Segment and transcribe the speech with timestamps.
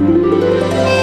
[0.00, 0.99] buenas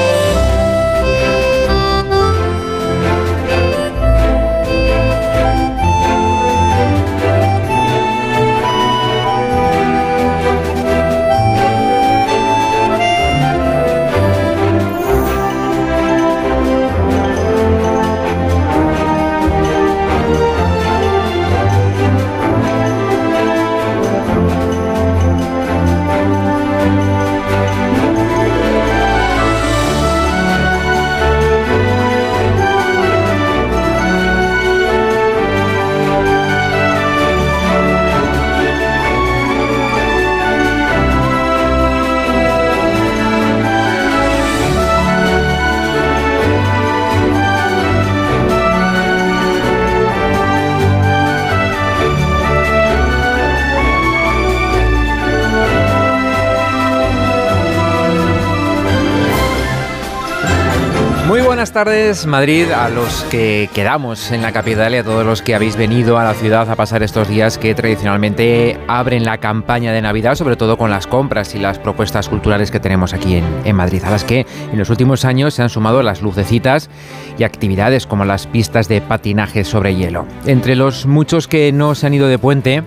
[61.77, 65.75] tardes Madrid a los que quedamos en la capital y a todos los que habéis
[65.75, 70.33] venido a la ciudad a pasar estos días que tradicionalmente abren la campaña de Navidad,
[70.33, 74.01] sobre todo con las compras y las propuestas culturales que tenemos aquí en, en Madrid,
[74.05, 76.89] a las que en los últimos años se han sumado las lucecitas
[77.37, 80.25] y actividades como las pistas de patinaje sobre hielo.
[80.47, 82.83] Entre los muchos que no se han ido de puente,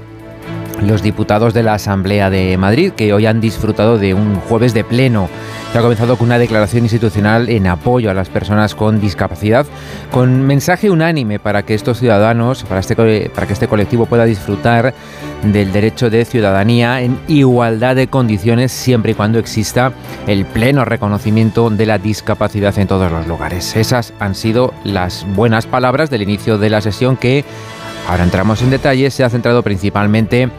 [0.82, 4.82] los diputados de la Asamblea de Madrid, que hoy han disfrutado de un jueves de
[4.82, 5.28] pleno,
[5.72, 9.66] que ha comenzado con una declaración institucional en apoyo a las personas con discapacidad,
[10.10, 12.96] con mensaje unánime para que estos ciudadanos, para, este,
[13.30, 14.94] para que este colectivo pueda disfrutar
[15.44, 19.92] del derecho de ciudadanía en igualdad de condiciones siempre y cuando exista
[20.26, 23.76] el pleno reconocimiento de la discapacidad en todos los lugares.
[23.76, 27.44] Esas han sido las buenas palabras del inicio de la sesión que,
[28.08, 30.50] ahora entramos en detalle, se ha centrado principalmente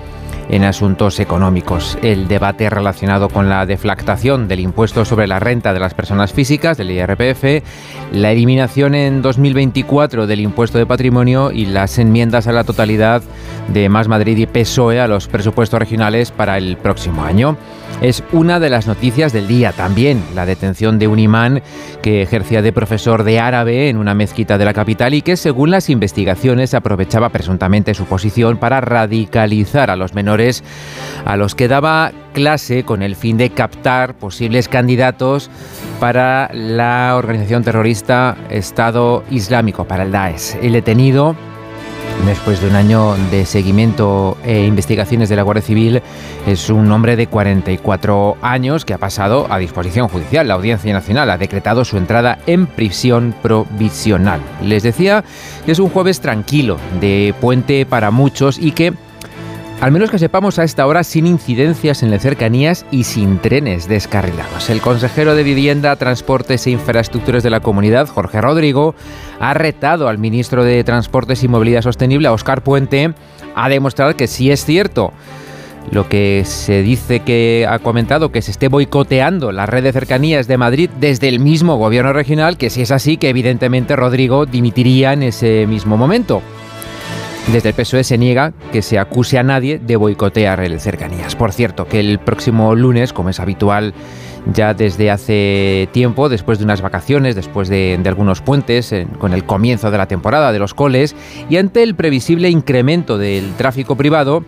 [0.52, 1.98] en asuntos económicos.
[2.04, 6.78] El debate relacionado con la deflactación del impuesto sobre la renta de las personas físicas,
[6.78, 7.64] del IRPF,
[8.12, 13.24] la eliminación en 2024 del impuesto de patrimonio y las enmiendas a la totalidad
[13.70, 17.58] de Más Madrid y PSOE a los presupuestos regionales para el próximo año.
[18.02, 21.62] Es una de las noticias del día también, la detención de un imán
[22.02, 25.70] que ejercía de profesor de árabe en una mezquita de la capital y que según
[25.70, 30.41] las investigaciones aprovechaba presuntamente su posición para radicalizar a los menores
[31.25, 35.50] a los que daba clase con el fin de captar posibles candidatos
[36.00, 40.57] para la organización terrorista Estado Islámico, para el Daesh.
[40.62, 41.35] El detenido
[42.25, 46.01] Después de un año de seguimiento e investigaciones de la Guardia Civil,
[46.46, 50.47] es un hombre de 44 años que ha pasado a disposición judicial.
[50.47, 54.40] La Audiencia Nacional ha decretado su entrada en prisión provisional.
[54.62, 55.24] Les decía
[55.66, 58.94] que es un jueves tranquilo, de puente para muchos y que
[59.81, 63.88] al menos que sepamos a esta hora sin incidencias en las cercanías y sin trenes
[63.88, 64.69] descarrilados.
[64.69, 68.94] El consejero de Vivienda, Transportes e Infraestructuras de la Comunidad, Jorge Rodrigo,
[69.40, 73.16] ha retado al ministro de Transportes y Movilidad Sostenible, Oscar Puente,
[73.56, 75.14] a demostrar que sí es cierto
[75.90, 80.48] lo que se dice que ha comentado que se esté boicoteando la red de cercanías
[80.48, 85.13] de Madrid desde el mismo gobierno regional, que si es así, que evidentemente Rodrigo dimitiría
[85.13, 86.44] en ese mismo momento.
[87.47, 91.35] Desde el PSOE se niega que se acuse a nadie de boicotear el cercanías.
[91.35, 93.94] Por cierto, que el próximo lunes, como es habitual
[94.53, 99.91] ya desde hace tiempo, después de unas vacaciones, después de, algunos puentes, con el comienzo
[99.91, 101.16] de la temporada de los coles
[101.50, 104.44] y ante el previsible incremento del tráfico privado,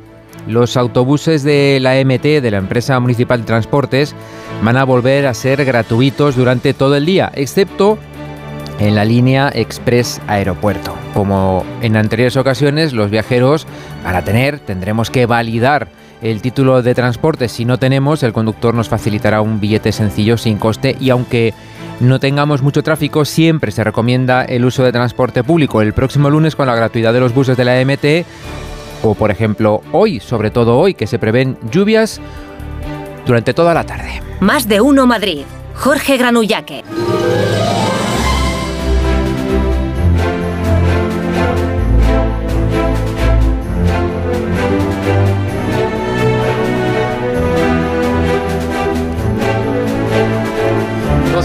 [0.47, 4.15] los autobuses de la MT, de la empresa municipal de transportes,
[4.63, 7.97] van a volver a ser gratuitos durante todo el día, excepto
[8.79, 10.95] en la línea Express Aeropuerto.
[11.13, 13.67] Como en anteriores ocasiones, los viajeros,
[14.03, 15.88] para tener, tendremos que validar
[16.22, 17.50] el título de transporte.
[17.50, 21.53] Si no tenemos, el conductor nos facilitará un billete sencillo sin coste y aunque
[22.00, 25.81] no tengamos mucho tráfico, siempre se recomienda el uso de transporte público.
[25.81, 28.25] El próximo lunes con la gratuidad de los buses de la MT
[29.03, 32.22] o por ejemplo hoy, sobre todo hoy que se prevén lluvias
[33.25, 34.22] durante toda la tarde.
[34.39, 35.44] Más de uno Madrid.
[35.75, 36.83] Jorge Granullaque.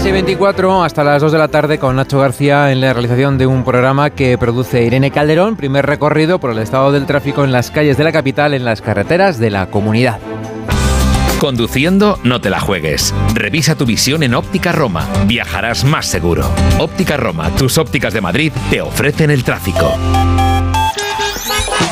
[0.03, 3.63] 24 hasta las 2 de la tarde con Nacho García en la realización de un
[3.63, 7.95] programa que produce Irene Calderón, primer recorrido por el estado del tráfico en las calles
[7.95, 10.19] de la capital, en las carreteras de la comunidad.
[11.39, 13.13] Conduciendo, no te la juegues.
[13.35, 15.07] Revisa tu visión en Óptica Roma.
[15.27, 16.49] Viajarás más seguro.
[16.79, 19.93] Óptica Roma, tus ópticas de Madrid, te ofrecen el tráfico.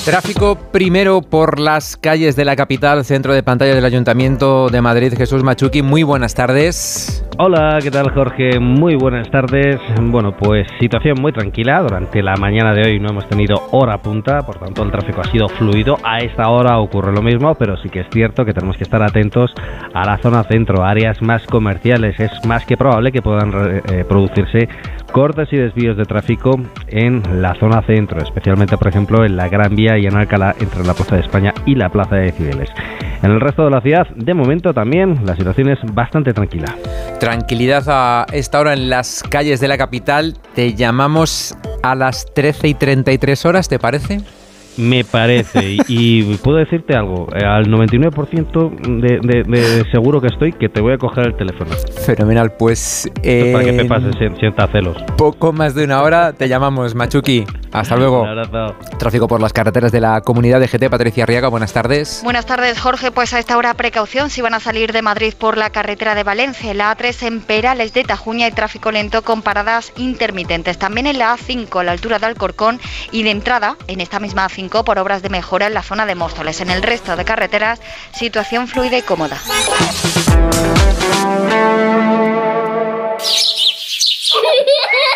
[0.08, 5.14] Tráfico primero por las calles de la capital, centro de pantalla del Ayuntamiento de Madrid.
[5.18, 7.26] Jesús Machuki, muy buenas tardes.
[7.38, 8.58] Hola, ¿qué tal Jorge?
[8.58, 9.76] Muy buenas tardes.
[10.02, 11.82] Bueno, pues situación muy tranquila.
[11.82, 15.30] Durante la mañana de hoy no hemos tenido hora punta, por tanto el tráfico ha
[15.30, 15.98] sido fluido.
[16.06, 19.04] A esta hora ocurre lo mismo, pero sí que es cierto que tenemos que estar
[19.04, 19.52] atentos
[19.94, 22.18] a la zona centro, áreas más comerciales.
[22.18, 24.70] Es más que probable que puedan eh, producirse
[25.12, 29.76] cortes y desvíos de tráfico en la zona centro, especialmente por ejemplo en la Gran
[29.76, 32.70] Vía y en Alcalá entre la Plaza de España y la Plaza de Cibeles.
[33.24, 36.76] En el resto de la ciudad, de momento también la situación es bastante tranquila.
[37.20, 40.36] Tranquilidad a esta hora en las calles de la capital.
[40.54, 44.22] Te llamamos a las 13 y 33 horas, ¿te parece?
[44.78, 50.70] Me parece, y, puedo decirte algo, eh, al 99% de, de, seguro que estoy que
[50.70, 51.72] te voy a coger el teléfono.
[52.06, 53.10] Fenomenal, pues...
[53.16, 54.98] para que te pases, sienta celos.
[55.18, 57.46] Poco más de una hora te llamamos, Machuki.
[57.72, 58.22] Hasta luego.
[58.22, 58.76] Un abrazo.
[58.98, 60.90] Tráfico por las carreteras de la comunidad de GT.
[60.90, 62.22] Patricia Arriaga, buenas tardes.
[62.24, 63.12] Buenas tardes, Jorge.
[63.12, 66.24] Pues a esta hora precaución si van a salir de Madrid por la carretera de
[66.24, 66.74] Valencia.
[66.74, 70.78] La A3 en Perales de Tajuña y tráfico lento con paradas intermitentes.
[70.78, 72.80] También en la A5 a la altura de Alcorcón
[73.12, 76.16] y de entrada en esta misma A5 por obras de mejora en la zona de
[76.16, 76.62] Móstoles.
[76.62, 77.80] En el resto de carreteras,
[78.14, 79.38] situación fluida y cómoda.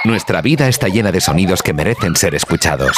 [0.04, 2.98] Nuestra vida está llena de sonidos que merecen ser escuchados.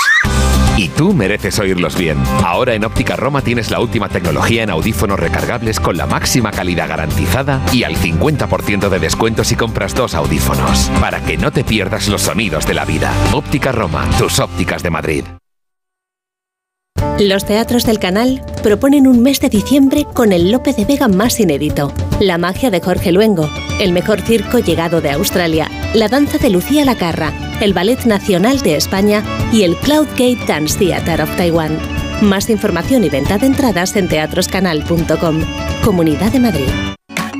[0.78, 2.18] Y tú mereces oírlos bien.
[2.44, 6.90] Ahora en Óptica Roma tienes la última tecnología en audífonos recargables con la máxima calidad
[6.90, 10.90] garantizada y al 50% de descuento si compras dos audífonos.
[11.00, 13.14] Para que no te pierdas los sonidos de la vida.
[13.34, 15.26] Óptica Roma, tus ópticas de Madrid.
[17.20, 21.40] Los teatros del canal proponen un mes de diciembre con el Lope de Vega más
[21.40, 23.50] inédito, la magia de Jorge Luengo,
[23.80, 27.32] el mejor circo llegado de Australia, la danza de Lucía Lacarra,
[27.62, 31.78] el Ballet Nacional de España y el Cloudgate Dance Theater of Taiwan.
[32.22, 35.42] Más información y venta de entradas en teatroscanal.com.
[35.84, 36.70] Comunidad de Madrid.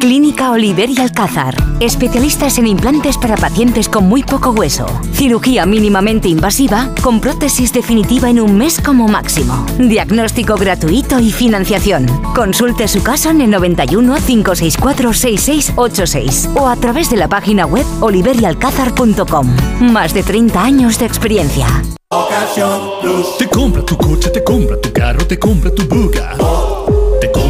[0.04, 1.56] Clínica Oliver y Alcázar.
[1.80, 4.86] Especialistas en implantes para pacientes con muy poco hueso.
[5.14, 9.66] Cirugía mínimamente invasiva con prótesis definitiva en un mes como máximo.
[9.80, 12.06] Diagnóstico gratuito y financiación.
[12.36, 17.86] Consulte su caso en el 91 564 6686 o a través de la página web
[18.02, 19.56] oliverialcázar.com.
[19.80, 21.66] Más de 30 años de experiencia.
[23.40, 26.36] Te compra tu coche, te compra tu carro, te compra tu buga.
[26.36, 27.03] Te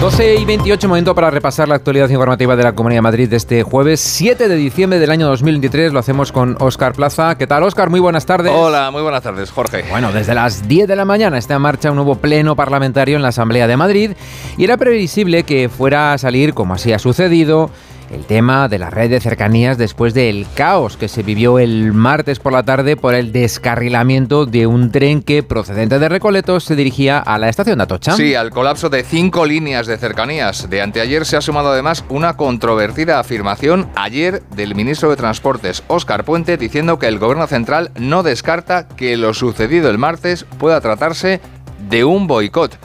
[0.00, 3.36] 12 y 28, momento para repasar la actualidad informativa de la Comunidad de Madrid de
[3.36, 5.92] este jueves 7 de diciembre del año 2023.
[5.92, 7.36] Lo hacemos con Óscar Plaza.
[7.36, 7.90] ¿Qué tal, Óscar?
[7.90, 8.50] Muy buenas tardes.
[8.50, 9.84] Hola, muy buenas tardes, Jorge.
[9.90, 13.22] Bueno, desde las 10 de la mañana está en marcha un nuevo pleno parlamentario en
[13.22, 14.12] la Asamblea de Madrid
[14.56, 17.70] y era previsible que fuera a salir, como así ha sucedido,
[18.10, 22.38] el tema de la red de cercanías después del caos que se vivió el martes
[22.38, 27.18] por la tarde por el descarrilamiento de un tren que procedente de Recoletos se dirigía
[27.18, 28.12] a la estación de Atocha.
[28.12, 30.68] Sí, al colapso de cinco líneas de cercanías.
[30.68, 36.24] De anteayer se ha sumado además una controvertida afirmación ayer del ministro de Transportes, Óscar
[36.24, 41.40] Puente, diciendo que el gobierno central no descarta que lo sucedido el martes pueda tratarse
[41.88, 42.78] de un boicot.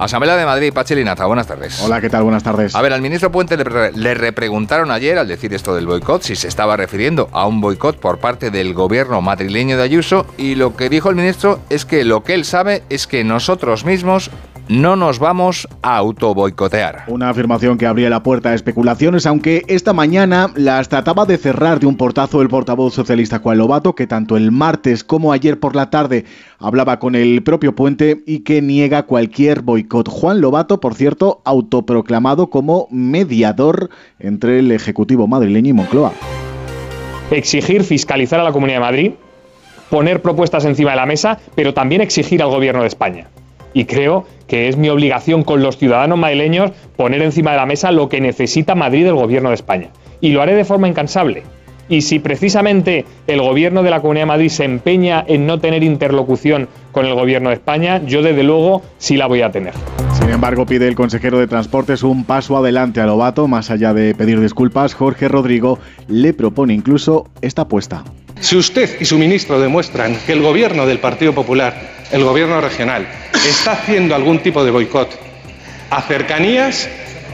[0.00, 1.78] Asamblea de Madrid, Pachelinaza, buenas tardes.
[1.82, 2.22] Hola, ¿qué tal?
[2.22, 2.74] Buenas tardes.
[2.74, 6.48] A ver, al ministro Puente le, repreguntaron ayer, al decir esto del boicot, si se
[6.48, 10.88] estaba refiriendo a un boicot por parte del gobierno madrileño de Ayuso, y lo que
[10.88, 14.30] dijo el ministro es que lo que él sabe es que nosotros mismos
[14.70, 17.02] no nos vamos a autoboicotear.
[17.08, 21.80] Una afirmación que abría la puerta a especulaciones, aunque esta mañana las trataba de cerrar
[21.80, 25.74] de un portazo el portavoz socialista Juan Lobato, que tanto el martes como ayer por
[25.74, 26.24] la tarde
[26.60, 30.08] hablaba con el propio Puente y que niega cualquier boicot.
[30.08, 36.12] Juan Lobato, por cierto, autoproclamado como mediador entre el Ejecutivo madrileño y Moncloa.
[37.32, 39.12] Exigir fiscalizar a la Comunidad de Madrid,
[39.90, 43.26] poner propuestas encima de la mesa, pero también exigir al Gobierno de España
[43.72, 47.92] y creo que es mi obligación con los ciudadanos madrileños poner encima de la mesa
[47.92, 49.90] lo que necesita Madrid del Gobierno de España.
[50.20, 51.44] Y lo haré de forma incansable.
[51.88, 55.82] Y si precisamente el Gobierno de la Comunidad de Madrid se empeña en no tener
[55.82, 59.74] interlocución con el Gobierno de España, yo desde luego sí la voy a tener.
[60.12, 63.48] Sin embargo, pide el consejero de Transportes un paso adelante a Lobato.
[63.48, 68.04] Más allá de pedir disculpas, Jorge Rodrigo le propone incluso esta apuesta.
[68.40, 73.06] Si usted y su ministro demuestran que el gobierno del Partido Popular, el gobierno regional,
[73.46, 75.10] está haciendo algún tipo de boicot
[75.90, 76.88] a cercanías,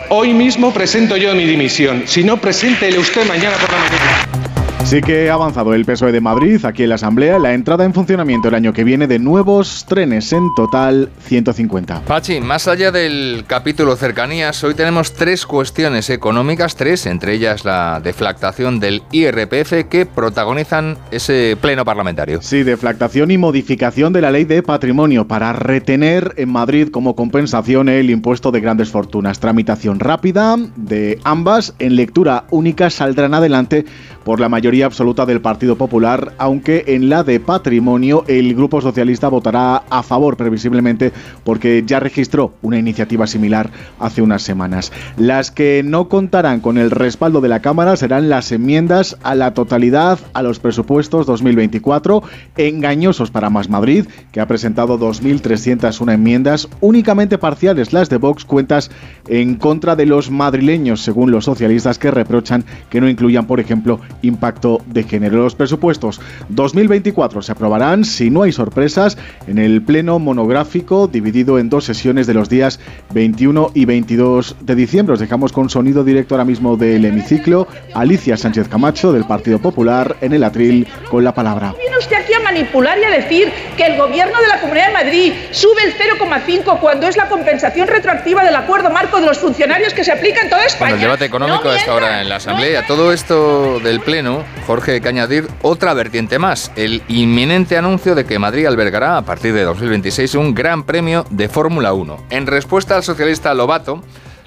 [0.09, 2.05] hoy mismo presento yo mi dimisión.
[2.07, 4.56] Si no, preséntele usted mañana por la mañana.
[4.87, 7.93] Sí que ha avanzado el PSOE de Madrid aquí en la Asamblea la entrada en
[7.93, 12.03] funcionamiento el año que viene de nuevos trenes, en total 150.
[12.03, 18.01] Pachi, más allá del capítulo cercanías, hoy tenemos tres cuestiones económicas, tres, entre ellas la
[18.01, 22.41] deflactación del IRPF, que protagonizan ese pleno parlamentario.
[22.41, 27.89] Sí, deflactación y modificación de la ley de patrimonio para retener en Madrid como compensación
[27.89, 29.41] el impuesto de grandes fortunas.
[29.41, 33.85] Tramitación rápida de ambas, en lectura única saldrán adelante
[34.27, 39.29] por la mayoría absoluta del Partido Popular, aunque en la de patrimonio el Grupo Socialista
[39.29, 41.13] votará a favor previsiblemente
[41.45, 44.91] porque ya registró una iniciativa similar hace unas semanas.
[45.17, 49.55] Las que no contarán con el respaldo de la Cámara serán las enmiendas a la
[49.55, 52.25] totalidad a los presupuestos 2024,
[52.57, 58.91] engañosos para Más Madrid, que ha presentado 2.301 enmiendas, únicamente parciales las de Vox, cuentas
[59.29, 64.01] en contra de los madrileños, según los socialistas que reprochan que no incluyan, por ejemplo,
[64.23, 65.37] impacto de género.
[65.39, 71.69] Los presupuestos 2024 se aprobarán, si no hay sorpresas, en el pleno monográfico dividido en
[71.69, 72.81] dos sesiones de los días
[73.13, 75.15] 21 y 22 de diciembre.
[75.15, 77.67] Os dejamos con sonido directo ahora mismo del hemiciclo.
[77.95, 81.75] Alicia Sánchez Camacho del Partido Popular en el atril con la palabra.
[81.79, 84.93] Viene usted aquí a manipular y a decir que el gobierno de la Comunidad de
[84.93, 89.95] Madrid sube el 0,5 cuando es la compensación retroactiva del acuerdo marco de los funcionarios
[89.95, 90.91] que se aplica en toda España.
[90.91, 92.87] Bueno, el debate económico No a esta hora en la Asamblea.
[92.87, 98.25] Todo esto del Pleno, Jorge, hay que añadir otra vertiente más, el inminente anuncio de
[98.25, 102.27] que Madrid albergará a partir de 2026 un gran premio de Fórmula 1.
[102.31, 104.05] En respuesta al socialista Lobato,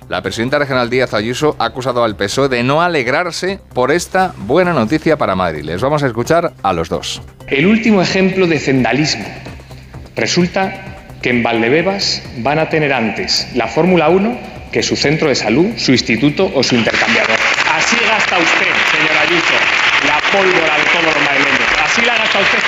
[0.07, 4.71] la presidenta regional Díaz Ayuso ha acusado al PSOE de no alegrarse por esta buena
[4.71, 5.65] noticia para Madrid.
[5.65, 7.21] Les vamos a escuchar a los dos.
[7.47, 9.25] El último ejemplo de cendalismo.
[10.15, 14.39] Resulta que en Valdebebas van a tener antes la Fórmula 1
[14.71, 17.37] que su centro de salud, su instituto o su intercambiador.
[17.75, 19.53] Así gasta usted, señor Ayuso,
[20.05, 21.69] la pólvora de todos los madrileños.
[22.41, 22.59] Usted.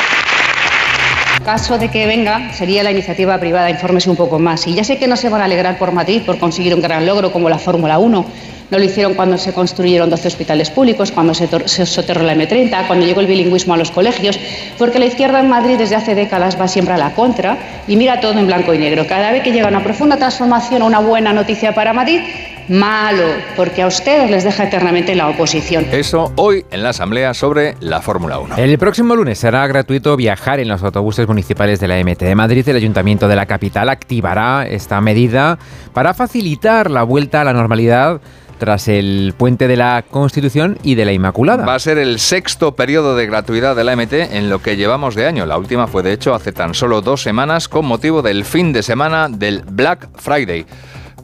[1.45, 4.67] caso de que venga, sería la iniciativa privada, infórmese un poco más.
[4.67, 7.05] Y ya sé que no se van a alegrar por Madrid por conseguir un gran
[7.05, 8.25] logro como la Fórmula 1.
[8.71, 11.47] No lo hicieron cuando se construyeron 12 hospitales públicos, cuando se,
[11.85, 14.39] soterró la M30, cuando llegó el bilingüismo a los colegios,
[14.77, 18.21] porque la izquierda en Madrid desde hace décadas va siempre a la contra y mira
[18.21, 19.05] todo en blanco y negro.
[19.07, 22.21] Cada vez que llega una profunda transformación o una buena noticia para Madrid,
[22.69, 23.25] malo,
[23.57, 25.85] porque a ustedes les deja eternamente en la oposición.
[25.91, 28.55] Eso hoy en la Asamblea sobre la Fórmula 1.
[28.55, 32.67] El próximo lunes será gratuito viajar en los autobuses municipales de la MT de Madrid.
[32.69, 35.59] El Ayuntamiento de la capital activará esta medida
[35.93, 38.21] para facilitar la vuelta a la normalidad
[38.61, 41.65] tras el puente de la Constitución y de la Inmaculada.
[41.65, 45.15] Va a ser el sexto periodo de gratuidad de la MT en lo que llevamos
[45.15, 45.47] de año.
[45.47, 48.83] La última fue de hecho hace tan solo dos semanas con motivo del fin de
[48.83, 50.67] semana del Black Friday.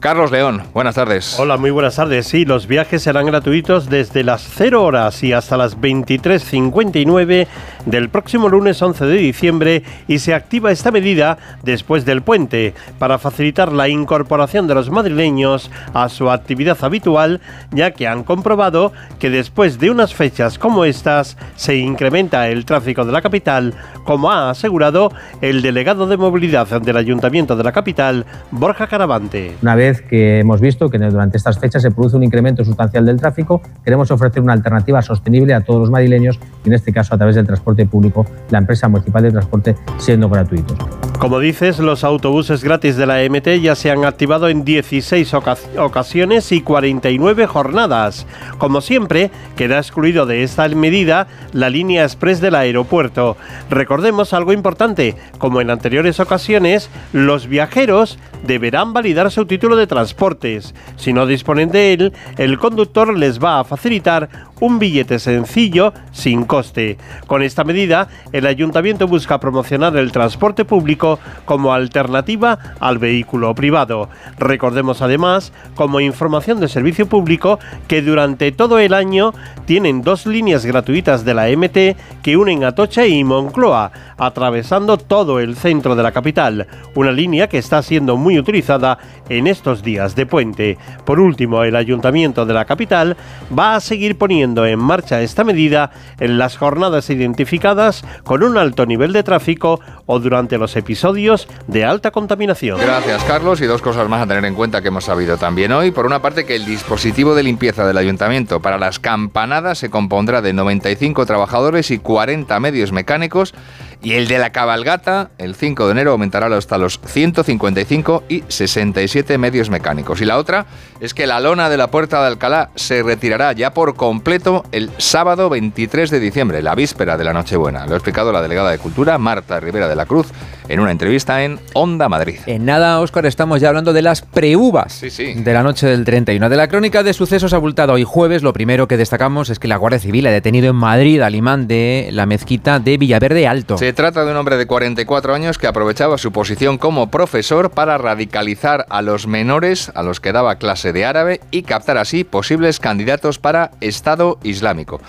[0.00, 1.38] Carlos León, buenas tardes.
[1.40, 2.28] Hola, muy buenas tardes.
[2.28, 7.48] Sí, los viajes serán gratuitos desde las 0 horas y hasta las 23.59
[7.84, 13.18] del próximo lunes 11 de diciembre y se activa esta medida después del puente para
[13.18, 17.40] facilitar la incorporación de los madrileños a su actividad habitual,
[17.72, 23.04] ya que han comprobado que después de unas fechas como estas se incrementa el tráfico
[23.04, 23.74] de la capital,
[24.04, 29.56] como ha asegurado el delegado de movilidad del Ayuntamiento de la capital, Borja Caravante.
[29.60, 33.16] Una vez que hemos visto que durante estas fechas se produce un incremento sustancial del
[33.18, 37.18] tráfico, queremos ofrecer una alternativa sostenible a todos los madrileños y en este caso a
[37.18, 40.76] través del transporte público, la empresa municipal de transporte siendo gratuitos.
[41.18, 45.56] Como dices, los autobuses gratis de la MT ya se han activado en 16 oca-
[45.78, 48.26] ocasiones y 49 jornadas.
[48.58, 53.36] Como siempre, queda excluido de esta medida la línea express del aeropuerto.
[53.70, 60.74] Recordemos algo importante, como en anteriores ocasiones, los viajeros deberán validar su título de transportes.
[60.96, 64.28] Si no disponen de él, el conductor les va a facilitar
[64.60, 66.98] un billete sencillo sin coste.
[67.26, 74.08] Con esta medida, el ayuntamiento busca promocionar el transporte público como alternativa al vehículo privado.
[74.38, 79.32] Recordemos además, como información de servicio público, que durante todo el año
[79.66, 85.56] tienen dos líneas gratuitas de la MT que unen Atocha y Moncloa, atravesando todo el
[85.56, 86.66] centro de la capital.
[86.94, 88.98] Una línea que está siendo muy utilizada
[89.28, 90.78] en estos días de puente.
[91.04, 93.16] Por último, el ayuntamiento de la capital
[93.56, 95.90] va a seguir poniendo en marcha esta medida
[96.20, 101.84] en las jornadas identificadas con un alto nivel de tráfico o durante los episodios de
[101.84, 102.80] alta contaminación.
[102.80, 103.60] Gracias, Carlos.
[103.60, 105.90] Y dos cosas más a tener en cuenta que hemos sabido también hoy.
[105.90, 110.42] Por una parte, que el dispositivo de limpieza del ayuntamiento para las campanadas se compondrá
[110.42, 113.54] de 95 trabajadores y 40 medios mecánicos.
[114.02, 119.38] Y el de la cabalgata, el 5 de enero, aumentará hasta los 155 y 67
[119.38, 120.20] medios mecánicos.
[120.20, 120.66] Y la otra
[121.00, 124.90] es que la lona de la Puerta de Alcalá se retirará ya por completo el
[124.98, 127.86] sábado 23 de diciembre, la víspera de la Nochebuena.
[127.86, 130.28] Lo ha explicado la delegada de Cultura, Marta Rivera de la Cruz,
[130.68, 132.38] en una entrevista en Onda Madrid.
[132.46, 136.48] En nada, Óscar, estamos ya hablando de las preuvas de la noche del 31.
[136.48, 139.76] De la crónica de sucesos abultada hoy jueves, lo primero que destacamos es que la
[139.76, 143.76] Guardia Civil ha detenido en Madrid al imán de la mezquita de Villaverde Alto.
[143.88, 147.96] Se trata de un hombre de 44 años que aprovechaba su posición como profesor para
[147.96, 152.80] radicalizar a los menores a los que daba clase de árabe y captar así posibles
[152.80, 155.00] candidatos para Estado Islámico.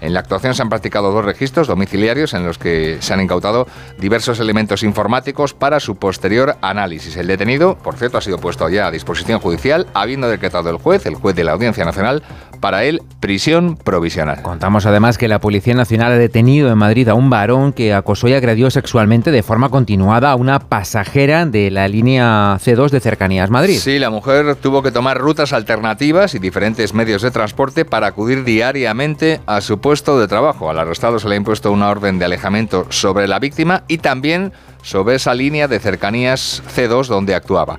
[0.00, 3.66] En la actuación se han practicado dos registros domiciliarios en los que se han incautado
[3.98, 7.16] diversos elementos informáticos para su posterior análisis.
[7.16, 11.06] El detenido, por cierto, ha sido puesto ya a disposición judicial, habiendo decretado el juez,
[11.06, 12.22] el juez de la Audiencia Nacional,
[12.60, 14.42] para él prisión provisional.
[14.42, 18.28] Contamos además que la Policía Nacional ha detenido en Madrid a un varón que acosó
[18.28, 23.50] y agredió sexualmente de forma continuada a una pasajera de la línea C2 de Cercanías
[23.50, 23.78] Madrid.
[23.78, 28.44] Sí, la mujer tuvo que tomar rutas alternativas y diferentes medios de transporte para acudir
[28.44, 30.68] diariamente a su puesto de trabajo.
[30.68, 34.52] Al arrestado se le ha impuesto una orden de alejamiento sobre la víctima y también
[34.82, 37.78] sobre esa línea de cercanías C2 donde actuaba.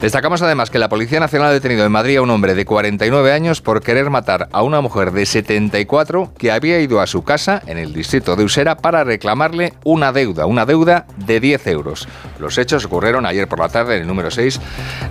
[0.00, 3.32] Destacamos además que la Policía Nacional ha detenido en Madrid a un hombre de 49
[3.32, 7.62] años por querer matar a una mujer de 74 que había ido a su casa
[7.66, 12.08] en el distrito de Usera para reclamarle una deuda, una deuda de 10 euros.
[12.40, 14.58] Los hechos ocurrieron ayer por la tarde en el número 6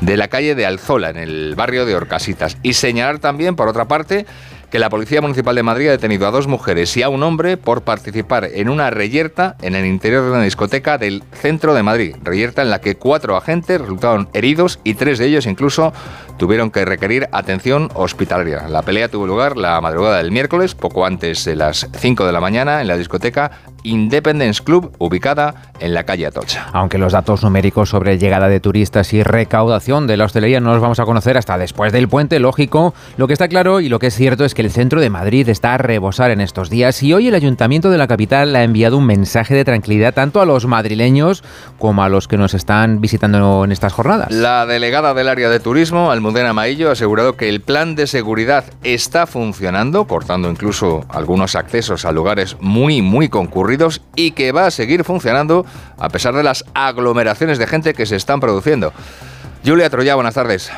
[0.02, 2.58] de la calle de Alzola, en el barrio de Orcasitas.
[2.64, 4.26] Y señalar también, por otra parte,
[4.72, 7.58] que la Policía Municipal de Madrid ha detenido a dos mujeres y a un hombre
[7.58, 12.16] por participar en una reyerta en el interior de una discoteca del centro de Madrid.
[12.24, 15.92] Reyerta en la que cuatro agentes resultaron heridos y tres de ellos incluso
[16.38, 18.68] tuvieron que requerir atención hospitalaria.
[18.70, 22.40] La pelea tuvo lugar la madrugada del miércoles, poco antes de las 5 de la
[22.40, 23.52] mañana, en la discoteca
[23.84, 26.68] Independence Club, ubicada en la calle Atocha.
[26.74, 30.82] Aunque los datos numéricos sobre llegada de turistas y recaudación de la hostelería no los
[30.82, 34.08] vamos a conocer hasta después del puente, lógico, lo que está claro y lo que
[34.08, 37.14] es cierto es que el centro de Madrid está a rebosar en estos días y
[37.14, 40.68] hoy el ayuntamiento de la capital ha enviado un mensaje de tranquilidad tanto a los
[40.68, 41.44] madrileños
[41.80, 44.32] como a los que nos están visitando en estas jornadas.
[44.32, 48.66] La delegada del área de turismo, Almudena Maillo, ha asegurado que el plan de seguridad
[48.84, 54.72] está funcionando, cortando incluso algunos accesos a lugares muy, muy concurridos y que va a
[54.72, 55.66] seguir funcionando
[55.98, 58.94] a pesar de las aglomeraciones de gente que se están produciendo.
[59.66, 60.72] Julia Troya, buenas tardes.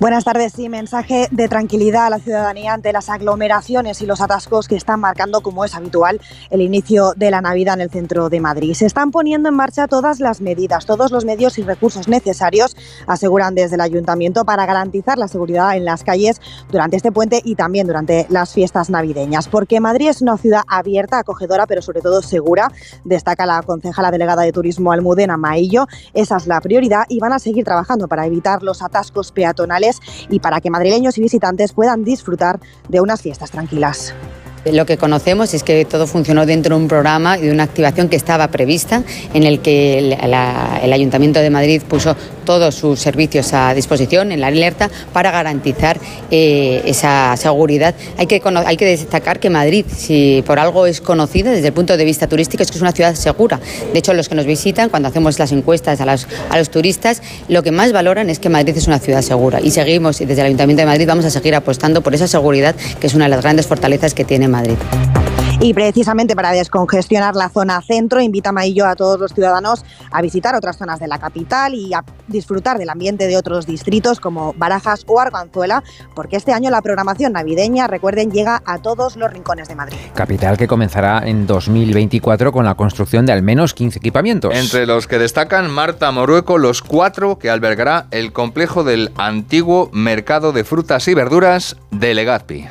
[0.00, 0.52] Buenas tardes.
[0.54, 4.98] Sí, mensaje de tranquilidad a la ciudadanía ante las aglomeraciones y los atascos que están
[4.98, 8.74] marcando, como es habitual, el inicio de la Navidad en el centro de Madrid.
[8.74, 12.76] Se están poniendo en marcha todas las medidas, todos los medios y recursos necesarios,
[13.06, 16.40] aseguran desde el ayuntamiento, para garantizar la seguridad en las calles
[16.72, 19.46] durante este puente y también durante las fiestas navideñas.
[19.46, 22.72] Porque Madrid es una ciudad abierta, acogedora, pero sobre todo segura,
[23.04, 25.86] destaca la concejala delegada de Turismo Almudena Maillo.
[26.14, 29.83] Esa es la prioridad y van a seguir trabajando para evitar los atascos peatonales
[30.28, 34.14] y para que madrileños y visitantes puedan disfrutar de unas fiestas tranquilas.
[34.72, 38.08] Lo que conocemos es que todo funcionó dentro de un programa y de una activación
[38.08, 39.02] que estaba prevista,
[39.34, 44.46] en el que el, Ayuntamiento de Madrid puso todos sus servicios a disposición en la
[44.46, 45.98] alerta para garantizar
[46.30, 47.94] eh, esa seguridad.
[48.16, 52.26] Hay que, destacar que Madrid, si por algo es conocida desde el punto de vista
[52.26, 53.60] turístico, es que es una ciudad segura.
[53.92, 57.22] De hecho, los que nos visitan, cuando hacemos las encuestas a los, a los turistas,
[57.48, 59.60] lo que más valoran es que Madrid es una ciudad segura.
[59.60, 62.74] Y seguimos, y desde el Ayuntamiento de Madrid vamos a seguir apostando por esa seguridad,
[63.00, 64.53] que es una de las grandes fortalezas que tiene Madrid.
[65.60, 70.54] Y precisamente para descongestionar la zona centro, invita Maillo a todos los ciudadanos a visitar
[70.54, 75.04] otras zonas de la capital y a disfrutar del ambiente de otros distritos como Barajas
[75.06, 75.82] o Arganzuela,
[76.14, 79.96] porque este año la programación navideña, recuerden, llega a todos los rincones de Madrid.
[80.14, 84.54] Capital que comenzará en 2024 con la construcción de al menos 15 equipamientos.
[84.54, 90.52] Entre los que destacan Marta Morueco, los cuatro que albergará el complejo del antiguo mercado
[90.52, 92.66] de frutas y verduras de Legazpi.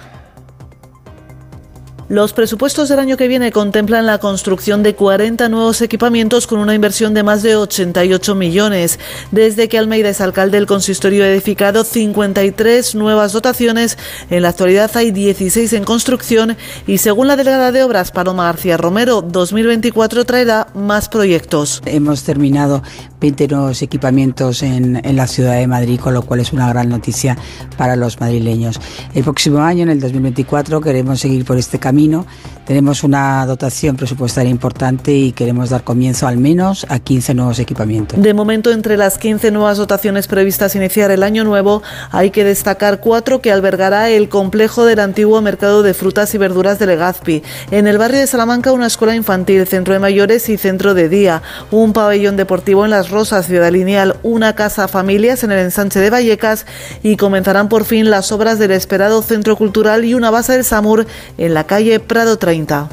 [2.09, 6.75] Los presupuestos del año que viene contemplan la construcción de 40 nuevos equipamientos con una
[6.75, 8.99] inversión de más de 88 millones.
[9.31, 13.97] Desde que Almeida es alcalde, el consistorio ha edificado 53 nuevas dotaciones.
[14.29, 18.75] En la actualidad hay 16 en construcción y según la delegada de obras Paloma García
[18.75, 21.81] Romero, 2024 traerá más proyectos.
[21.85, 22.83] Hemos terminado
[23.21, 27.37] 20 nuevos equipamientos en, la ciudad de Madrid, con lo cual es una gran noticia
[27.77, 28.81] para los madrileños.
[29.13, 32.25] El próximo año, en el 2024, queremos seguir por este camino camino.
[32.65, 38.21] Tenemos una dotación presupuestaria importante y queremos dar comienzo al menos a 15 nuevos equipamientos.
[38.21, 43.01] De momento, entre las 15 nuevas dotaciones previstas iniciar el año nuevo, hay que destacar
[43.01, 47.43] cuatro que albergará el complejo del antiguo mercado de frutas y verduras de Legazpi.
[47.69, 51.41] En el barrio de Salamanca, una escuela infantil, centro de mayores y centro de día.
[51.69, 56.09] Un pabellón deportivo en Las Rosas, Ciudad Lineal, una casa familias en el ensanche de
[56.09, 56.65] Vallecas
[57.03, 61.05] y comenzarán por fin las obras del esperado centro cultural y una base del SAMUR
[61.37, 62.87] en la calle Prado 30.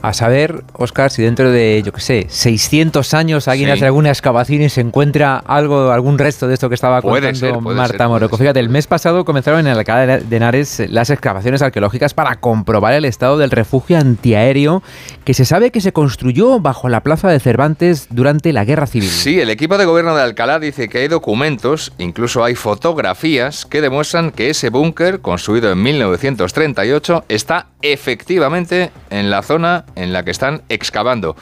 [0.00, 4.62] A saber, Oscar, si dentro de, yo qué sé, 600 años alguien hace alguna excavación
[4.62, 8.36] y se encuentra algo, algún resto de esto que estaba contando Marta Moroco.
[8.36, 13.04] Fíjate, el mes pasado comenzaron en Alcalá de Henares las excavaciones arqueológicas para comprobar el
[13.04, 14.82] estado del refugio antiaéreo
[15.24, 19.10] que se sabe que se construyó bajo la plaza de Cervantes durante la Guerra Civil.
[19.10, 23.80] Sí, el equipo de gobierno de Alcalá dice que hay documentos, incluso hay fotografías que
[23.80, 30.30] demuestran que ese búnker, construido en 1938, está efectivamente en la zona en la que
[30.30, 31.36] están excavando.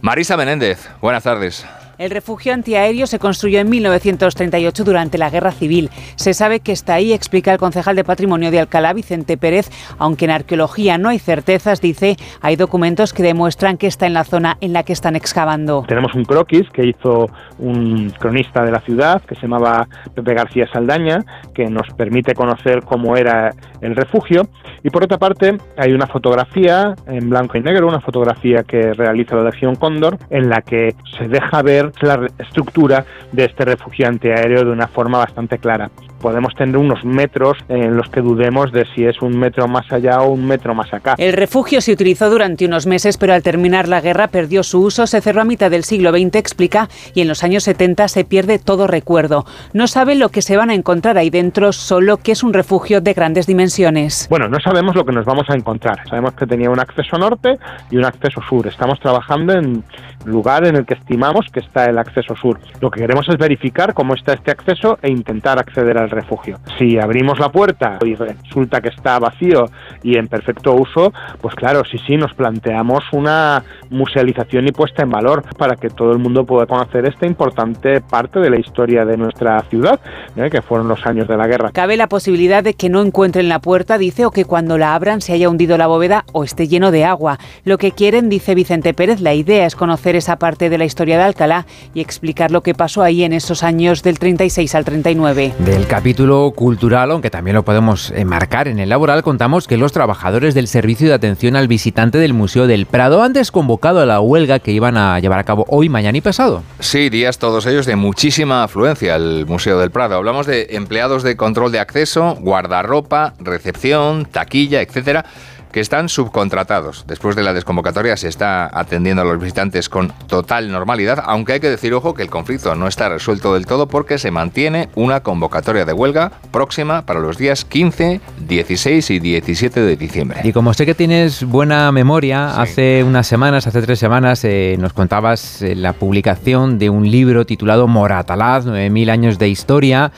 [0.00, 1.66] Marisa Menéndez, buenas tardes.
[2.00, 5.90] El refugio antiaéreo se construyó en 1938 durante la Guerra Civil.
[6.16, 10.24] Se sabe que está ahí, explica el concejal de Patrimonio de Alcalá, Vicente Pérez, aunque
[10.24, 14.56] en arqueología no hay certezas, dice, hay documentos que demuestran que está en la zona
[14.62, 15.84] en la que están excavando.
[15.86, 20.66] Tenemos un croquis que hizo un cronista de la ciudad, que se llamaba Pepe García
[20.72, 24.48] Saldaña, que nos permite conocer cómo era el refugio.
[24.82, 29.36] Y por otra parte, hay una fotografía en blanco y negro, una fotografía que realiza
[29.36, 34.64] la Lección Cóndor, en la que se deja ver la estructura de este refugiante aéreo
[34.64, 35.90] de una forma bastante clara.
[36.20, 40.20] Podemos tener unos metros en los que dudemos de si es un metro más allá
[40.20, 41.14] o un metro más acá.
[41.18, 45.06] El refugio se utilizó durante unos meses, pero al terminar la guerra perdió su uso,
[45.06, 48.58] se cerró a mitad del siglo XX, explica, y en los años 70 se pierde
[48.58, 49.44] todo recuerdo.
[49.72, 53.00] No sabe lo que se van a encontrar ahí dentro, solo que es un refugio
[53.00, 54.26] de grandes dimensiones.
[54.28, 56.06] Bueno, no sabemos lo que nos vamos a encontrar.
[56.08, 57.58] Sabemos que tenía un acceso norte
[57.90, 58.66] y un acceso sur.
[58.66, 59.84] Estamos trabajando en
[60.24, 62.58] lugar en el que estimamos que está el acceso sur.
[62.80, 66.58] Lo que queremos es verificar cómo está este acceso e intentar acceder al refugio.
[66.78, 69.66] Si abrimos la puerta y resulta que está vacío
[70.02, 75.10] y en perfecto uso, pues claro, sí, sí, nos planteamos una musealización y puesta en
[75.10, 79.16] valor para que todo el mundo pueda conocer esta importante parte de la historia de
[79.16, 80.00] nuestra ciudad,
[80.36, 80.48] ¿eh?
[80.50, 81.70] que fueron los años de la guerra.
[81.72, 85.20] Cabe la posibilidad de que no encuentren la puerta, dice, o que cuando la abran
[85.20, 87.38] se haya hundido la bóveda o esté lleno de agua.
[87.64, 91.18] Lo que quieren, dice Vicente Pérez, la idea es conocer esa parte de la historia
[91.18, 95.54] de Alcalá y explicar lo que pasó ahí en esos años del 36 al 39.
[95.58, 100.54] Del capítulo cultural, aunque también lo podemos enmarcar en el laboral, contamos que los trabajadores
[100.54, 104.60] del servicio de atención al visitante del Museo del Prado han desconvocado a la huelga
[104.60, 106.62] que iban a llevar a cabo hoy, mañana y pasado.
[106.78, 110.14] Sí, días todos ellos de muchísima afluencia al Museo del Prado.
[110.14, 115.26] Hablamos de empleados de control de acceso, guardarropa, recepción, taquilla, etcétera
[115.72, 117.04] que están subcontratados.
[117.06, 121.60] Después de la desconvocatoria se está atendiendo a los visitantes con total normalidad, aunque hay
[121.60, 125.20] que decir, ojo, que el conflicto no está resuelto del todo porque se mantiene una
[125.20, 130.40] convocatoria de huelga próxima para los días 15, 16 y 17 de diciembre.
[130.44, 134.92] Y como sé que tienes buena memoria, hace unas semanas, hace tres semanas, eh, nos
[134.92, 140.12] contabas eh, la publicación de un libro titulado Moratalaz, 9.000 años de historia,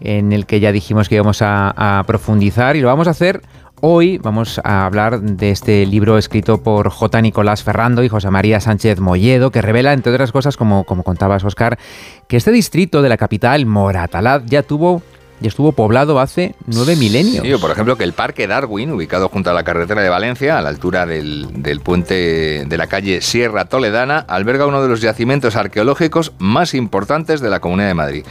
[0.00, 3.42] en el que ya dijimos que íbamos a profundizar y lo vamos a hacer
[3.86, 7.20] Hoy vamos a hablar de este libro escrito por J.
[7.20, 11.44] Nicolás Ferrando y José María Sánchez Molledo, que revela, entre otras cosas, como, como contabas,
[11.44, 11.78] Oscar,
[12.26, 15.02] que este distrito de la capital, Moratalaz, ya tuvo
[15.40, 17.44] y estuvo poblado hace nueve milenios.
[17.44, 20.62] Sí, por ejemplo, que el Parque Darwin, ubicado junto a la carretera de Valencia, a
[20.62, 25.56] la altura del, del, puente de la calle Sierra Toledana, alberga uno de los yacimientos
[25.56, 28.24] arqueológicos más importantes de la Comunidad de Madrid.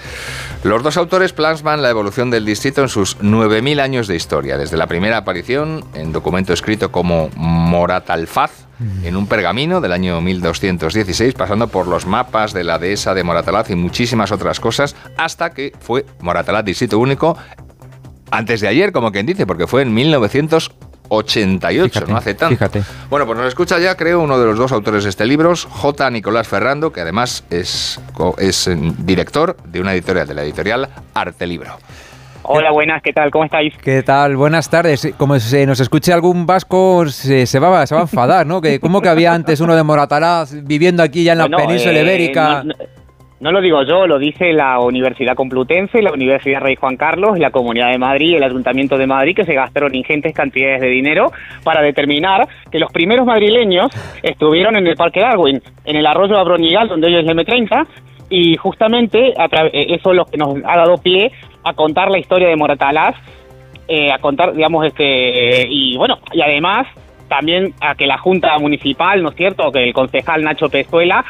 [0.63, 4.78] Los dos autores plasman la evolución del distrito en sus 9.000 años de historia, desde
[4.78, 8.68] la primera aparición en documento escrito como Moratalfaz,
[9.04, 13.70] en un pergamino del año 1216, pasando por los mapas de la dehesa de Moratalaz
[13.70, 17.38] y muchísimas otras cosas, hasta que fue Moratalaz distrito único
[18.32, 22.56] antes de ayer, como quien dice, porque fue en 1988, no hace tanto.
[22.56, 22.84] Fíjate.
[23.10, 26.10] Bueno, pues nos escucha ya, creo, uno de los dos autores de este libro, J.
[26.10, 28.00] Nicolás Ferrando, que además es,
[28.40, 28.72] es
[29.06, 31.78] director de una editorial, de la editorial Arte Libro.
[32.45, 33.32] Hola, buenas, ¿qué tal?
[33.32, 33.73] ¿Cómo estáis?
[33.77, 34.36] ¿Qué tal?
[34.36, 35.13] Buenas tardes.
[35.17, 38.60] Como se nos escuche algún vasco, se, se, va, se va a enfadar, ¿no?
[38.60, 41.97] Que, ¿Cómo que había antes uno de Moratalaz viviendo aquí ya en la no, península
[41.97, 42.63] eh, ibérica?
[42.65, 42.73] No,
[43.39, 47.51] no, lo digo yo, lo dice la Universidad Complutense, la Universidad Rey Juan Carlos, la
[47.51, 51.32] Comunidad de Madrid y el Ayuntamiento de Madrid, que se gastaron ingentes cantidades de dinero
[51.63, 53.89] para determinar que los primeros madrileños
[54.21, 57.88] estuvieron en el Parque Darwin, en el arroyo Abronigal, donde hoy es el M30,
[58.29, 59.34] y justamente
[59.73, 61.32] eso es lo que nos ha dado pie
[61.63, 63.15] a contar la historia de Moratalaz,
[63.88, 66.88] eh, a contar, digamos, este, y bueno, y además
[67.28, 71.26] también a que la Junta Municipal, ¿no es cierto?, que el concejal Nacho Pezuela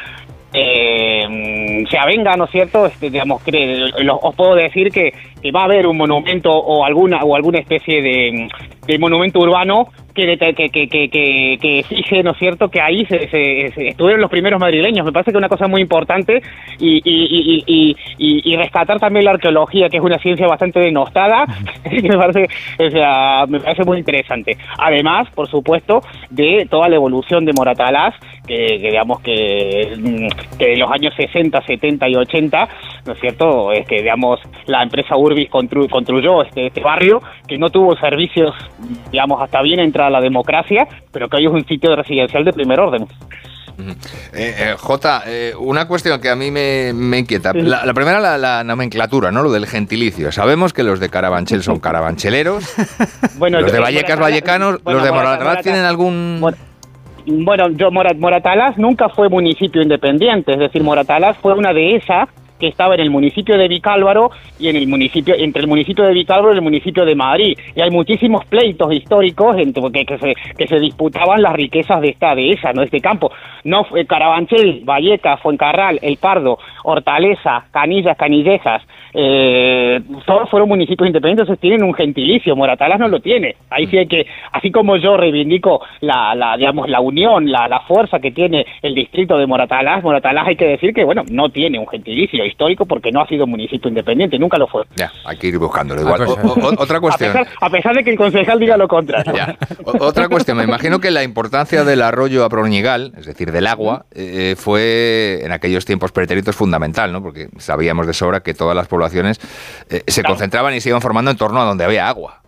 [0.52, 2.86] eh, se avenga, ¿no es cierto?
[2.86, 3.90] Este, digamos, que,
[4.22, 8.00] os puedo decir que, que va a haber un monumento o alguna o alguna especie
[8.00, 8.48] de,
[8.86, 13.28] de monumento urbano que, que, que, que, que, fije, ¿no es cierto?, que ahí se,
[13.28, 15.04] se- estuvieron los primeros madrileños.
[15.04, 16.40] Me parece que es una cosa muy importante
[16.78, 17.96] y, y, y,
[18.44, 21.46] y, rescatar también la arqueología, que es una ciencia bastante denostada,
[21.90, 22.46] me parece,
[22.78, 24.56] o sea, me parece muy interesante.
[24.78, 28.14] Además, por supuesto, de toda la evolución de Moratalaz,
[28.46, 32.68] que, digamos que, mm, que de los años 60, 70 y 80,
[33.06, 37.58] ¿no es cierto?, es que, digamos, la empresa Urbis constru- construyó este, este barrio, que
[37.58, 38.54] no tuvo servicios,
[39.10, 42.80] digamos, hasta bien entrada la democracia, pero que hoy es un sitio residencial de primer
[42.80, 43.06] orden.
[43.76, 43.94] Eh,
[44.32, 47.52] eh, Jota, eh, una cuestión que a mí me, me inquieta.
[47.54, 49.42] La, la primera, la, la nomenclatura, ¿no?
[49.42, 50.30] Lo del gentilicio.
[50.30, 52.64] Sabemos que los de Carabanchel son carabancheleros.
[53.38, 54.80] Bueno, los de Vallecas, vallecanos.
[54.84, 56.40] bueno, los de Morata- Moratalaz Morata- tienen algún.
[57.26, 62.28] Bueno, yo Mora- Moratalaz nunca fue municipio independiente, es decir, Moratalaz fue una dehesa
[62.64, 66.14] que estaba en el municipio de Vicálvaro y en el municipio entre el municipio de
[66.14, 67.58] Vicálvaro y el municipio de Madrid.
[67.76, 72.08] Y hay muchísimos pleitos históricos entre, que, que se, que se disputaban las riquezas de
[72.08, 73.30] esta dehesa, no este campo.
[73.64, 78.82] No Carabanchel, Vallecas, Fuencarral, El Pardo, Hortaleza, Canillas, Canillejas,
[79.14, 83.56] eh, todos fueron municipios independientes, entonces tienen un gentilicio, Moratalaz no lo tiene.
[83.70, 87.80] Ahí sí hay que, así como yo reivindico la, la digamos, la unión, la, la
[87.80, 91.78] fuerza que tiene el distrito de Moratalaz, Moratalaz hay que decir que, bueno, no tiene
[91.78, 94.82] un gentilicio histórico porque no ha sido municipio independiente, nunca lo fue.
[94.96, 96.00] Ya, hay que ir buscándolo.
[96.02, 96.22] Igual.
[96.22, 97.30] Ah, O- o- otra cuestión.
[97.30, 99.32] A pesar, a pesar de que el concejal diga lo contrario.
[99.84, 104.06] O- Otra cuestión, me imagino que la importancia del arroyo Aproñigal, es decir, del agua,
[104.14, 107.22] eh, fue en aquellos tiempos pretéritos fundamental, ¿no?
[107.22, 109.03] Porque sabíamos de sobra que todas las poblaciones
[109.88, 112.40] eh, se concentraban y se iban formando en torno a donde había agua.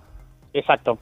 [0.52, 0.98] Exacto.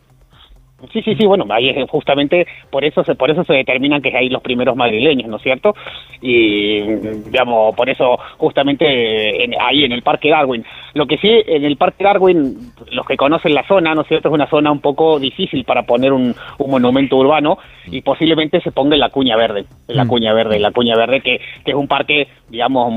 [0.93, 4.17] Sí, sí, sí, bueno, ahí es justamente por eso se por eso se determinan que
[4.17, 5.75] hay los primeros madrileños, ¿no es cierto?
[6.21, 10.65] Y digamos, por eso justamente en- ahí en el Parque Darwin.
[10.95, 12.57] Lo que sí en el Parque Darwin,
[12.93, 14.29] los que conocen la zona, ¿no es cierto?
[14.29, 18.71] Es una zona un poco difícil para poner un, un monumento urbano y posiblemente se
[18.73, 20.09] ponga en la Cuña Verde, en la Mm.
[20.09, 22.93] Cuña Verde, en la Cuña Verde que, que es un parque, digamos,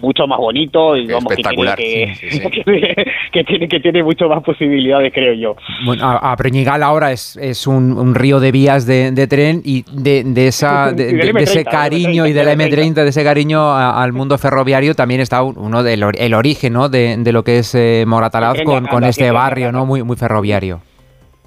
[0.00, 2.62] mucho más bonito y digamos que tiene Espectacular, que, sí, sí, sí.
[3.32, 5.56] que tiene que tiene mucho más posibilidades, creo yo.
[5.84, 9.62] Bueno, a, a Preñigal ahora es, es un, un río de vías de, de tren
[9.64, 13.24] y de, de esa, de, de- de ese M30, cariño y del M30, de ese
[13.24, 16.88] cariño al mundo ferroviario, también está un- uno del el origen ¿no?
[16.88, 19.86] de, de lo que es eh, Moratalaz de con, con este barrio ¿no?
[19.86, 20.80] muy, muy ferroviario.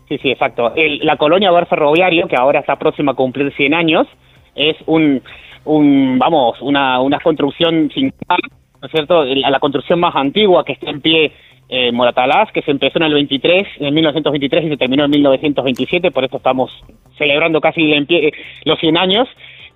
[0.07, 0.73] Sí, sí, exacto.
[0.75, 4.07] El- la colonia Bar Ferroviario, que ahora está próxima a cumplir 100 años,
[4.55, 5.21] es un,
[5.65, 8.39] un vamos, una, una construcción singular,
[8.81, 9.23] ¿no es cierto?
[9.25, 11.31] La, la construcción más antigua que está en pie
[11.69, 16.11] eh, Moratalaz, que se empezó en el 23, en 1923 y se terminó en 1927,
[16.11, 16.71] por eso estamos
[17.17, 18.31] celebrando casi eh,
[18.65, 19.27] los 100 años,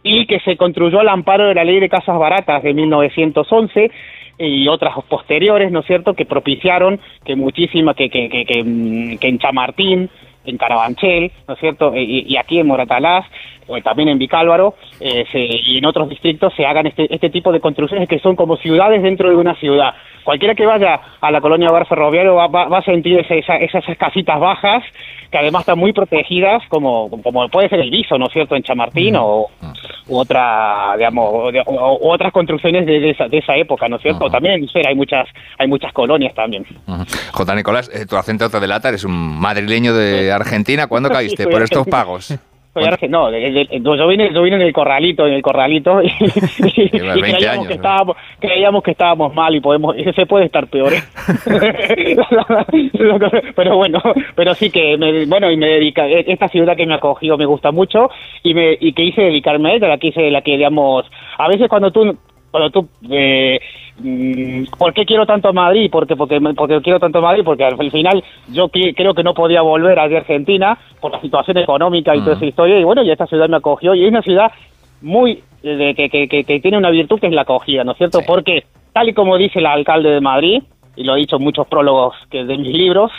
[0.03, 3.91] y que se construyó al amparo de la ley de casas baratas de 1911
[4.37, 9.27] y otras posteriores, ¿no es cierto?, que propiciaron que muchísimas, que, que, que, mm, que
[9.27, 10.09] en Chamartín,
[10.45, 13.25] en Carabanchel, ¿no es cierto?, y, y aquí en Moratalaz,
[13.69, 17.51] o también en Vicálvaro, eh, se- y en otros distritos se hagan este, este tipo
[17.51, 19.93] de construcciones que son como ciudades dentro de una ciudad.
[20.23, 23.83] Cualquiera que vaya a la colonia Bar Ferroviario va, va- va a sentir esa- esas,
[23.97, 24.83] casitas bajas,
[25.31, 28.63] que además están muy protegidas, como, como puede ser el Viso, ¿no es cierto?, en
[28.63, 29.47] Chamartín, o
[30.07, 33.87] u otra, digamos, o, de- o- o otras construcciones de, de esa, de esa época,
[33.87, 34.29] ¿no es cierto?
[34.29, 35.27] También en Usera hay muchas,
[35.57, 36.65] hay muchas colonias también.
[36.87, 37.03] Ujú.
[37.31, 37.55] J.
[37.55, 40.87] Nicolás, eh, tu acento te delata, eres un madrileño de Argentina.
[40.87, 42.37] ¿Cuándo caíste por estos pagos?
[42.79, 46.07] Soy arge- no, de- yo vine, yo vine en el corralito, en el corralito, y,
[46.07, 47.75] y- y 20 creíamos años, que ¿no?
[47.75, 50.93] estábamos, creíamos que estábamos mal y podemos, se puede estar peor.
[50.93, 51.01] ¿eh?
[53.55, 54.01] pero bueno,
[54.35, 57.71] pero sí que, me, bueno, y me dedica, esta ciudad que me acogió me gusta
[57.71, 58.09] mucho
[58.43, 61.05] y me, y que hice dedicarme a ella, la que hice, la que digamos,
[61.37, 62.17] a veces cuando tú,
[62.51, 63.59] cuando tú, eh,
[63.99, 65.89] mm, ¿por qué quiero tanto Madrid?
[65.91, 69.99] Porque, porque, porque quiero tanto Madrid, porque al final yo creo que no podía volver
[69.99, 73.49] a Argentina por la situación económica y toda esa historia, y bueno, y esta ciudad
[73.49, 74.51] me acogió, y es una ciudad
[75.01, 77.91] muy, eh, de- que, que, que, que tiene una virtud que es la acogida, ¿no
[77.93, 78.19] es cierto?
[78.25, 80.63] Porque, tal y como dice el alcalde de Madrid,
[80.95, 83.11] y lo he dicho en muchos prólogos que de mis libros,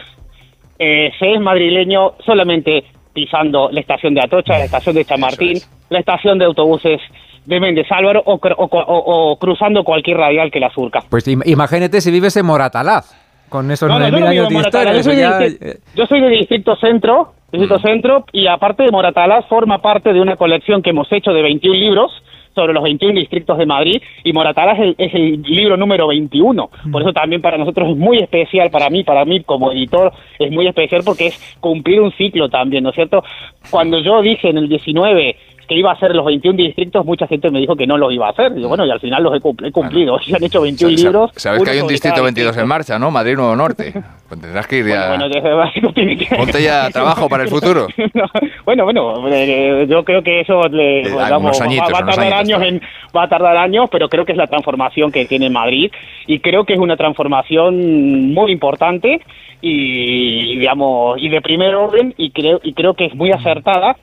[0.79, 5.99] eh, se es madrileño solamente pisando la estación de Atocha, la estación de Chamartín, la
[5.99, 7.01] estación de autobuses
[7.47, 11.01] de Méndez Álvaro o, o, o- o cruzando cualquier radial que la surca.
[11.09, 13.17] Pues im- imagínate si vives en Moratalaz,
[13.49, 14.93] con esos No, no, yo 9.000 no vivo años de historia.
[14.95, 18.85] yo soy, eso de ya, distri- yo soy de Distrito Centro, Distrito Centro, y aparte
[18.85, 22.13] de Moratalaz forma parte de una colección que hemos hecho de 21 libros
[22.55, 26.69] sobre los 21 distritos de Madrid y Moratalaz es el, es el libro número 21.
[26.91, 30.51] Por eso también para nosotros es muy especial, para mí, para mí como editor, es
[30.51, 33.23] muy especial porque es cumplir un ciclo también, ¿no es cierto?
[33.71, 35.37] Cuando yo dije en el 19
[35.71, 38.27] que iba a hacer los 21 distritos, mucha gente me dijo que no los iba
[38.27, 38.53] a hacer.
[38.53, 40.19] Digo, bueno, y al final los he, cum- he cumplido.
[40.27, 41.31] Se han hecho 21 libros.
[41.37, 43.13] Sabes que hay un distrito cada 22 en marcha, ¿no?
[43.13, 43.95] Madrid Nuevo Norte.
[44.31, 45.09] Pues tendrás que ir ya.
[45.09, 47.89] Bueno, desde- no tiene que- Ponte ya a trabajo para el futuro.
[48.15, 48.25] No,
[48.65, 52.63] bueno, bueno, eh, yo creo que eso le, Eh, unos añitos, va, a tardar años
[52.63, 52.81] en,
[53.17, 55.91] va a tardar años, pero creo que es la transformación que tiene Madrid
[56.29, 59.21] y creo que es una transformación muy importante
[59.61, 63.97] y digamos y de primer orden y creo y creo que es muy acertada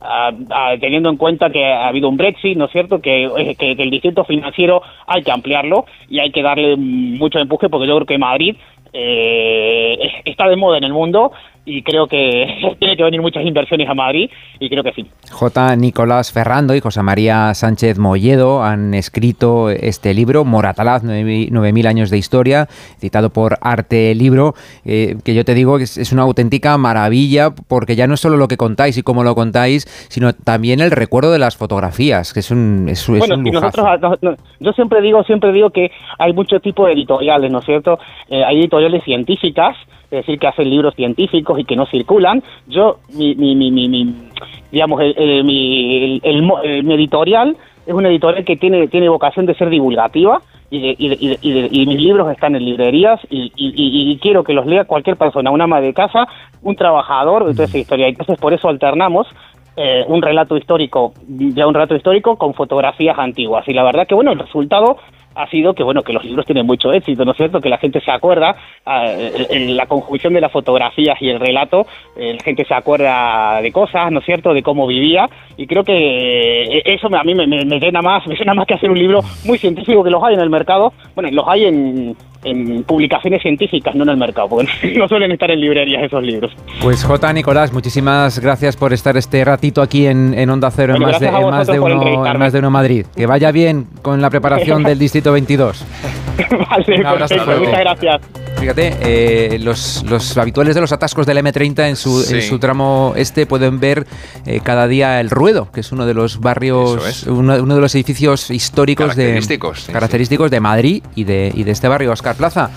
[0.00, 3.00] ah, ah, teniendo en cuenta que ha habido un Brexit, ¿no es cierto?
[3.00, 7.68] Que, eh, que, el distrito financiero hay que ampliarlo y hay que darle mucho empuje
[7.68, 8.56] porque yo creo que Madrid
[8.92, 11.32] eh, es- está de moda en el mundo
[11.66, 15.06] y creo que tiene que venir muchas inversiones a Madrid y creo que sí.
[15.30, 15.76] J.
[15.76, 22.18] Nicolás Ferrando y José María Sánchez Molledo han escrito este libro, Moratalaz, 9000 años de
[22.18, 22.66] historia,
[22.98, 27.50] citado por Arte Libro, eh, que yo te digo que es, es una auténtica maravilla,
[27.68, 30.90] porque ya no es solo lo que contáis y cómo lo contáis, sino también el
[30.90, 34.36] recuerdo de las fotografías, que es un, es, es bueno, un si nosotros, no- no-
[34.60, 37.98] yo siempre digo, siempre digo que hay muchos tipos de editoriales, ¿no es cierto?
[38.28, 42.42] Eh, hay editoriales científicas, es decir, que hacen libros científicos y que no circulan.
[42.66, 44.14] Yo, mi, mi, mi, mi- mi-
[44.70, 49.46] digamos, el, el- mi, el- el mi editorial es una editorial que tiene, tiene vocación
[49.46, 50.40] de ser divulgativa
[50.70, 53.52] y, de- y, de- y de- y de- y mis libros están en librerías y,
[53.56, 56.26] y- y- y quiero que los lea cualquier persona, una ama de casa,
[56.62, 58.08] un trabajador, de toda esa historia.
[58.08, 59.26] Entonces, por eso alternamos
[59.76, 63.66] eh, un relato histórico, ya un relato histórico con fotografías antiguas.
[63.66, 64.98] Y la verdad que, bueno, el resultado
[65.34, 67.60] ha sido que, bueno, que los libros tienen mucho éxito, ¿no es cierto?
[67.60, 71.86] Que la gente se acuerda, eh, en la conjunción de las fotografías y el relato,
[72.16, 75.84] eh, la gente se acuerda de cosas, ¿no es cierto?, de cómo vivía, y creo
[75.84, 75.94] que
[76.78, 78.98] eh, eso a mí me, me- me llena más, me llena más que hacer un
[78.98, 83.42] libro muy científico, que los hay en el mercado, bueno, los hay en, en publicaciones
[83.42, 86.52] científicas, no en el mercado, porque no suelen estar en librerías esos libros.
[86.82, 87.32] Pues J.
[87.32, 91.26] Nicolás, muchísimas gracias por estar este ratito aquí en, en Onda Cero, en, más de,
[91.26, 93.06] en, más de uno, en más de uno Madrid.
[93.16, 95.84] Que vaya bien con la preparación del Distrito 22.
[96.70, 97.64] vale, Un abrazo, perfecto, luego.
[97.66, 98.20] muchas gracias.
[98.58, 102.36] Fíjate, eh, los, los habituales de los atascos del M30 en su, Sí.
[102.36, 104.06] en su tramo este pueden ver
[104.46, 107.22] eh, cada día el Ruedo, que es uno de los barrios, es.
[107.24, 111.64] uno, uno de los edificios históricos Característicos, de sí, característicos de Madrid y de, y
[111.64, 112.70] de este barrio, Oscar Plaza.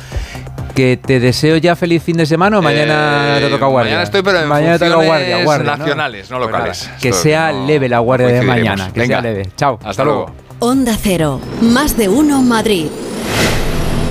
[0.76, 3.91] Que te deseo ya feliz fin de semana o mañana Eh, te toca guardia.
[3.93, 5.78] Mañana estoy, pero en Mañana te toca guardia, guardia, ¿no?
[5.78, 6.86] nacionales, no, Pues locales.
[6.88, 9.22] nada, que sea no leve la guardia de mañana, que Venga.
[9.22, 9.50] sea leve.
[9.56, 9.80] Chao.
[9.84, 10.32] Hasta luego.
[10.60, 12.88] Onda Cero, más de uno Madrid.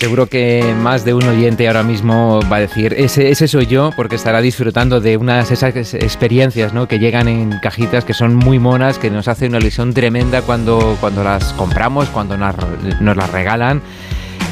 [0.00, 3.90] Seguro que más de un oyente ahora mismo va a decir, ese, ese soy yo,
[3.94, 6.88] porque estará disfrutando de unas esas experiencias ¿no?
[6.88, 10.96] que llegan en cajitas que son muy monas, que nos hace una ilusión tremenda cuando,
[11.00, 12.54] cuando las compramos, cuando nos,
[13.02, 13.82] nos las regalan.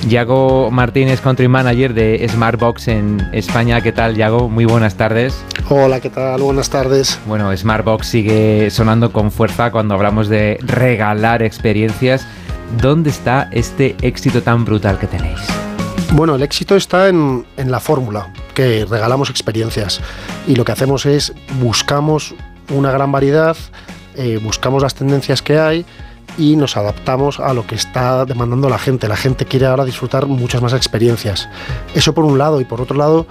[0.06, 3.80] Yago Martínez, Country Manager de Smartbox en España.
[3.80, 4.50] ¿Qué tal, Yago?
[4.50, 5.42] Muy buenas tardes.
[5.70, 6.42] Hola, ¿qué tal?
[6.42, 7.18] Buenas tardes.
[7.24, 12.26] Bueno, Smartbox sigue sonando con fuerza cuando hablamos de regalar experiencias.
[12.76, 15.40] ¿Dónde está este éxito tan brutal que tenéis?
[16.12, 20.00] Bueno, el éxito está en, en la fórmula, que regalamos experiencias.
[20.46, 22.34] Y lo que hacemos es buscamos
[22.70, 23.56] una gran variedad,
[24.16, 25.86] eh, buscamos las tendencias que hay
[26.36, 29.08] y nos adaptamos a lo que está demandando la gente.
[29.08, 31.48] La gente quiere ahora disfrutar muchas más experiencias.
[31.94, 32.60] Eso por un lado.
[32.60, 33.26] Y por otro lado,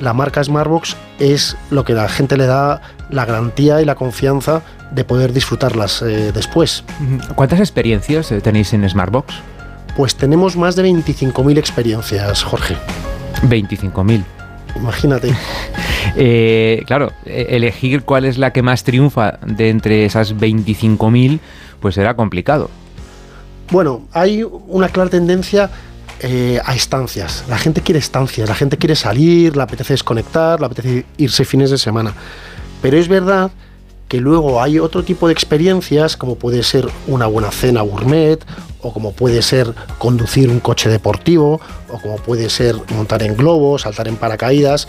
[0.00, 4.62] la marca Smartbox es lo que la gente le da la garantía y la confianza
[4.90, 6.84] de poder disfrutarlas eh, después.
[7.34, 9.34] ¿Cuántas experiencias eh, tenéis en Smartbox?
[9.96, 12.76] Pues tenemos más de 25.000 experiencias, Jorge.
[13.42, 14.24] 25.000.
[14.76, 15.34] Imagínate.
[16.16, 21.38] Eh, claro, eh, elegir cuál es la que más triunfa de entre esas 25.000,
[21.80, 22.70] pues será complicado.
[23.70, 25.70] Bueno, hay una clara tendencia
[26.20, 27.44] eh, a estancias.
[27.48, 31.70] La gente quiere estancias, la gente quiere salir, le apetece desconectar, le apetece irse fines
[31.70, 32.14] de semana.
[32.80, 33.50] Pero es verdad
[34.08, 38.42] que luego hay otro tipo de experiencias, como puede ser una buena cena gourmet,
[38.80, 43.82] o como puede ser conducir un coche deportivo, o como puede ser montar en globos,
[43.82, 44.88] saltar en paracaídas,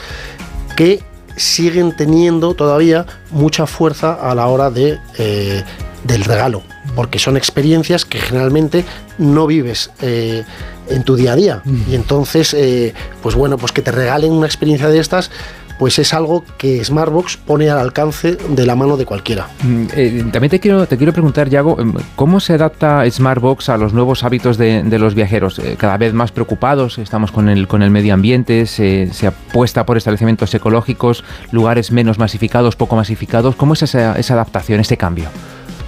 [0.77, 1.03] que
[1.35, 5.63] siguen teniendo todavía mucha fuerza a la hora de, eh,
[6.03, 6.63] del regalo,
[6.95, 8.85] porque son experiencias que generalmente
[9.17, 10.43] no vives eh,
[10.89, 11.61] en tu día a día.
[11.89, 15.31] Y entonces, eh, pues bueno, pues que te regalen una experiencia de estas,
[15.79, 19.47] pues es algo que Smartbox pone al alcance de la mano de cualquiera.
[19.63, 23.77] Mm, eh, también te quiero, te quiero preguntar, Yago, em, ¿cómo se adapta Smartbox a
[23.77, 25.57] los nuevos hábitos de, de los viajeros?
[25.57, 29.85] Eh, cada vez más preocupados, estamos con el, con el medio ambiente, se, se apuesta
[29.85, 33.55] por establecimientos ecológicos, lugares menos masificados, poco masificados.
[33.55, 35.29] ¿Cómo es esa, esa adaptación, ese cambio?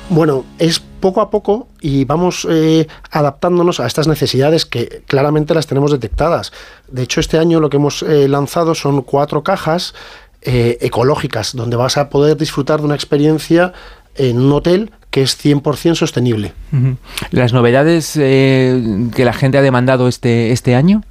[0.10, 5.68] Bueno, es poco a poco y vamos eh, adaptándonos a estas necesidades que claramente las
[5.68, 6.54] tenemos detectadas.
[6.88, 9.94] De hecho, este año lo que hemos eh, lanzado son cuatro cajas
[10.42, 13.74] eh, ecológicas, donde vas a poder disfrutar de una experiencia
[14.16, 16.54] en un hotel que es 100% sostenible.
[17.32, 21.04] ¿Las novedades que la gente ha demandado este, este año?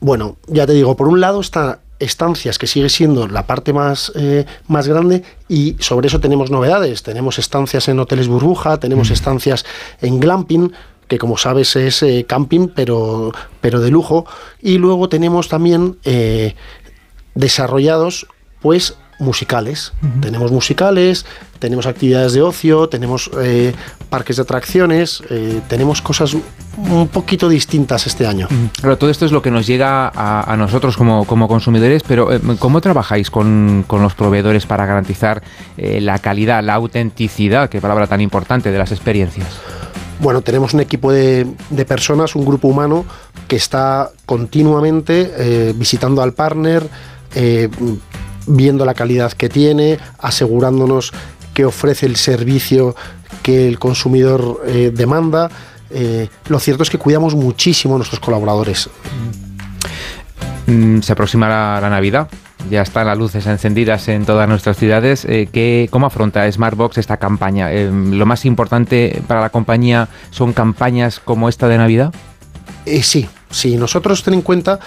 [0.00, 4.12] Bueno, ya te digo, por un lado está estancias, que sigue siendo la parte más,
[4.14, 7.02] eh, más grande, y sobre eso tenemos novedades.
[7.02, 9.64] Tenemos estancias en hoteles burbuja, tenemos estancias
[10.00, 10.72] en glamping,
[11.08, 14.26] que como sabes es eh, camping, pero, pero de lujo.
[14.60, 16.54] Y luego tenemos también eh,
[17.34, 18.26] desarrollados,
[18.60, 19.92] pues, musicales.
[20.20, 21.26] Tenemos musicales,
[21.58, 23.74] tenemos actividades de ocio, tenemos eh,
[24.08, 26.36] parques de atracciones, eh, tenemos cosas
[26.76, 28.46] un poquito distintas este año.
[28.80, 32.32] Claro, todo esto es lo que nos llega a, a nosotros como, como consumidores, pero
[32.32, 35.42] eh, ¿cómo trabajáis con, con los proveedores para garantizar
[35.76, 39.48] la calidad, la autenticidad, qué palabra tan importante, de las experiencias?
[40.20, 43.04] Bueno, tenemos un equipo de, de personas, un grupo humano
[43.46, 46.88] que está continuamente visitando al partner,
[48.48, 51.12] viendo la calidad que tiene, asegurándonos
[51.54, 52.94] que ofrece el servicio
[53.42, 55.50] que el consumidor eh, demanda.
[55.90, 58.88] Eh, lo cierto es que cuidamos muchísimo a nuestros colaboradores.
[60.66, 62.28] Mm, se aproxima la, la Navidad.
[62.70, 65.24] Ya están las luces encendidas en todas nuestras ciudades.
[65.24, 67.72] Eh, ¿qué- ¿Cómo afronta Smartbox esta campaña?
[67.72, 72.12] Eh, ¿Lo más importante para la compañía son campañas como esta de Navidad?
[72.84, 74.78] Eh, sí, sí, nosotros ten en cuenta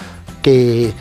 [0.42, 0.92] que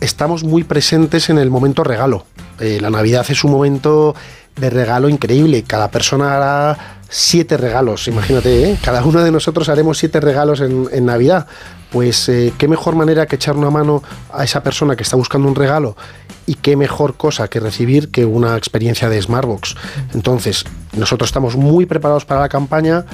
[0.00, 2.24] estamos muy presentes en el momento regalo.
[2.60, 4.14] Eh, la Navidad es un momento
[4.56, 5.62] de regalo increíble.
[5.64, 8.78] Cada persona hará siete regalos, imagínate, ¿eh?
[8.82, 11.46] cada uno de nosotros haremos siete regalos en, Navidad.
[11.90, 15.48] Pues eh, qué mejor manera que echar una mano a esa persona que está buscando
[15.48, 15.96] un regalo
[16.44, 19.74] y qué mejor cosa que recibir que una experiencia de Smartbox.
[20.12, 23.06] Entonces, nosotros estamos muy preparados para la campaña,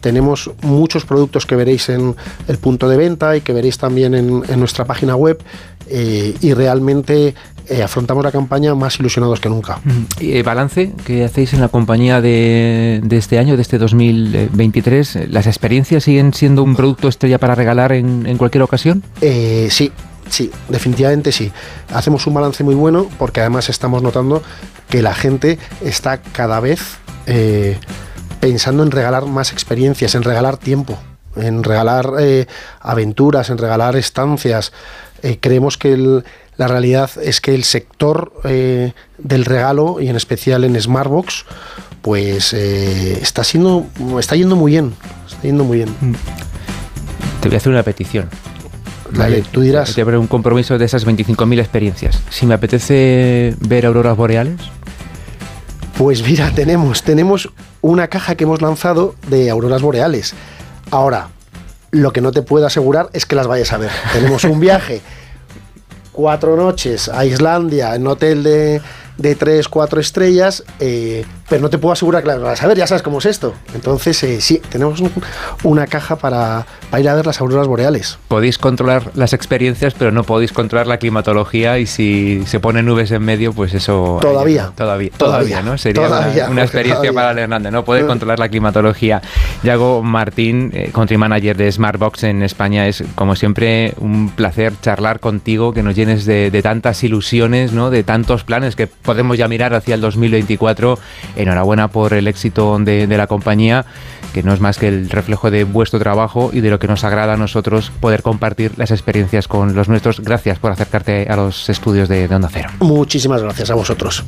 [0.00, 2.14] tenemos muchos productos que veréis en
[2.46, 5.42] el punto de venta y que veréis también en nuestra página web
[5.90, 7.34] eh, y realmente
[7.68, 9.80] eh, afrontamos la campaña más ilusionados que nunca.
[10.18, 15.16] ¿Y el balance que hacéis en la compañía de, de este año, de este 2023?
[15.16, 19.02] eh, ¿Las experiencias siguen siendo un producto estrella para regalar en, en cualquier ocasión?
[19.20, 19.92] Eh, sí,
[20.28, 21.52] sí, definitivamente sí.
[21.92, 24.42] Hacemos un balance muy bueno porque además estamos notando
[24.88, 27.78] que la gente está cada vez eh,
[28.40, 30.98] pensando en regalar más experiencias, en regalar tiempo,
[31.36, 32.46] en regalar eh,
[32.80, 34.72] aventuras, en regalar estancias.
[35.22, 36.24] Eh, creemos que el-
[36.56, 41.44] la realidad es que el sector eh, del regalo y en especial en Smartbox
[42.02, 43.86] pues eh, está siendo
[44.18, 44.92] está yendo muy bien
[45.26, 45.88] está yendo muy bien
[47.40, 48.28] Te voy a hacer una petición.
[49.12, 49.94] Dale, tú dirás.
[49.94, 52.20] Te un compromiso de esas 25.000 experiencias.
[52.30, 54.60] Si me apetece ver auroras boreales,
[55.98, 57.50] Pues mira, tenemos, tenemos
[57.82, 60.34] una caja que hemos lanzado de auroras boreales.
[60.90, 61.28] Ahora,
[61.90, 63.90] lo que no te puedo asegurar es que las vayas a ver.
[64.12, 65.00] Tenemos un viaje,
[66.12, 68.80] cuatro noches a Islandia, en un hotel de,
[69.20, 72.76] de tres, cuatro estrellas, eh, pero no te puedo asegurar que las vas a ver,
[72.78, 73.54] ya sabes cómo es esto.
[73.74, 75.12] Entonces, eh, sí, tenemos un-
[75.64, 78.18] una caja para, para ir a ver las auroras boreales.
[78.28, 83.10] podéis controlar las experiencias, pero no podéis controlar la climatología y si se ponen nubes
[83.10, 84.18] en medio, pues eso...
[84.20, 84.72] Todavía.
[84.74, 85.10] todavía, Todavía.
[85.18, 85.76] todavía, ¿no?
[85.78, 89.20] Sería una- Todavía, una, porque experiencia para el Hernández, no puede controlar la climatología.
[89.62, 95.20] Yago Martín, eh, country manager de Smartbox en España, es como siempre un placer charlar
[95.20, 97.90] contigo, que nos llenes de, de tantas ilusiones, ¿no?
[97.90, 100.96] De tantos planes que podemos ya mirar hacia el 2024.
[101.34, 103.84] Enhorabuena por el éxito de, de la compañía,
[104.32, 107.02] que no es más que el reflejo de vuestro trabajo y de lo que nos
[107.02, 110.20] agrada a nosotros poder compartir las experiencias con los nuestros.
[110.20, 112.70] Gracias por acercarte a los estudios de, de Onda Cero.
[112.78, 114.24] Muchísimas gracias a vosotros.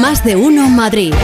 [0.00, 1.14] Más de uno Madrid.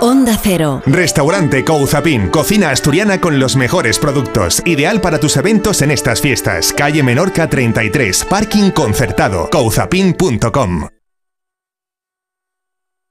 [0.00, 0.82] Onda Cero.
[0.86, 4.62] Restaurante Couzapin, cocina asturiana con los mejores productos.
[4.64, 6.72] Ideal para tus eventos en estas fiestas.
[6.72, 9.48] Calle Menorca 33, parking concertado.
[9.50, 10.99] Couzapin.com.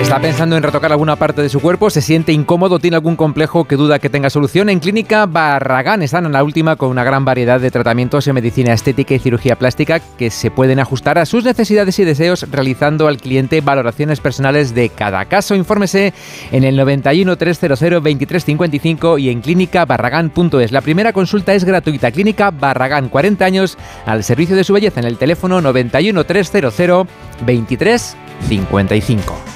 [0.00, 3.64] Está pensando en retocar alguna parte de su cuerpo, se siente incómodo, tiene algún complejo
[3.64, 4.68] que duda que tenga solución.
[4.68, 8.74] En Clínica Barragán están en la última con una gran variedad de tratamientos en medicina
[8.74, 13.16] estética y cirugía plástica que se pueden ajustar a sus necesidades y deseos realizando al
[13.16, 15.54] cliente valoraciones personales de cada caso.
[15.54, 16.12] Infórmese
[16.52, 20.72] en el 91 300 2355 y en clínicabarragán.es.
[20.72, 22.12] La primera consulta es gratuita.
[22.12, 29.55] Clínica Barragán, 40 años al servicio de su belleza en el teléfono 91 300 2355.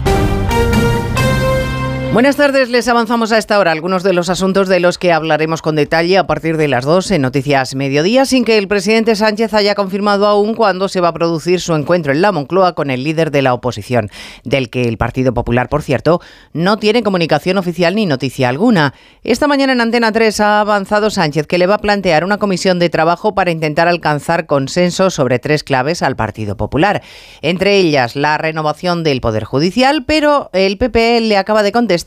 [2.13, 5.61] Buenas tardes, les avanzamos a esta hora algunos de los asuntos de los que hablaremos
[5.61, 9.53] con detalle a partir de las 2 en Noticias Mediodía, sin que el presidente Sánchez
[9.53, 13.05] haya confirmado aún cuándo se va a producir su encuentro en la Moncloa con el
[13.05, 14.09] líder de la oposición,
[14.43, 16.19] del que el Partido Popular, por cierto,
[16.51, 18.93] no tiene comunicación oficial ni noticia alguna.
[19.23, 22.77] Esta mañana en Antena 3 ha avanzado Sánchez que le va a plantear una comisión
[22.77, 27.03] de trabajo para intentar alcanzar consenso sobre tres claves al Partido Popular,
[27.41, 32.00] entre ellas la renovación del Poder Judicial, pero el PP le acaba de contestar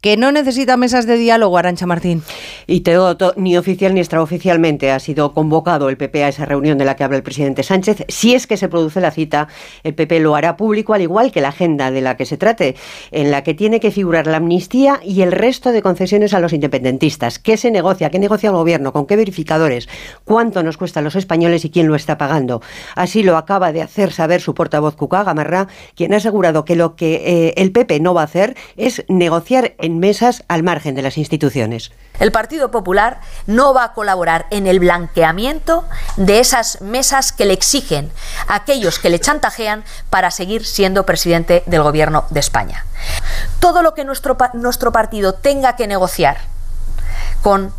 [0.00, 2.22] que no necesita mesas de diálogo, Arancha Martín.
[2.66, 6.84] Y Teodo, ni oficial ni extraoficialmente ha sido convocado el PP a esa reunión de
[6.84, 8.04] la que habla el presidente Sánchez.
[8.08, 9.48] Si es que se produce la cita,
[9.82, 12.76] el PP lo hará público, al igual que la agenda de la que se trate,
[13.10, 16.52] en la que tiene que figurar la amnistía y el resto de concesiones a los
[16.52, 17.38] independentistas.
[17.38, 18.10] ¿Qué se negocia?
[18.10, 18.92] ¿Qué negocia el gobierno?
[18.92, 19.88] ¿Con qué verificadores?
[20.24, 22.62] ¿Cuánto nos cuesta a los españoles y quién lo está pagando?
[22.94, 26.96] Así lo acaba de hacer saber su portavoz Cuca Gamarra, quien ha asegurado que lo
[26.96, 27.14] que
[27.48, 31.18] eh, el PP no va a hacer es negociar en mesas al margen de las
[31.18, 31.92] instituciones.
[32.18, 35.84] El Partido Popular no va a colaborar en el blanqueamiento
[36.16, 38.10] de esas mesas que le exigen
[38.48, 42.86] a aquellos que le chantajean para seguir siendo presidente del Gobierno de España.
[43.60, 46.38] Todo lo que nuestro, nuestro partido tenga que negociar
[47.42, 47.72] con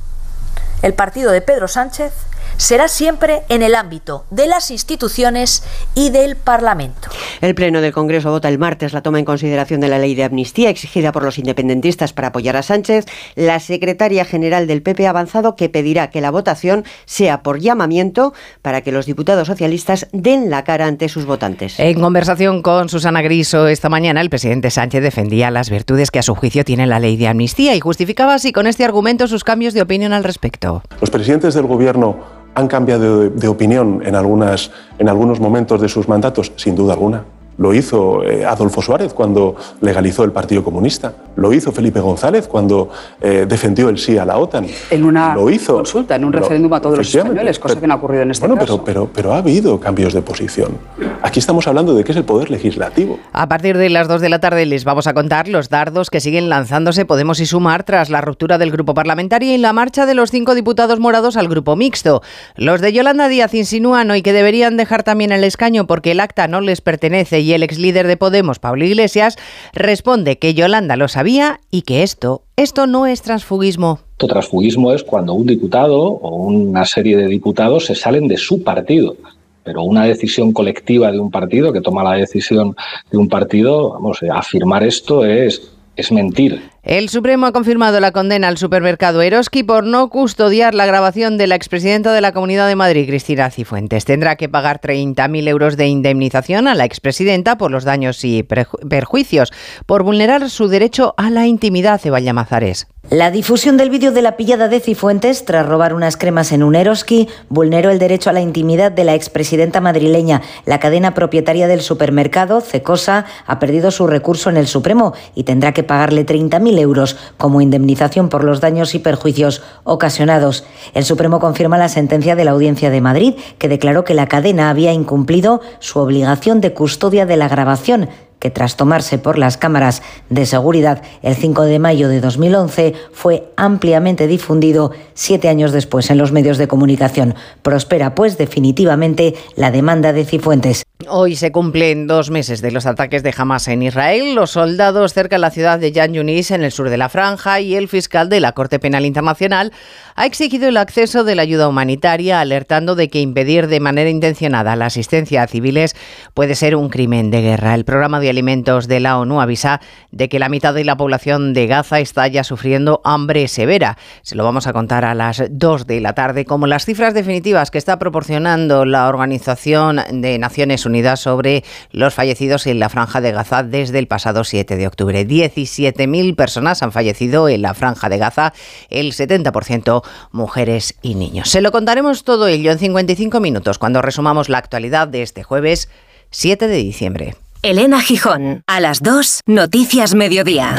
[0.82, 2.14] el partido de Pedro Sánchez
[2.58, 5.64] será siempre en el ámbito de las instituciones
[5.96, 7.10] y del Parlamento.
[7.42, 10.24] El Pleno del Congreso vota el martes la toma en consideración de la ley de
[10.24, 13.06] amnistía exigida por los independentistas para apoyar a Sánchez.
[13.36, 18.34] La secretaria general del PP ha avanzado que pedirá que la votación sea por llamamiento
[18.62, 21.80] para que los diputados socialistas den la cara ante sus votantes.
[21.80, 26.24] En conversación con Susana Griso esta mañana, el presidente Sánchez defendía las virtudes que a
[26.24, 29.74] su juicio tiene la ley de amnistía y justificaba así con este argumento sus cambios
[29.74, 30.84] de opinión al respecto.
[31.00, 36.52] Los presidentes del gobierno han cambiado de, opinión en, en algunos momentos de sus mandatos,
[36.56, 37.24] sin duda alguna.
[37.58, 41.14] Lo hizo eh, Adolfo Suárez cuando legalizó el Partido Comunista.
[41.36, 42.90] Lo hizo Felipe González cuando
[43.22, 44.68] eh, defendió el sí a la OTAN.
[44.92, 47.82] En una lo hizo, consulta, en un lo- referéndum a todos los españoles, cosa Pero-
[47.82, 48.84] que no ha ocurrido en este bueno, caso.
[48.84, 50.78] pero, pero, pero ha habido cambios de posición.
[51.24, 53.20] Aquí estamos hablando de qué es el poder legislativo.
[53.34, 56.20] A partir de las 2 de la tarde les vamos a contar los dardos que
[56.22, 60.14] siguen lanzándose Podemos y Sumar tras la ruptura del grupo parlamentario y la marcha de
[60.14, 62.22] los cinco diputados morados al grupo mixto.
[62.56, 66.48] Los de Yolanda Díaz insinúan hoy que deberían dejar también el escaño porque el acta
[66.48, 69.38] no les pertenece y el ex líder de Podemos, Pablo Iglesias,
[69.74, 74.00] responde que Yolanda lo sabía y que esto, esto no es transfugismo.
[74.18, 79.16] Transfugismo es cuando un diputado o una serie de diputados se salen de su partido.
[79.64, 82.76] Pero una decisión colectiva de un partido, que toma la decisión
[83.12, 86.62] de un partido, vamos, afirmar esto es, es mentir.
[86.88, 91.46] El Supremo ha confirmado la condena al supermercado Eroski por no custodiar la grabación de
[91.46, 94.06] la expresidenta de la Comunidad de Madrid, Cristina Cifuentes.
[94.06, 99.52] Tendrá que pagar 30.000 euros de indemnización a la expresidenta por los daños y perjuicios
[99.86, 102.88] por vulnerar su derecho a la intimidad, Ceballa Mazares.
[103.10, 106.76] La difusión del vídeo de la pillada de Cifuentes tras robar unas cremas en un
[106.76, 110.42] Eroski vulneró el derecho a la intimidad de la expresidenta madrileña.
[110.66, 115.72] La cadena propietaria del supermercado, Cecosa, ha perdido su recurso en el Supremo y tendrá
[115.72, 120.64] que pagarle 30.000 euros como indemnización por los daños y perjuicios ocasionados.
[120.94, 124.70] El Supremo confirma la sentencia de la Audiencia de Madrid, que declaró que la cadena
[124.70, 128.10] había incumplido su obligación de custodia de la grabación
[128.40, 133.52] que tras tomarse por las cámaras de seguridad el 5 de mayo de 2011 fue
[133.56, 137.36] ampliamente difundido siete años después en los medios de comunicación.
[137.62, 140.87] Prospera pues definitivamente la demanda de Cifuentes.
[141.06, 144.34] Hoy se cumplen dos meses de los ataques de Hamas en Israel.
[144.34, 147.60] Los soldados cerca de la ciudad de Yan Yunis, en el sur de la franja,
[147.62, 149.72] y el fiscal de la Corte Penal Internacional
[150.16, 154.76] ha exigido el acceso de la ayuda humanitaria, alertando de que impedir de manera intencionada
[154.76, 155.96] la asistencia a civiles
[156.34, 157.76] puede ser un crimen de guerra.
[157.76, 159.80] El programa de alimentos de la ONU avisa
[160.12, 164.00] de que la mitad de la población de Gaza está ya sufriendo hambre severa.
[164.24, 167.70] Se lo vamos a contar a las dos de la tarde, como las cifras definitivas
[167.70, 173.32] que está proporcionando la Organización de Naciones Unidas sobre los fallecidos en la franja de
[173.32, 175.28] Gaza desde el pasado 7 de octubre.
[175.28, 178.54] 17.000 personas han fallecido en la franja de Gaza,
[178.90, 181.50] el 70% mujeres y niños.
[181.50, 185.90] Se lo contaremos todo ello en 55 minutos cuando resumamos la actualidad de este jueves
[186.32, 187.36] 7 de diciembre.
[187.62, 190.76] Elena Gijón, a las 2, Noticias Mediodía.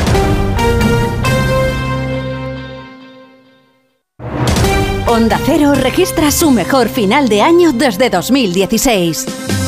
[5.09, 9.68] Onda Cero registra su mejor final de año desde 2016.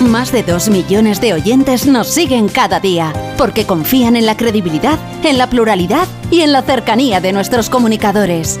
[0.00, 4.98] Más de 2 millones de oyentes nos siguen cada día porque confían en la credibilidad,
[5.24, 8.60] en la pluralidad y en la cercanía de nuestros comunicadores.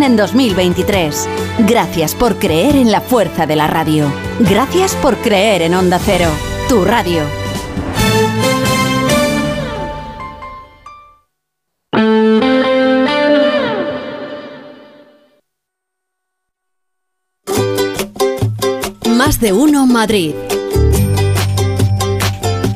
[0.03, 1.27] en 2023.
[1.67, 4.11] Gracias por creer en la fuerza de la radio.
[4.39, 6.29] Gracias por creer en Onda Cero,
[6.67, 7.23] tu radio.
[19.07, 20.33] Más de uno Madrid.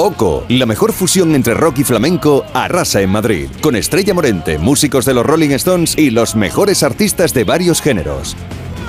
[0.00, 5.04] Oco, la mejor fusión entre rock y flamenco, arrasa en Madrid, con Estrella Morente, músicos
[5.04, 8.36] de los Rolling Stones y los mejores artistas de varios géneros.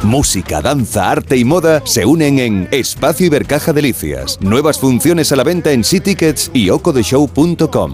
[0.04, 4.38] Música, danza, arte y moda se unen en Espacio Ibercaja Delicias.
[4.40, 7.94] Nuevas funciones a la venta en Tickets y ocodeshow.com.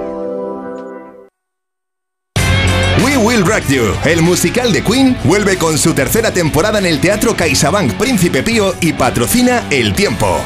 [3.21, 7.35] Will Rock You, el musical de Queen, vuelve con su tercera temporada en el Teatro
[7.35, 10.39] CaixaBank Príncipe Pío y patrocina El Tiempo.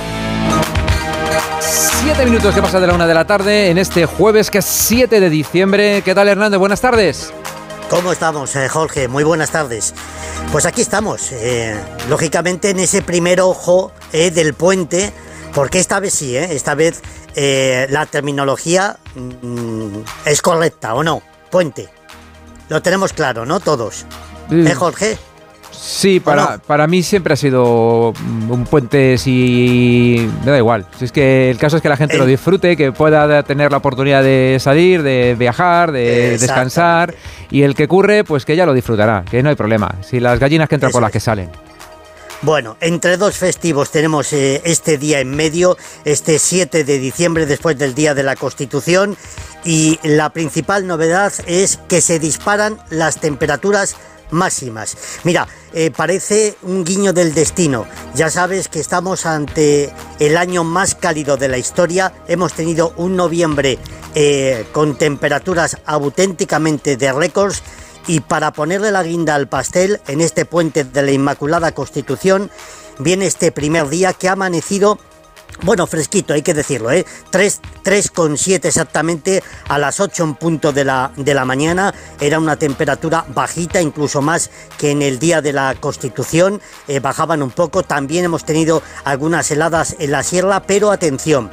[1.61, 4.65] Siete minutos que pasa de la una de la tarde en este jueves que es
[4.65, 6.01] 7 de diciembre.
[6.03, 6.59] ¿Qué tal Hernández?
[6.59, 7.31] Buenas tardes.
[7.89, 9.07] ¿Cómo estamos, eh, Jorge?
[9.07, 9.93] Muy buenas tardes.
[10.51, 15.13] Pues aquí estamos, eh, lógicamente en ese primer ojo eh, del puente,
[15.53, 17.01] porque esta vez sí, eh, esta vez
[17.35, 21.21] eh, la terminología mm, es correcta, ¿o no?
[21.49, 21.89] Puente.
[22.69, 23.59] Lo tenemos claro, ¿no?
[23.59, 24.05] Todos.
[24.49, 24.67] Mm.
[24.67, 25.17] ¿Eh, Jorge?
[25.71, 30.29] Sí, para, para mí siempre ha sido mm, un puente si...
[30.43, 30.85] Me da igual.
[30.97, 33.77] Si es que el caso es que la gente lo disfrute, que pueda tener la
[33.77, 37.13] oportunidad de salir, de viajar, de descansar.
[37.51, 39.95] Y el que curre, pues que ya lo disfrutará, que no hay problema.
[40.01, 41.49] Si las gallinas que entran por las que salen.
[42.41, 47.77] Bueno, entre dos festivos tenemos eh, este día en medio, este 7 de diciembre después
[47.77, 49.17] del Día de la Constitución
[49.63, 53.95] y la principal novedad es que se disparan las temperaturas
[54.31, 54.97] máximas.
[55.23, 57.85] Mira, eh, parece un guiño del destino.
[58.13, 62.13] Ya sabes que estamos ante el año más cálido de la historia.
[62.27, 63.79] Hemos tenido un noviembre
[64.13, 67.63] eh, con temperaturas auténticamente de récords
[68.07, 72.51] y para ponerle la guinda al pastel en este puente de la Inmaculada Constitución
[72.99, 74.99] viene este primer día que ha amanecido
[75.63, 77.05] bueno, fresquito, hay que decirlo, ¿eh?
[77.29, 81.93] 3, 3,7 exactamente a las 8 en punto de la, de la mañana.
[82.19, 86.61] Era una temperatura bajita, incluso más que en el día de la Constitución.
[86.87, 87.83] Eh, bajaban un poco.
[87.83, 91.49] También hemos tenido algunas heladas en la sierra, pero atención,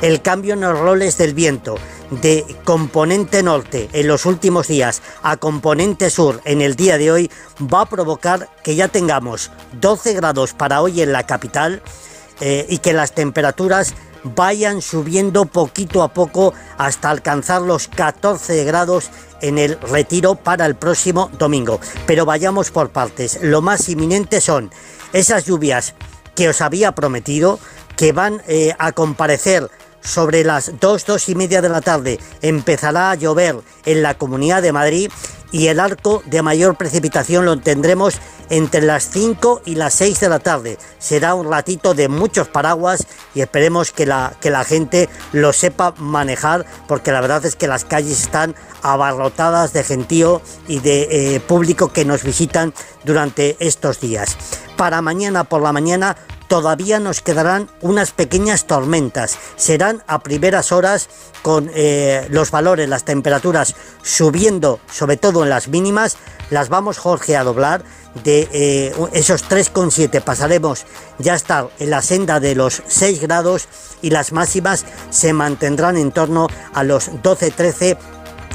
[0.00, 1.76] el cambio en los roles del viento.
[2.20, 7.30] de componente norte en los últimos días a componente sur en el día de hoy
[7.58, 9.50] va a provocar que ya tengamos
[9.80, 11.80] 12 grados para hoy en la capital
[12.44, 19.10] eh, y que las temperaturas vayan subiendo poquito a poco hasta alcanzar los 14 grados
[19.42, 21.78] en el retiro para el próximo domingo.
[22.04, 23.38] Pero vayamos por partes.
[23.42, 24.72] Lo más inminente son
[25.12, 25.94] esas lluvias
[26.34, 27.60] que os había prometido,
[27.96, 29.70] que van eh, a comparecer
[30.02, 34.60] sobre las 2, 2 y media de la tarde empezará a llover en la Comunidad
[34.60, 35.12] de Madrid
[35.52, 38.14] y el arco de mayor precipitación lo tendremos
[38.50, 40.78] entre las 5 y las 6 de la tarde.
[40.98, 45.94] Será un ratito de muchos paraguas y esperemos que la, que la gente lo sepa
[45.98, 51.40] manejar porque la verdad es que las calles están abarrotadas de gentío y de eh,
[51.40, 52.74] público que nos visitan
[53.04, 54.36] durante estos días.
[54.82, 56.16] Para mañana por la mañana
[56.48, 59.38] todavía nos quedarán unas pequeñas tormentas.
[59.54, 61.08] Serán a primeras horas
[61.40, 66.16] con eh, los valores, las temperaturas subiendo, sobre todo en las mínimas.
[66.50, 67.84] Las vamos, Jorge, a doblar.
[68.24, 70.84] De eh, esos 3,7 pasaremos
[71.18, 73.68] ya estar en la senda de los 6 grados
[74.02, 77.96] y las máximas se mantendrán en torno a los 12-13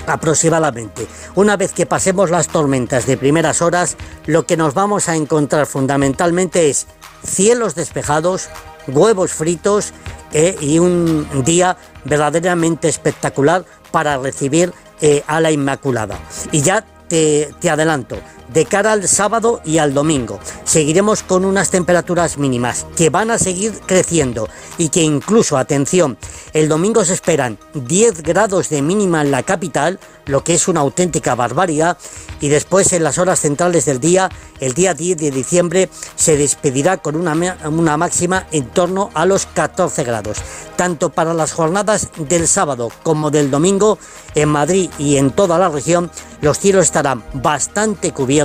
[0.08, 1.08] aproximadamente.
[1.36, 5.68] Una vez que pasemos las tormentas de primeras horas, lo que nos vamos a encontrar
[5.68, 6.88] fundamentalmente es
[7.24, 8.50] cielos despejados,
[8.88, 9.94] huevos fritos
[10.34, 16.20] eh, y un día verdaderamente espectacular para recibir eh, a la Inmaculada.
[16.52, 18.18] Y ya te, te adelanto,
[18.54, 20.40] de cara al sábado y al domingo.
[20.64, 26.18] Seguiremos con unas temperaturas mínimas que van a seguir creciendo y que incluso, atención,
[26.54, 30.82] el domingo se esperan 10 grados de mínima en la capital, lo que es una
[30.82, 31.98] auténtica barbaridad,
[32.40, 34.30] y después en las horas centrales del día,
[34.60, 39.46] el día 10 de diciembre, se despedirá con una, una máxima en torno a los
[39.46, 40.38] 14 grados.
[40.76, 43.98] Tanto para las jornadas del sábado como del domingo,
[44.36, 48.37] en Madrid y en toda la región, los cielos estarán bastante cubiertos,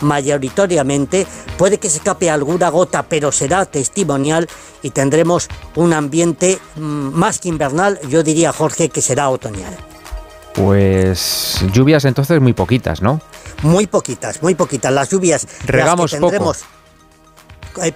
[0.00, 1.26] mayoritariamente.
[1.56, 4.48] Puede que se escape alguna gota, pero será testimonial
[4.82, 9.76] y tendremos un ambiente mm, más que invernal, yo diría, Jorge, que será otoñal.
[10.54, 13.20] Pues lluvias entonces muy poquitas, ¿no?
[13.62, 14.92] Muy poquitas, muy poquitas.
[14.92, 16.64] Las lluvias Regamos las que tendremos.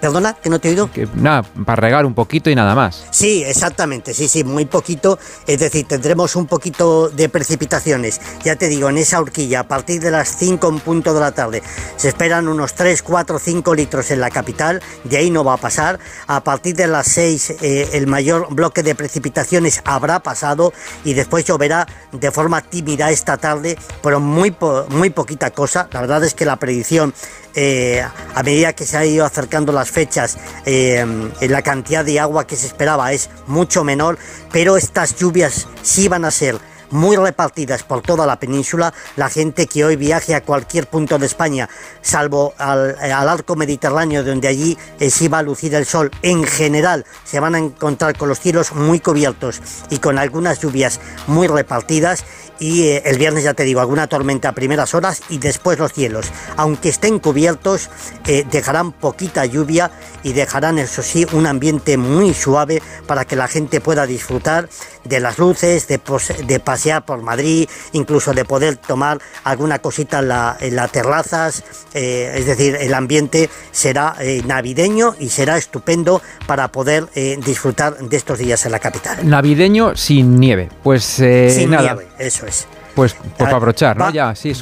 [0.01, 0.91] Perdona, que no te he oído.
[1.15, 3.07] nada, para regar un poquito y nada más.
[3.11, 5.19] Sí, exactamente, sí, sí, muy poquito.
[5.47, 8.21] Es decir, tendremos un poquito de precipitaciones.
[8.45, 11.33] Ya te digo, en esa horquilla, a partir de las 5 en punto de la
[11.33, 11.63] tarde,
[11.97, 14.83] se esperan unos 3, 4, 5 litros en la capital.
[15.05, 15.99] De ahí no va a pasar.
[16.27, 20.73] A partir de las 6, eh, el mayor bloque de precipitaciones habrá pasado
[21.05, 24.55] y después lloverá de forma tímida esta tarde, pero muy,
[24.91, 25.89] muy poquita cosa.
[25.93, 27.15] La verdad es que la predicción
[27.55, 28.03] eh,
[28.35, 31.05] a medida que se ha ido acercando las fechas, eh,
[31.41, 34.19] la cantidad de agua que se esperaba es mucho menor,
[34.53, 36.59] pero estas lluvias sí van a ser
[36.93, 38.95] muy repartidas por toda la península.
[39.17, 41.69] La gente que hoy viaje a cualquier punto de España,
[42.01, 47.05] salvo al, arco mediterráneo, donde allí eh, se va a lucir el sol, en general
[47.25, 52.25] se van a encontrar con los cielos muy cubiertos y con algunas lluvias muy repartidas.
[52.59, 55.93] Y eh, el viernes, ya te digo, alguna tormenta a primeras horas y después los
[55.93, 56.27] cielos,
[56.57, 57.91] aunque estén cubiertos,
[58.27, 59.91] eh, dejarán poquita lluvia
[60.23, 64.69] y dejarán, eso sí, un ambiente muy suave para que la gente pueda disfrutar
[65.05, 66.01] de las luces, de,
[66.47, 70.21] de pasear por Madrid, incluso de poder tomar alguna cosita
[70.61, 71.65] en, las terrazas.
[71.95, 77.97] Eh, es decir, el ambiente será eh, navideño y será estupendo para poder eh, disfrutar
[77.97, 79.29] de estos días en la capital.
[79.29, 80.69] Navideño sin nieve.
[80.83, 81.95] Pues sin nada.
[81.95, 82.67] nieve, eso es.
[82.95, 84.11] Pues, pues para aprovechar, ¿no?
[84.11, 84.53] ya, sí,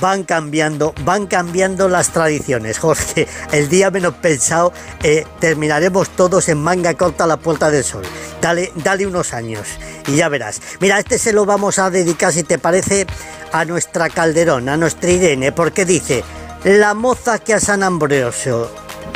[0.00, 3.26] van cambiando, van cambiando las tradiciones, Jorge.
[3.52, 8.04] El día menos pensado eh, terminaremos todos en manga corta a la Puerta del Sol.
[8.40, 9.66] Dale, dale unos años
[10.06, 10.60] y ya verás.
[10.80, 13.06] Mira, este se lo vamos a dedicar, si te parece,
[13.52, 16.24] a nuestra Calderón, a nuestra Irene, porque dice,
[16.64, 18.70] la moza que a San Ambrosio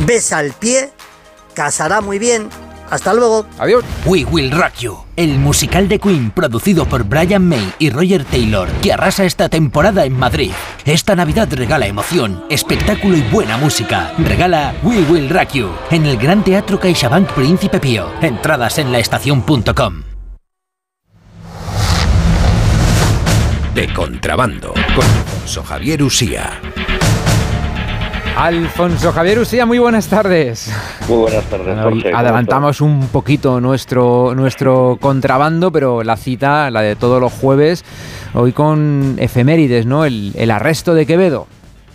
[0.07, 0.90] besa el pie,
[1.55, 2.48] casará muy bien
[2.93, 3.47] hasta luego.
[3.59, 3.82] Adiós.
[4.05, 8.68] We Will Rock You, el musical de Queen producido por Brian May y Roger Taylor,
[8.82, 10.53] que arrasa esta temporada en Madrid.
[10.84, 14.12] Esta Navidad regala emoción, espectáculo y buena música.
[14.18, 18.11] Regala We Will Rock You en el Gran Teatro CaixaBank Príncipe Pío.
[18.20, 20.03] Entradas en laestacion.com.
[23.74, 26.61] De contrabando con Alfonso Javier Usía.
[28.37, 30.72] Alfonso Javier Usía, muy buenas tardes.
[31.09, 32.12] Muy buenas tardes, Jorge.
[32.14, 37.85] Adelantamos un poquito nuestro, nuestro contrabando, pero la cita, la de todos los jueves,
[38.35, 40.05] hoy con efemérides, ¿no?
[40.05, 41.47] El, el arresto de Quevedo.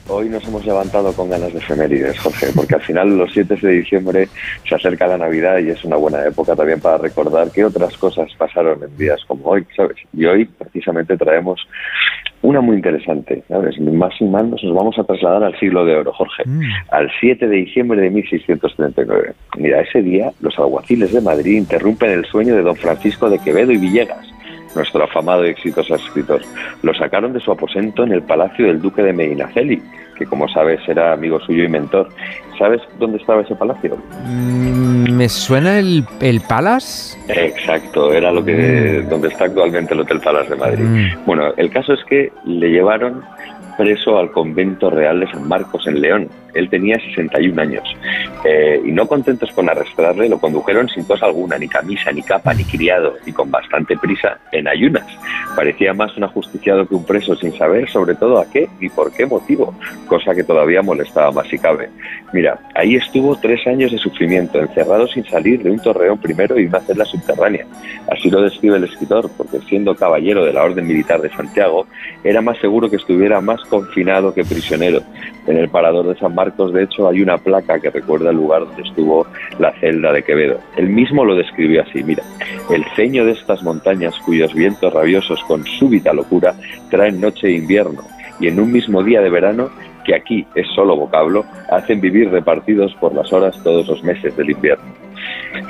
[0.10, 3.72] Hoy nos hemos levantado con ganas de efemérides, Jorge, porque al final los 7 de
[3.72, 4.28] diciembre
[4.68, 8.30] se acerca la Navidad y es una buena época también para recordar qué otras cosas
[8.38, 9.98] pasaron en días como hoy, ¿sabes?
[10.14, 11.60] Y hoy precisamente traemos
[12.42, 13.80] una muy interesante, ¿sabes?
[13.80, 16.62] Más y más nos vamos a trasladar al siglo de oro, Jorge, mm.
[16.92, 19.34] al 7 de diciembre de 1639.
[19.58, 23.72] Mira, ese día los alguaciles de Madrid interrumpen el sueño de don Francisco de Quevedo
[23.72, 24.37] y Villegas
[24.76, 26.42] nuestro afamado y exitoso escritor.
[26.82, 29.82] Lo sacaron de su aposento en el palacio del duque de Medinaceli,
[30.18, 32.10] que como sabes era amigo suyo y mentor.
[32.58, 33.98] ¿Sabes dónde estaba ese palacio?
[34.26, 37.18] Mm, ¿Me suena el, el Palace?
[37.28, 39.10] Exacto, era lo que mm.
[39.10, 40.84] donde está actualmente el Hotel Palace de Madrid.
[40.84, 41.26] Mm.
[41.26, 43.24] Bueno, el caso es que le llevaron
[43.78, 46.30] preso al convento real de San Marcos en León.
[46.58, 47.84] Él tenía 61 años.
[48.44, 52.54] Eh, y no contentos con arrastrarle, lo condujeron sin cosa alguna, ni camisa, ni capa,
[52.54, 55.06] ni criado, y con bastante prisa, en ayunas.
[55.56, 59.12] Parecía más un ajusticiado que un preso, sin saber sobre todo a qué ni por
[59.12, 59.74] qué motivo,
[60.08, 61.90] cosa que todavía molestaba más si cabe.
[62.34, 66.66] Mira, ahí estuvo tres años de sufrimiento, encerrado sin salir de un torreón primero y
[66.66, 67.66] una celda subterránea.
[68.12, 71.88] Así lo describe el escritor, porque siendo caballero de la Orden Militar de Santiago,
[72.24, 75.02] era más seguro que estuviera más confinado que prisionero.
[75.48, 78.66] En el parador de San Marcos, de hecho, hay una placa que recuerda el lugar
[78.66, 79.26] donde estuvo
[79.60, 80.60] la celda de Quevedo.
[80.76, 82.24] Él mismo lo describió así, mira,
[82.70, 86.56] el ceño de estas montañas cuyos vientos rabiosos con súbita locura
[86.90, 88.02] traen noche e invierno,
[88.40, 89.70] y en un mismo día de verano
[90.08, 94.50] que aquí es solo vocablo, hacen vivir repartidos por las horas todos los meses del
[94.52, 94.86] invierno.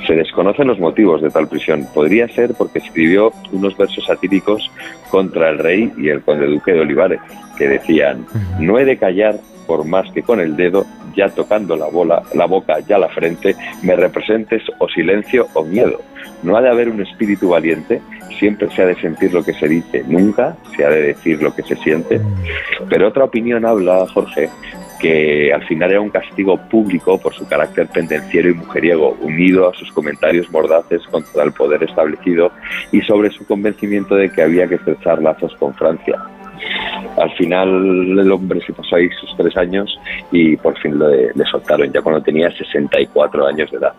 [0.05, 1.87] Se desconocen los motivos de tal prisión.
[1.93, 4.71] Podría ser porque escribió unos versos satíricos
[5.09, 7.19] contra el rey y el conde duque de Olivares,
[7.57, 8.25] que decían,
[8.59, 10.85] no he de callar por más que con el dedo,
[11.15, 15.99] ya tocando la, bola, la boca, ya la frente, me representes o silencio o miedo.
[16.43, 18.01] No ha de haber un espíritu valiente,
[18.35, 21.53] siempre se ha de sentir lo que se dice, nunca se ha de decir lo
[21.53, 22.21] que se siente.
[22.89, 24.49] Pero otra opinión habla, Jorge,
[24.99, 29.73] que al final era un castigo público por su carácter pendenciero y mujeriego, unido a
[29.73, 32.51] sus comentarios mordaces contra el poder establecido
[32.91, 36.19] y sobre su convencimiento de que había que estrechar lazos con Francia.
[37.17, 39.99] Al final el hombre se pasó ahí sus tres años
[40.31, 43.93] y por fin le, le, soltaron ya cuando tenía 64 años de edad.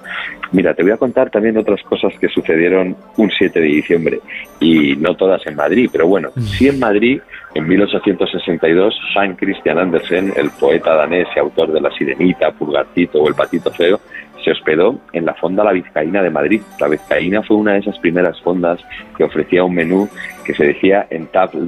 [0.52, 4.20] Mira, te voy a contar también otras cosas que sucedieron un 7 de diciembre
[4.60, 6.42] y no todas en Madrid, pero bueno, mm.
[6.42, 7.20] sí en Madrid
[7.54, 13.28] en 1862 Hans Christian Andersen, el poeta danés y autor de La Sirenita, Purgarcito o
[13.28, 14.00] El Patito Feo,
[14.44, 16.62] se hospedó en la Fonda La Vizcaína de Madrid.
[16.78, 18.80] La Vizcaína fue una de esas primeras fondas
[19.16, 20.08] que ofrecía un menú
[20.44, 21.62] que se decía en table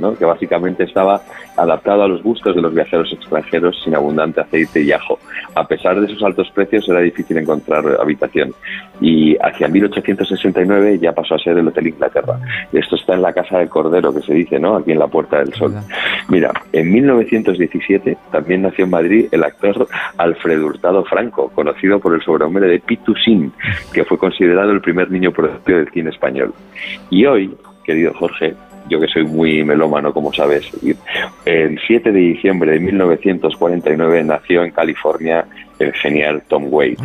[0.00, 0.16] ¿no?
[0.16, 1.20] que básicamente estaba
[1.56, 5.18] adaptado a los gustos de los viajeros extranjeros sin abundante aceite y ajo.
[5.54, 8.52] A pesar de sus altos precios era difícil encontrar habitación
[9.00, 12.38] y hacia 1869 ya pasó a ser el Hotel Inglaterra.
[12.72, 14.76] Esto está en la Casa del Cordero que se dice, ¿no?
[14.76, 15.74] aquí en la Puerta del Sol.
[16.28, 19.86] Mira, en 1917 también nació en Madrid el actor
[20.16, 23.52] Alfredo Hurtado Franco, conocido por el sobrenombre de Pitu Sin,
[23.92, 26.52] que fue considerado el primer niño producido del cine español.
[27.10, 28.54] Y hoy, querido Jorge,
[28.90, 30.70] yo que soy muy melómano, como sabes,
[31.44, 35.46] el 7 de diciembre de 1949 nació en California
[35.78, 37.02] el genial Tom Waits.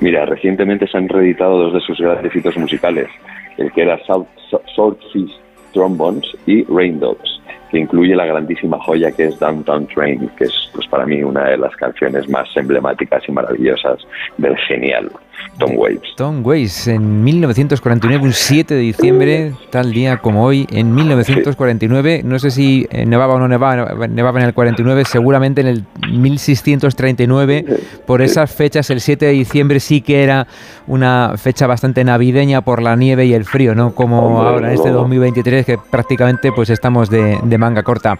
[0.00, 3.08] Mira, recientemente se han reeditado dos de sus grandes hitos musicales,
[3.56, 4.26] el que era South,
[4.74, 5.30] South Seas
[5.72, 7.38] Trombones y Rain Dogs
[7.70, 11.44] que incluye la grandísima joya que es Downtown Train, que es pues para mí una
[11.44, 13.98] de las canciones más emblemáticas y maravillosas
[14.38, 15.10] del genial
[15.58, 16.14] Tom Waits.
[16.16, 22.38] Tom Waits, en 1949, un 7 de diciembre, tal día como hoy, en 1949, no
[22.38, 27.64] sé si eh, nevaba o no nevaba, nevaba en el 49, seguramente en el 1639,
[28.06, 30.46] por esas fechas, el 7 de diciembre sí que era
[30.86, 33.94] una fecha bastante navideña por la nieve y el frío, ¿no?
[33.94, 38.18] Como ahora en este 2023, que prácticamente pues estamos de manga corta.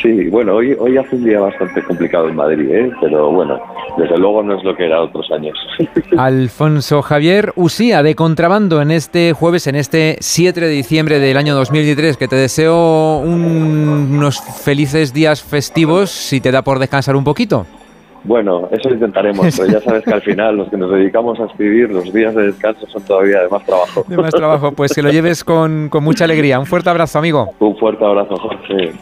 [0.00, 2.92] Sí, bueno, hoy, hoy hace un día bastante complicado en Madrid, ¿eh?
[3.00, 3.58] pero bueno,
[3.96, 5.56] desde luego no es lo que era otros años.
[6.18, 11.54] Alfonso Javier Usía, de contrabando, en este jueves, en este 7 de diciembre del año
[11.54, 17.66] 2023, que te deseo unos felices días festivos, si te da por descansar un poquito.
[18.26, 21.90] Bueno, eso intentaremos, pero ya sabes que al final los que nos dedicamos a escribir,
[21.90, 24.04] los días de descanso son todavía de más trabajo.
[24.08, 26.58] De más trabajo, pues que lo lleves con, con mucha alegría.
[26.58, 27.54] Un fuerte abrazo, amigo.
[27.60, 28.92] Un fuerte abrazo, Jorge.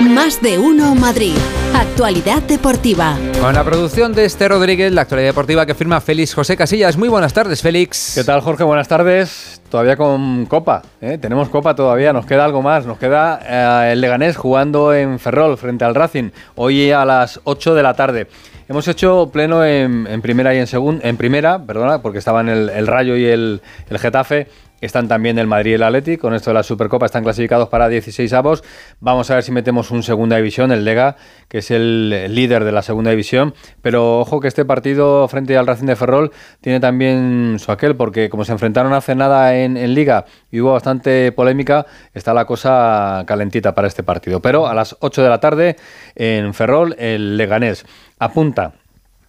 [0.00, 1.36] Más de uno Madrid.
[1.74, 3.16] Actualidad deportiva.
[3.40, 6.96] Con la producción de Este Rodríguez, la actualidad deportiva que firma Félix José Casillas.
[6.96, 8.12] Muy buenas tardes, Félix.
[8.16, 8.64] ¿Qué tal, Jorge?
[8.64, 9.62] Buenas tardes.
[9.70, 10.82] Todavía con Copa.
[11.00, 11.18] ¿eh?
[11.18, 12.86] Tenemos Copa todavía, nos queda algo más.
[12.86, 13.40] Nos queda
[13.88, 17.94] eh, el Leganés jugando en Ferrol frente al Racing, hoy a las 8 de la
[17.94, 18.26] tarde.
[18.68, 22.86] Hemos hecho pleno en, primera y en segunda, en primera, perdona, porque estaban el, el
[22.86, 24.46] Rayo y el, el Getafe
[24.80, 27.88] están también el Madrid y el Atleti, con esto de la Supercopa están clasificados para
[27.88, 28.64] 16 avos.
[29.00, 31.16] Vamos a ver si metemos un segunda división, el Lega,
[31.48, 33.54] que es el líder de la segunda división.
[33.82, 38.30] Pero ojo que este partido frente al Racing de Ferrol tiene también su aquel, porque
[38.30, 43.24] como se enfrentaron hace nada en, en Liga y hubo bastante polémica, está la cosa
[43.26, 44.40] calentita para este partido.
[44.40, 45.76] Pero a las 8 de la tarde
[46.14, 47.84] en Ferrol, el Leganés
[48.18, 48.79] apunta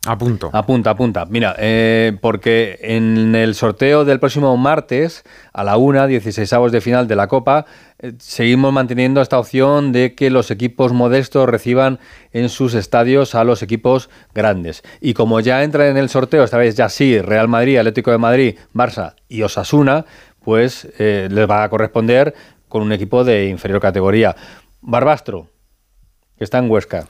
[0.07, 0.49] Apunto.
[0.51, 1.25] Apunta, apunta.
[1.25, 5.23] Mira, eh, porque en el sorteo del próximo martes
[5.53, 7.67] a la una, 16 avos de final de la Copa,
[7.99, 11.99] eh, seguimos manteniendo esta opción de que los equipos modestos reciban
[12.31, 14.81] en sus estadios a los equipos grandes.
[15.01, 18.17] Y como ya entra en el sorteo, esta vez ya sí, Real Madrid, Atlético de
[18.17, 20.05] Madrid, Barça y Osasuna,
[20.43, 22.33] pues eh, les va a corresponder
[22.67, 24.35] con un equipo de inferior categoría.
[24.81, 25.47] Barbastro,
[26.39, 27.05] que está en Huesca.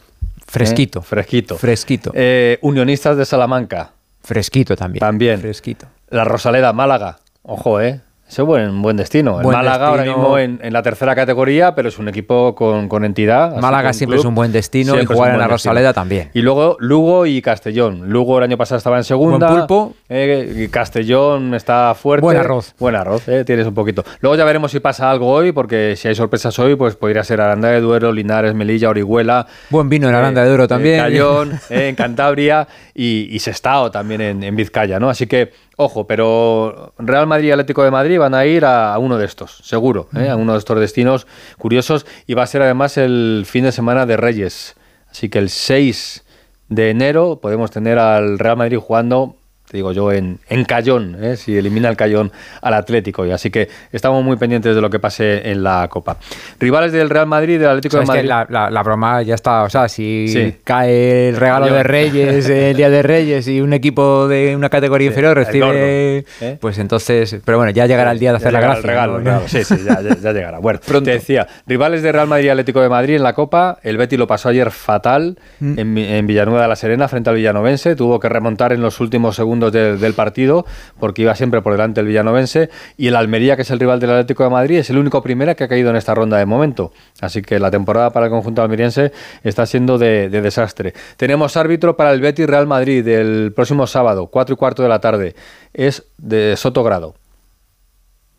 [0.45, 0.99] Fresquito.
[0.99, 1.03] ¿Eh?
[1.03, 1.57] Fresquito.
[1.57, 2.11] Fresquito.
[2.13, 3.91] Eh, Unionistas de Salamanca.
[4.23, 4.99] Fresquito también.
[4.99, 5.39] También.
[5.39, 5.87] Fresquito.
[6.09, 7.19] La Rosaleda, Málaga.
[7.43, 8.01] Ojo, ¿eh?
[8.31, 9.33] Ese es buen, buen destino.
[9.33, 12.87] Buen el Málaga ahora mismo en, en la tercera categoría, pero es un equipo con,
[12.87, 13.57] con entidad.
[13.57, 15.73] Málaga un siempre club es un buen destino y jugar un en la destino.
[15.73, 16.29] Rosaleda también.
[16.33, 18.09] Y luego Lugo y Castellón.
[18.09, 19.49] Lugo el año pasado estaba en segunda.
[19.49, 19.95] Buen pulpo.
[20.07, 22.21] Eh, Castellón está fuerte.
[22.21, 22.73] Buen arroz.
[22.79, 24.05] Buen arroz, eh, tienes un poquito.
[24.21, 27.41] Luego ya veremos si pasa algo hoy, porque si hay sorpresas hoy, pues podría ser
[27.41, 29.45] Aranda de Duero, Linares, Melilla, Orihuela.
[29.69, 30.99] Buen vino en Aranda de Duero también.
[30.99, 32.65] Eh, Cayón, eh, en Cantabria
[32.95, 35.09] y, y Sestao también en, en Vizcaya, ¿no?
[35.09, 35.51] Así que,
[35.81, 39.61] ojo, pero Real Madrid y Atlético de Madrid van a ir a, uno de estos,
[39.63, 40.29] seguro, ¿eh?
[40.29, 41.27] a uno de estos destinos
[41.57, 44.75] curiosos y va a ser además el fin de semana de Reyes.
[45.09, 46.23] Así que el 6
[46.69, 49.35] de enero podemos tener al Real Madrid jugando
[49.71, 51.37] te digo yo, en, en Cayón, ¿eh?
[51.37, 52.29] si elimina el Cayón
[52.61, 53.25] al Atlético.
[53.25, 56.17] Y así que estamos muy pendientes de lo que pase en la Copa.
[56.59, 58.27] Rivales del Real Madrid del Atlético O sea, de Madrid.
[58.27, 60.55] la, la- la broma ya está, o sea, si Sí.
[60.65, 64.67] cae el regalo Yo- de Reyes, el día de Reyes y un equipo de una
[64.69, 66.57] categoría inferior recibe, gordo, ¿eh?
[66.59, 68.81] pues entonces, pero bueno, ya llegará el día de hacer Ya la gracia.
[68.81, 69.41] el regalo.
[69.47, 70.59] Sí, sí, ya, ya- ya llegará.
[70.59, 73.77] Bueno, te decía, rivales de Real Madrid y Atlético de Madrid en la Copa.
[73.83, 75.79] El Betty lo pasó ayer fatal Mm.
[75.79, 77.95] en, en Villanueva de la Serena frente al Villanovense.
[77.95, 80.65] Tuvo que remontar en los últimos segundos del- partido
[80.99, 82.69] porque iba siempre por delante el Villanovense.
[82.97, 85.55] Y el Almería, que es el rival del Atlético de Madrid, es el único primera
[85.55, 86.93] que ha caído en esta ronda de momento.
[87.19, 89.11] Así que la temporada para el conjunto almeriense
[89.43, 90.93] está siendo de, de desastre.
[91.17, 94.99] Tenemos árbitro para el Betty Real Madrid del próximo sábado, 4 y cuarto de la
[94.99, 95.35] tarde.
[95.73, 97.15] Es de Sotogrado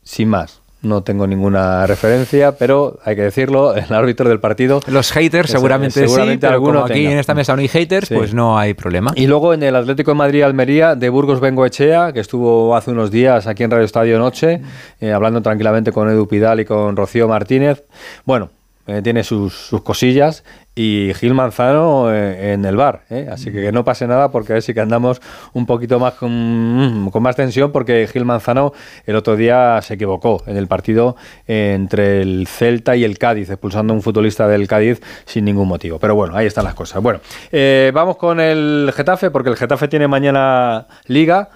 [0.02, 0.61] sin más.
[0.82, 4.80] No tengo ninguna referencia, pero hay que decirlo, el árbitro del partido.
[4.88, 7.12] Los haters es- seguramente, seguramente sí, pero alguno como aquí tenga.
[7.12, 8.14] en esta mesa no hay haters, Sí.
[8.16, 9.12] pues no hay problema.
[9.14, 13.46] Y luego en el Atlético de Madrid-Almería, de Burgos Bengoechea, que estuvo hace unos días
[13.46, 14.60] aquí en Radio Estadio Noche,
[15.00, 17.84] eh, hablando tranquilamente con Edu Pidal y con Rocío Martínez.
[18.24, 18.50] Bueno,
[18.88, 20.42] eh, tiene sus, sus cosillas
[20.74, 23.02] y Gil Manzano eh, en el bar.
[23.10, 23.28] ¿eh?
[23.30, 25.20] Así que que no pase nada porque a ver si que andamos
[25.52, 28.72] un poquito más con, con más tensión porque Gil Manzano
[29.06, 31.16] el otro día se equivocó en el partido
[31.46, 35.98] entre el Celta y el Cádiz, expulsando a un futbolista del Cádiz sin ningún motivo.
[35.98, 37.02] Pero bueno, ahí están las cosas.
[37.02, 37.20] Bueno,
[37.50, 41.50] eh, vamos con el Getafe porque el Getafe tiene mañana liga.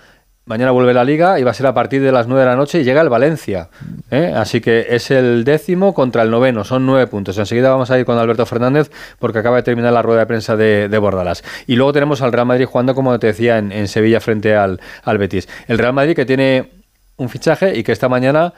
[0.48, 2.54] Mañana vuelve la liga y va a ser a partir de las 9 de la
[2.54, 3.68] noche y llega el Valencia.
[4.12, 4.32] ¿eh?
[4.32, 7.36] Así que es el décimo contra el noveno, son nueve puntos.
[7.36, 10.56] Enseguida vamos a ir con Alberto Fernández porque acaba de terminar la rueda de prensa
[10.56, 11.42] de, de Bordalas.
[11.66, 14.80] Y luego tenemos al Real Madrid jugando, como te decía, en, en Sevilla frente al,
[15.02, 15.48] al Betis.
[15.66, 16.70] El Real Madrid que tiene
[17.16, 18.54] un fichaje y que esta mañana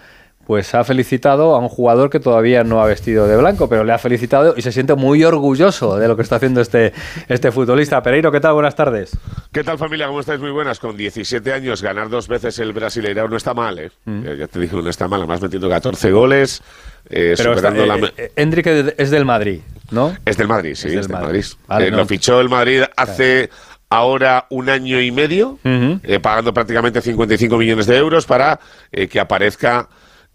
[0.49, 3.93] pues ha felicitado a un jugador que todavía no ha vestido de blanco, pero le
[3.93, 6.95] ha felicitado y se siente muy orgulloso de lo que está haciendo este,
[7.29, 8.03] este futbolista.
[8.03, 8.55] Pereiro, ¿qué tal?
[8.55, 9.15] Buenas tardes.
[9.53, 10.07] ¿Qué tal familia?
[10.07, 10.41] ¿Cómo estáis?
[10.41, 10.79] Muy buenas.
[10.79, 13.91] Con 17 años ganar dos veces el Brasileirao no está mal, ¿eh?
[14.07, 15.21] Ya, ya te dije, no está mal.
[15.21, 16.63] Además metiendo 14 goles,
[17.11, 17.97] eh, Pero está, la...
[17.97, 20.17] eh, eh, Hendrik es del Madrid, ¿no?
[20.25, 21.27] Es del Madrid, sí, Es es del Madrid.
[21.27, 21.45] Madrid.
[21.67, 21.97] Vale, Eh, no.
[21.99, 23.51] Lo fichó el Madrid hace
[23.91, 28.59] ahora un año y medio, eh, pagando prácticamente 55 millones de euros para
[28.93, 29.91] eh, que aparezca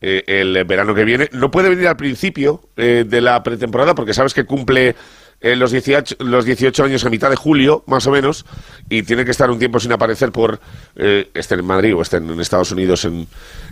[0.05, 1.29] eh, el verano que viene.
[1.31, 4.97] No puede venir al principio eh, de la pretemporada porque sabes que cumple
[5.39, 8.45] eh, los, 18, los 18 años a mitad de julio, más o menos,
[8.89, 10.59] y tiene que estar un tiempo sin aparecer por
[10.97, 13.27] esté en Madrid o esté en Estados Unidos en,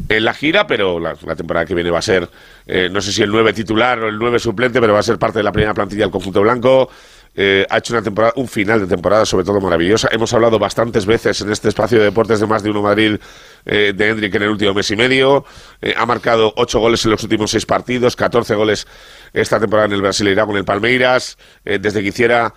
[0.07, 2.29] en la gira, pero la, temporada que viene va a ser,
[2.91, 5.39] no sé si el 9 titular o el 9 suplente, pero va a ser parte
[5.39, 6.89] de la primera plantilla del conjunto blanco.
[7.37, 10.07] Ha hecho una temporada, un final de temporada sobre todo maravillosa.
[10.11, 13.17] Hemos hablado bastantes veces en este espacio de deportes de más de uno Madrid
[13.65, 15.45] eh, de Hendrik en el último mes y medio.
[15.81, 18.87] Eh, ha marcado ocho goles en los últimos seis partidos, 14 goles
[19.33, 21.37] esta temporada en el Brasileirão con el Palmeiras.
[21.65, 22.53] Eh, desde que hiciera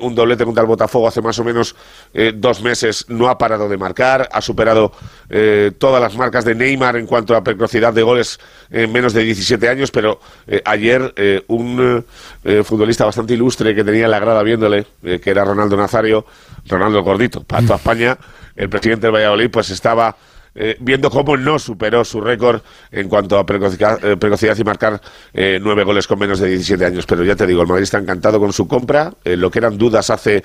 [0.00, 1.76] un doblete contra el Botafogo hace más o menos
[2.34, 4.28] dos meses, no ha parado de marcar.
[4.32, 4.90] Ha superado
[5.78, 8.40] todas las marcas de Neymar en cuanto a precocidad de goles
[8.72, 9.92] en menos de 17 años.
[9.92, 10.18] Pero
[10.64, 12.04] ayer, un
[12.64, 16.26] futbolista bastante ilustre que tenía la grada viéndole, que era Ronaldo Nazario,
[16.66, 18.18] Ronaldo Gordito, para toda España,
[18.56, 20.16] el presidente del Valladolid, pues estaba
[20.60, 25.00] eh, viendo cómo no superó su récord en cuanto a precocidad, eh, y marcar
[25.32, 27.06] eh, nueve goles con menos de 17 años.
[27.06, 29.12] Pero ya te digo, el Madrid está encantado con su compra.
[29.24, 30.42] lo que eran dudas hace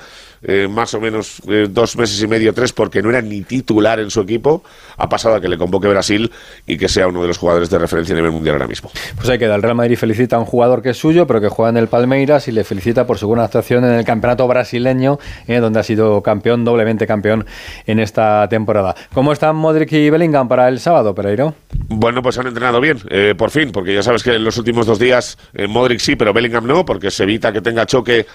[0.70, 4.22] más o menos dos meses y medio, tres, porque no era ni titular en su
[4.22, 4.61] equipo,
[4.97, 6.30] ha pasado a que le convoque Brasil
[6.68, 8.91] y que sea uno de los jugadores de referencia a nivel mundial ahora mismo.
[9.16, 9.55] Pues hay que dar.
[9.55, 11.88] El Real Madrid felicita a un jugador que es suyo, pero que juega en el
[11.88, 16.22] Palmeiras y le felicita por su buena actuación en el campeonato brasileño, donde ha sido
[16.22, 17.45] campeón, doblemente campeón
[17.88, 18.95] en esta temporada.
[19.14, 21.56] ¿Cómo están Modric y Bellingham para el sábado, Pereiro?
[21.89, 24.86] Bueno, pues han entrenado bien, eh, por fin, porque ya sabes que en los últimos
[24.86, 28.26] dos días eh, Modric sí, pero Bellingham no, porque se evita que tenga choque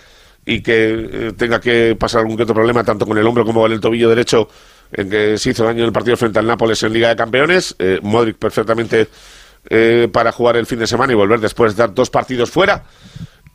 [0.44, 3.62] y que eh, tenga que pasar algún que otro problema tanto con el hombro como
[3.62, 4.48] con el tobillo derecho
[4.92, 7.76] en que se hizo daño en el partido frente al Nápoles en Liga de Campeones.
[8.00, 9.06] Modric perfectamente
[10.10, 12.84] para jugar el fin de semana y volver después de dar dos partidos fuera.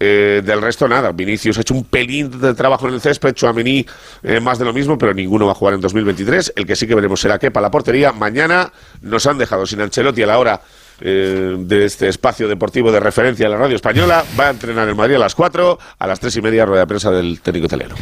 [0.06, 1.14] Eh, del resto, nada.
[1.14, 3.86] Vinicius ha hecho un pelín de trabajo en el césped, Chouameni
[4.22, 6.52] eh, más de lo mismo, pero ninguno va a jugar en 2023.
[6.58, 8.12] El que sí que veremos será para la portería.
[8.12, 10.62] Mañana nos han dejado sin Ancelotti a la hora
[11.00, 14.26] eh, de este espacio deportivo de referencia a la radio española.
[14.38, 16.88] Va a entrenar en Madrid a las 4, a las 3 y media, rueda de
[16.88, 17.96] prensa del técnico italiano.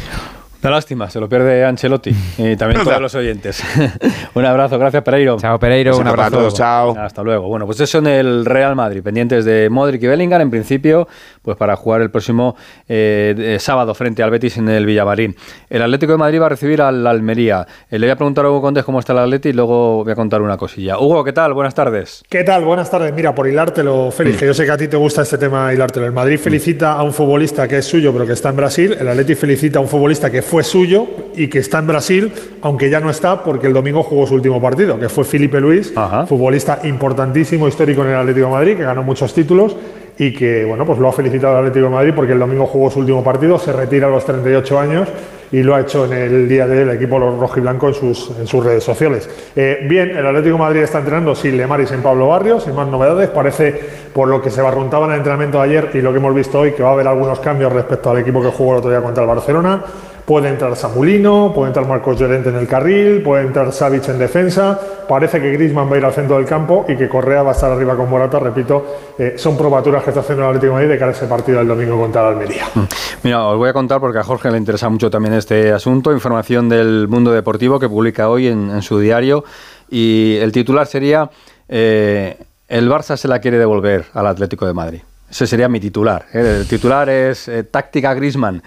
[0.62, 3.64] Una lástima, se lo pierde Ancelotti y también todos los oyentes.
[4.34, 5.36] un abrazo, gracias Pereiro.
[5.40, 6.52] Chao Pereiro, un abrazo.
[6.52, 6.96] chao.
[6.96, 7.48] Hasta luego.
[7.48, 11.08] Bueno, pues eso en el Real Madrid, pendientes de Modric y Bellingham en principio,
[11.42, 12.54] pues para jugar el próximo
[12.88, 15.34] eh, sábado frente al Betis en el Villamarín.
[15.68, 17.66] El Atlético de Madrid va a recibir al Almería.
[17.90, 20.12] Eh, le voy a preguntar a Hugo Condes cómo está el Atlético y luego voy
[20.12, 20.96] a contar una cosilla.
[20.96, 21.54] Hugo, ¿qué tal?
[21.54, 22.22] Buenas tardes.
[22.28, 22.64] ¿Qué tal?
[22.64, 23.12] Buenas tardes.
[23.12, 26.06] Mira, por hilártelo, Félix, que yo sé que a ti te gusta este tema hilártelo.
[26.06, 28.96] El Madrid felicita a un futbolista que es suyo pero que está en Brasil.
[28.96, 32.90] El Atlético felicita a un futbolista que fue suyo y que está en Brasil, aunque
[32.90, 35.94] ya no está porque el domingo jugó su último partido, que fue Felipe Luis,
[36.28, 39.74] futbolista importantísimo, histórico en el Atlético de Madrid, que ganó muchos títulos
[40.18, 42.90] y que bueno, pues lo ha felicitado el Atlético de Madrid porque el domingo jugó
[42.90, 45.08] su último partido, se retira a los 38 años
[45.52, 48.46] y lo ha hecho en el día del equipo rojo y blanco en sus, en
[48.46, 49.28] sus redes sociales.
[49.54, 52.88] Eh, bien, el Atlético de Madrid está entrenando sin Lemaris en Pablo Barrios, sin más
[52.88, 53.28] novedades.
[53.28, 53.78] Parece,
[54.14, 56.60] por lo que se barruntaba en el entrenamiento de ayer y lo que hemos visto
[56.60, 59.02] hoy, que va a haber algunos cambios respecto al equipo que jugó el otro día
[59.02, 59.84] contra el Barcelona.
[60.24, 64.78] Puede entrar Samulino, puede entrar Marcos Llorente en el carril, puede entrar Savic en defensa.
[65.08, 67.54] Parece que Grisman va a ir al centro del campo y que Correa va a
[67.54, 68.38] estar arriba con Morata.
[68.38, 68.86] Repito,
[69.18, 71.58] eh, son probaturas que está haciendo el Atlético de Madrid de cara a ese partido
[71.58, 72.66] del domingo contra la Almería.
[72.72, 72.80] Mm.
[73.24, 76.12] Mira, os voy a contar porque a Jorge le interesa mucho también este asunto.
[76.12, 79.44] Información del mundo deportivo que publica hoy en, su diario.
[79.90, 81.30] Y el titular sería:
[81.68, 85.00] eh, El Barça se la quiere devolver al Atlético de Madrid.
[85.28, 86.26] Ese sería mi titular.
[86.32, 86.58] ¿eh?
[86.60, 88.62] El titular es Táctica Grisman.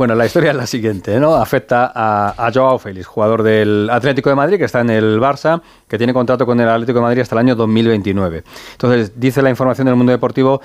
[0.00, 1.34] Bueno, la historia es la siguiente, ¿no?
[1.34, 5.98] Afecta a, Joao Félix, jugador del Atlético de Madrid, que está en el Barça, que
[5.98, 8.42] tiene contrato con el Atlético de Madrid hasta el año 2029.
[8.72, 10.62] Entonces, dice la información del mundo deportivo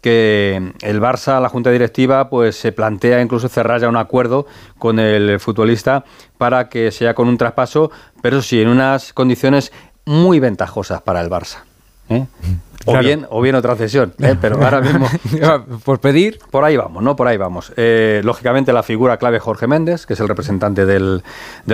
[0.00, 4.46] que el Barça, la junta directiva, pues se plantea incluso cerrar ya un acuerdo
[4.78, 6.04] con el futbolista
[6.38, 7.90] para que sea con un traspaso,
[8.22, 9.72] pero sí en unas condiciones
[10.04, 11.64] muy ventajosas para el Barça.
[12.08, 12.24] ¿eh?
[12.86, 14.36] O, bien, o bien otra cesión, ¿eh?
[14.40, 15.08] pero ahora mismo...
[15.84, 16.38] por pedir...
[16.50, 17.16] Por ahí vamos, ¿no?
[17.16, 17.72] Por ahí vamos.
[17.76, 21.22] Eh, lógicamente la figura clave Jorge Méndez, que es el representante del,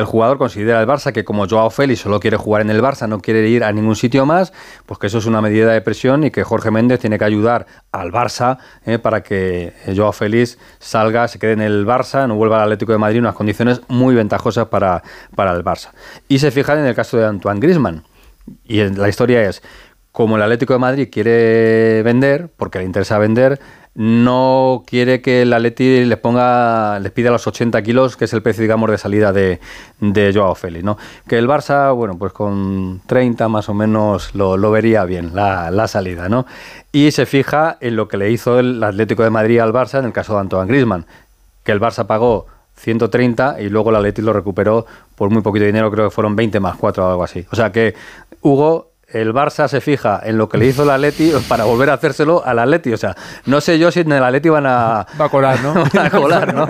[0.05, 3.21] jugador, considera el Barça que como Joao Félix solo quiere jugar en el Barça, no
[3.21, 4.53] quiere ir a ningún sitio más,
[4.87, 7.67] pues que eso es una medida de presión y que Jorge Méndez tiene que ayudar
[7.93, 8.99] al Barça ¿eh?
[8.99, 12.99] para que Joao Félix salga, se quede en el Barça, no vuelva al Atlético de
[12.99, 15.03] Madrid, unas condiciones muy ventajosas para,
[15.37, 15.91] para el Barça.
[16.29, 18.05] Y se fijan en el caso de Antoine Griezmann.
[18.65, 19.63] Y la historia es,
[20.13, 23.59] como el Atlético de Madrid quiere vender, porque le interesa vender,
[23.95, 28.43] no quiere que el Atleti les ponga, les pida los 80 kilos, que es el
[28.43, 29.59] precio, digamos, de salida de,
[30.35, 30.97] Joao Félix, ¿no?
[31.27, 36.29] Que el Barça, bueno, pues con 30 más o menos lo, vería bien, la, salida,
[36.29, 36.47] ¿no?
[36.91, 40.07] Y se fija en lo que le hizo el Atlético de Madrid al Barça en
[40.07, 41.07] el caso de Antoine Griezmann,
[41.65, 42.47] que el Barça pagó
[42.77, 44.87] 130 y luego el Atleti lo recuperó
[45.17, 47.47] por muy poquito dinero, creo que fueron 20 más 4 o algo así.
[47.51, 47.95] O sea que
[48.41, 51.95] Hugo el Barça se fija en lo que le hizo el Atleti para volver a
[51.95, 52.93] hacérselo al Atleti.
[52.93, 53.15] O sea,
[53.47, 55.75] no sé yo si en el Atleti van a, Va a colar, ¿no?
[56.01, 56.67] a colar, ¿no?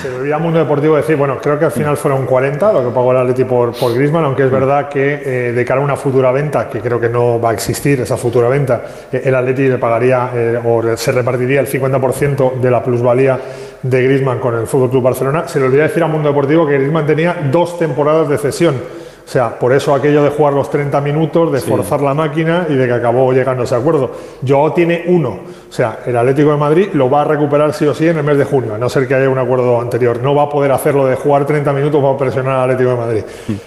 [0.00, 2.94] Se me olvida Mundo Deportivo decir, bueno, creo que al final fueron 40 lo que
[2.94, 5.96] pagó el Atleti por, por Griezmann, aunque es verdad que eh, de cara a una
[5.96, 9.68] futura venta, que creo que no va a existir esa futura venta, eh, el Atleti
[9.68, 13.38] le pagaría eh, o se repartiría el 50% de la plusvalía
[13.82, 15.48] de Griezmann con el Fútbol Club Barcelona.
[15.48, 19.28] Se le olvida decir a Mundo Deportivo que Griezmann tenía dos temporadas de cesión O
[19.28, 22.86] sea, por eso aquello de jugar los 30 minutos, de forzar la máquina y de
[22.86, 24.10] que acabó llegando a ese acuerdo.
[24.46, 25.30] Joao tiene uno.
[25.68, 28.22] O sea, el Atlético de Madrid lo va a recuperar sí o sí en el
[28.22, 30.20] mes de junio, a no ser que haya un acuerdo anterior.
[30.22, 33.22] No va a poder hacerlo de jugar 30 minutos para presionar al Atlético de Madrid.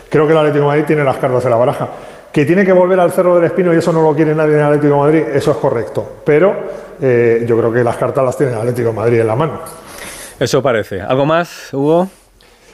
[0.09, 1.87] Creo que el Atlético de Madrid tiene las cartas en la baraja.
[2.31, 4.59] Que tiene que volver al Cerro del Espino y eso no lo quiere nadie en
[4.59, 6.17] el Atlético de Madrid, eso es correcto.
[6.23, 6.55] Pero
[7.01, 9.59] eh, yo creo que las cartas las tiene el Atlético de Madrid en la mano.
[10.39, 11.01] Eso parece.
[11.01, 12.07] ¿Algo más, Hugo?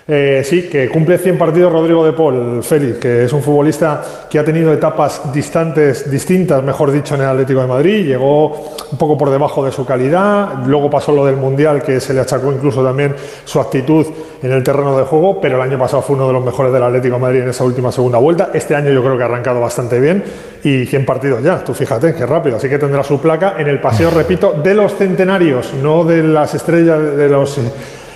[0.06, 4.38] Eh, sí, que cumple 100 partidos Rodrigo de Paul, Félix, que es un futbolista que
[4.38, 8.06] ha tenido etapas distantes, distintas, mejor dicho, en el Atlético de Madrid.
[8.06, 8.48] Llegó
[8.92, 12.20] un poco por debajo de su calidad, luego pasó lo del Mundial, que se le
[12.20, 13.16] achacó incluso también
[13.46, 14.06] su actitud
[14.42, 16.84] en el terreno de juego, pero el año pasado fue uno de los mejores del
[16.84, 18.50] Atlético de Madrid en esa última segunda vuelta.
[18.54, 20.22] Este año yo creo que ha arrancado bastante bien
[20.66, 22.58] y 100 partidos ya, tú fíjate, qué rápido.
[22.58, 26.54] Así que tendrá su placa en el paseo, repito, de los centenarios, no de las
[26.54, 27.58] estrellas de los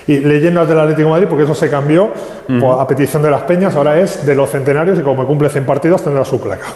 [0.08, 2.12] y leyendas del Atlético de Madrid, porque eso se cambió
[2.80, 6.04] a petición de las peñas, ahora es de los centenarios y como cumple 100 partidos
[6.04, 6.68] tendrá su placa.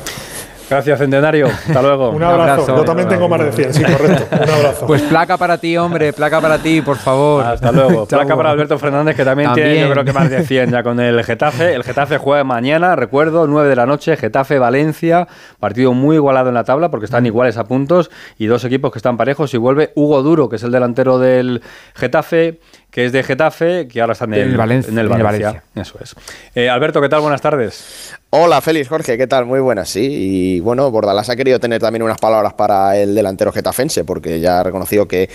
[0.72, 1.48] Gracias, Centenario.
[1.48, 2.12] Hasta luego.
[2.12, 2.78] Un abrazo.
[2.78, 4.26] Yo también tengo más de 100, sí, correcto.
[4.32, 4.88] Un abrazo.
[4.92, 7.44] Pues placa para ti, hombre, placa para ti, por favor.
[7.44, 8.06] Hasta luego.
[8.08, 11.00] placa para Alberto Fernández, que también, tiene, yo creo que más de 100 ya con
[11.02, 11.74] el Getafe.
[11.74, 15.28] El Getafe juega mañana, recuerdo, 9 de la noche, Getafe-Valencia.
[15.60, 19.00] Partido muy igualado en la tabla porque están iguales a puntos y dos equipos que
[19.00, 19.54] están parejos.
[19.54, 21.62] Y vuelve Hugo Duro, que es el delantero del
[21.96, 22.60] Getafe
[22.92, 25.64] que es de Getafe, que ahora está en el, Valencia, en el Valencia.
[25.74, 26.14] Eso es.
[26.54, 27.22] Eh, Alberto, ¿qué tal?
[27.22, 28.20] Buenas tardes.
[28.34, 29.46] Hola, Félix, Jorge, ¿qué tal?
[29.46, 30.08] Muy buenas, sí.
[30.10, 34.62] Y bueno, Bordalás ha querido tener también unas palabras para el delantero getafense, porque ya
[34.62, 35.30] ha reconocido que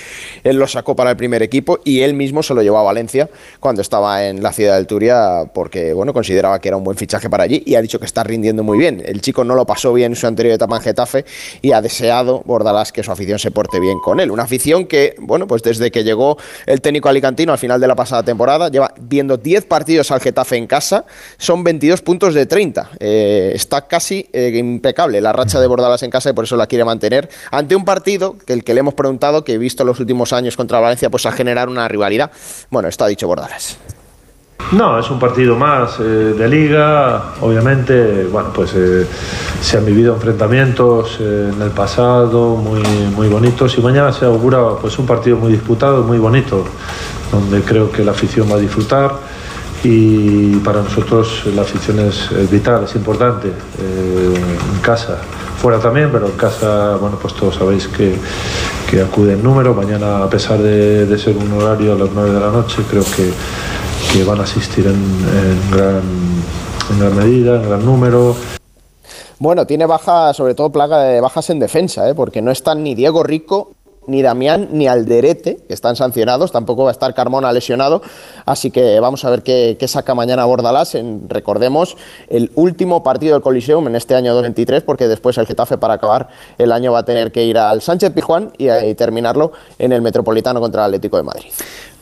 [0.44, 3.28] él lo sacó para el primer equipo y él mismo se lo llevó a Valencia
[3.60, 7.28] cuando estaba en la ciudad del Turia, porque bueno, consideraba que era un buen fichaje
[7.28, 9.02] para allí y ha dicho que está rindiendo muy bien.
[9.04, 11.26] El chico no lo pasó bien en su anterior etapa en Getafe
[11.60, 14.30] y ha deseado Bordalás que su afición se porte bien con él.
[14.30, 17.94] Una afición que, bueno, pues desde que llegó el técnico alicantino al final de la
[17.94, 21.04] pasada temporada, lleva viendo 10 partidos al Getafe en casa,
[21.36, 26.10] son 22 puntos de 30 eh, está casi eh, impecable la racha de Bordalas en
[26.10, 28.94] casa y por eso la quiere mantener ante un partido que el que le hemos
[28.94, 32.30] preguntado, que he visto los últimos años contra Valencia, pues a generar una rivalidad.
[32.70, 33.78] Bueno, está dicho Bordalas.
[34.72, 38.74] No, es un partido más eh, de liga, obviamente, bueno, pues
[39.60, 42.82] se han vivido enfrentamientos en el pasado muy,
[43.14, 46.64] muy bonitos y mañana se augura pues un partido muy disputado, muy bonito,
[47.30, 49.35] donde creo que la afición va a disfrutar
[49.84, 54.34] y para nosotros la afición es, vital, es importante, eh,
[54.74, 55.18] en casa,
[55.60, 58.16] fuera también, pero en casa, bueno, pues todos sabéis que,
[58.90, 62.40] que acude en número, mañana a pesar de, ser un horario a las 9 de
[62.40, 63.30] la noche, creo que,
[64.12, 66.02] que van a asistir en, gran,
[66.90, 68.36] en gran medida, en gran número.
[69.38, 72.14] Bueno, tiene baja, sobre todo plaga de bajas en defensa, ¿eh?
[72.14, 73.75] porque no están ni Diego Rico
[74.06, 78.02] ni Damián ni Alderete, que están sancionados, tampoco va a estar Carmona lesionado,
[78.44, 81.96] así que vamos a ver qué, saca mañana Bordalás en, recordemos,
[82.28, 86.28] el último partido del Coliseum en este año 2023, porque después el Getafe para acabar
[86.58, 90.60] el año va a tener que ir al Sánchez Pijuán y, terminarlo en el Metropolitano
[90.60, 91.46] contra el Atlético de Madrid.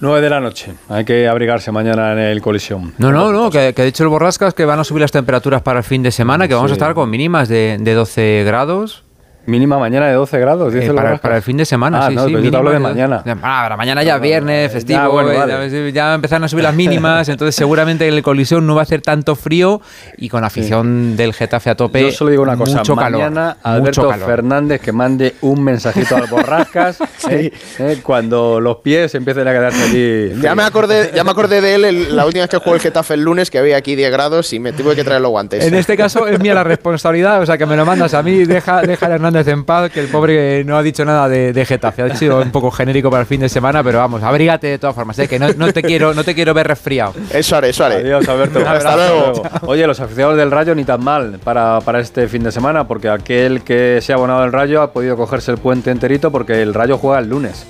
[0.01, 0.75] 9 de la noche.
[0.89, 2.93] Hay que abrigarse mañana en el Coliseum.
[2.99, 5.79] No, no, no, que, ha dicho el Borrascas que van a subir las temperaturas para
[5.79, 9.04] el fin de semana, que vamos a estar con mínimas de, de 12 grados.
[9.47, 12.15] Mínima mañana de 12 grados, dice eh, para, para, el fin de semana, ah, sí,
[12.15, 12.33] no, sí.
[12.33, 13.23] Pero yo hablo de mañana.
[13.43, 15.93] Ah, mañana ya viernes, festivo, ya, bueno, vale.
[15.93, 19.37] ya, empezaron a subir las mínimas, entonces seguramente el colisión no va a hacer tanto
[19.37, 19.83] frío
[20.17, 21.17] y con afición sí.
[21.17, 22.03] del Getafe a tope.
[22.03, 24.27] Yo solo digo una cosa, mucho mañana calor, Alberto mucho calor.
[24.27, 27.01] Fernández que mande un mensajito al Borrascas
[27.31, 30.41] eh, eh, cuando los pies empiecen a quedarse allí.
[30.41, 32.81] Ya me acordé, ya me acordé de él el, la última vez que jugó el
[32.81, 35.65] Getafe el lunes, que había aquí 10 grados y me tuve que traer los guantes.
[35.67, 38.45] En este caso es mía la responsabilidad, o sea que me lo mandas a mí,
[38.45, 41.65] deja, deja a Hernández en paz, que el pobre no ha dicho nada de, de,
[41.65, 42.03] Getafe.
[42.03, 44.95] Ha sido un poco genérico para el fin de semana, pero vamos, abrígate de todas
[44.95, 45.29] formas, ¿eh?
[45.29, 47.15] que no, no, te quiero, no te quiero ver resfriado.
[47.33, 47.97] Eso haré, eso haré.
[47.97, 48.61] Adiós, Alberto.
[48.67, 49.43] Hasta luego.
[49.63, 53.09] Oye, los aficionados del Rayo ni tan mal para, para este fin de semana, porque
[53.09, 56.75] aquel que se ha abonado al Rayo ha podido cogerse el puente enterito porque el
[56.75, 57.67] Rayo juega el lunes.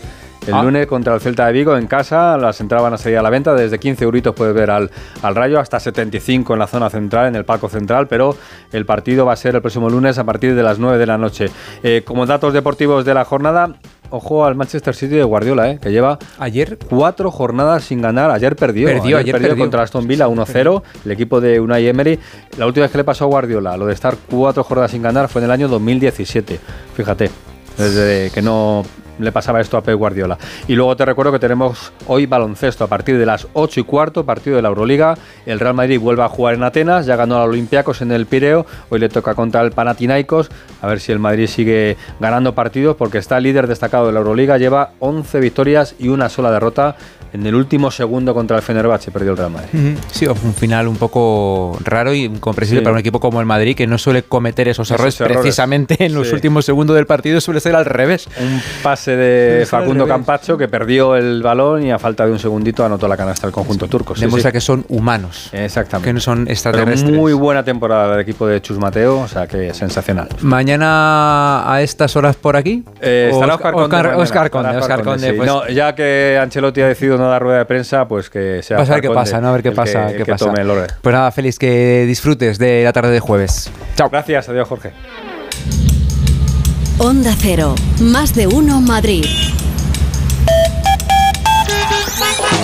[0.46, 0.62] El ah.
[0.62, 3.30] lunes contra el Celta de Vigo en casa, las entradas van a salir a la
[3.30, 3.54] venta.
[3.54, 4.90] Desde 15 euritos puedes ver al,
[5.22, 8.08] al Rayo, hasta 75 en la zona central, en el palco central.
[8.08, 8.36] Pero
[8.72, 11.16] el partido va a ser el próximo lunes a partir de las 9 de la
[11.16, 11.46] noche.
[11.82, 13.74] Eh, como datos deportivos de la jornada,
[14.10, 18.30] ojo al Manchester City de Guardiola, eh, que lleva ayer cuatro jornadas sin ganar.
[18.30, 19.64] Ayer perdió, perdió ayer, ayer perdió, perdió.
[19.64, 22.18] contra Aston Villa 1-0, el equipo de Unai Emery.
[22.58, 25.28] La última vez que le pasó a Guardiola, lo de estar cuatro jornadas sin ganar,
[25.28, 26.60] fue en el año 2017.
[26.94, 27.30] Fíjate,
[27.78, 28.84] desde que no
[29.18, 30.38] le pasaba esto a Pep Guardiola.
[30.68, 34.24] Y luego te recuerdo que tenemos hoy baloncesto a partir de las 8 y cuarto,
[34.24, 35.16] partido de la Euroliga.
[35.46, 38.66] El Real Madrid vuelve a jugar en Atenas, ya ganó al Olympiacos en el Pireo.
[38.90, 40.50] Hoy le toca contra el Panathinaikos.
[40.82, 44.58] A ver si el Madrid sigue ganando partidos porque está líder destacado de la Euroliga.
[44.58, 46.96] Lleva 11 victorias y una sola derrota
[47.34, 49.68] en el último segundo contra el Fenerbahce perdió el Real Madrid.
[50.10, 52.84] Sí, fue un final un poco raro y incomprensible Sí.
[52.84, 55.38] para un equipo como el Madrid que no suele cometer esos Esos errores errores.
[55.38, 56.34] precisamente en los Sí.
[56.34, 58.26] últimos segundos del partido suele ser al revés.
[58.40, 60.06] Un pase de Facundo.
[60.06, 63.52] Campacho que perdió el balón y a falta de un segundito anotó la canasta el
[63.52, 64.14] conjunto turco.
[64.14, 64.54] Sí, Demuestra sí.
[64.54, 65.50] que son humanos.
[65.52, 66.08] Exactamente.
[66.08, 67.12] Que no son Pero extraterrestres.
[67.16, 70.28] muy buena temporada del equipo de Chus Mateo, o sea que sensacional.
[70.40, 72.84] Mañana a estas horas por aquí.
[73.00, 73.84] Eh, estará Oscar Conde.
[73.84, 75.32] Oscar, mañana, Oscar estará Conde, Oscar Conde, sí.
[75.36, 78.76] pues, No, ya que Ancelotti ha decidido no dar rueda de prensa, pues que sea.
[78.78, 79.48] Vas a ver qué pasa, ¿no?
[79.48, 80.06] A ver qué el pasa.
[80.06, 80.44] que- el qué que pasa.
[80.46, 80.86] tome el orden.
[81.00, 83.70] Pues nada, Félix, que disfrutes de la tarde de jueves.
[83.96, 84.08] Chao.
[84.10, 84.92] Gracias, adiós, Jorge.
[86.98, 89.24] Onda Cero, más de uno Madrid.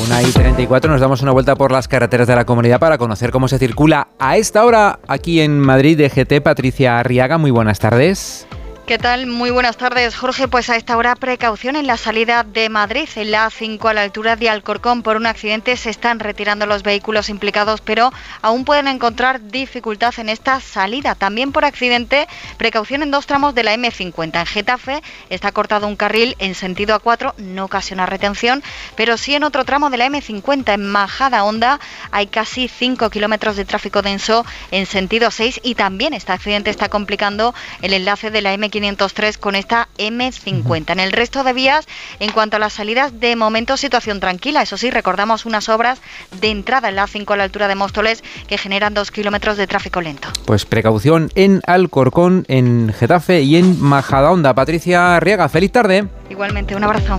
[0.07, 3.31] Una y 34 nos damos una vuelta por las carreteras de la comunidad para conocer
[3.31, 6.41] cómo se circula a esta hora aquí en Madrid de GT.
[6.41, 8.47] Patricia Arriaga, muy buenas tardes.
[8.91, 9.29] ¿Qué tal?
[9.29, 10.49] Muy buenas tardes, Jorge.
[10.49, 14.03] Pues a esta hora precaución en la salida de Madrid, en la A5 a la
[14.03, 15.05] altura de Alcorcón.
[15.05, 18.13] Por un accidente se están retirando los vehículos implicados, pero
[18.43, 21.15] aún pueden encontrar dificultad en esta salida.
[21.15, 22.27] También por accidente,
[22.57, 24.41] precaución en dos tramos de la M50.
[24.41, 28.61] En Getafe está cortado un carril en sentido A4, no ocasiona retención,
[28.97, 31.79] pero sí en otro tramo de la M50 en Majada Honda
[32.11, 36.89] hay casi 5 kilómetros de tráfico denso en sentido 6 y también este accidente está
[36.89, 40.91] complicando el enlace de la M503 con esta M50.
[40.93, 41.87] En el resto de vías,
[42.19, 44.63] en cuanto a las salidas, de momento situación tranquila.
[44.63, 46.01] Eso sí, recordamos unas obras
[46.41, 49.67] de entrada en la A5 a la altura de Móstoles que generan 2 kilómetros de
[49.67, 50.29] tráfico lento.
[50.47, 54.55] Pues precaución en Alcorcón, en Getafe y en Majadahonda.
[54.55, 56.09] Patricia Arriaga, feliz tarde.
[56.29, 57.19] Igualmente, un abrazo.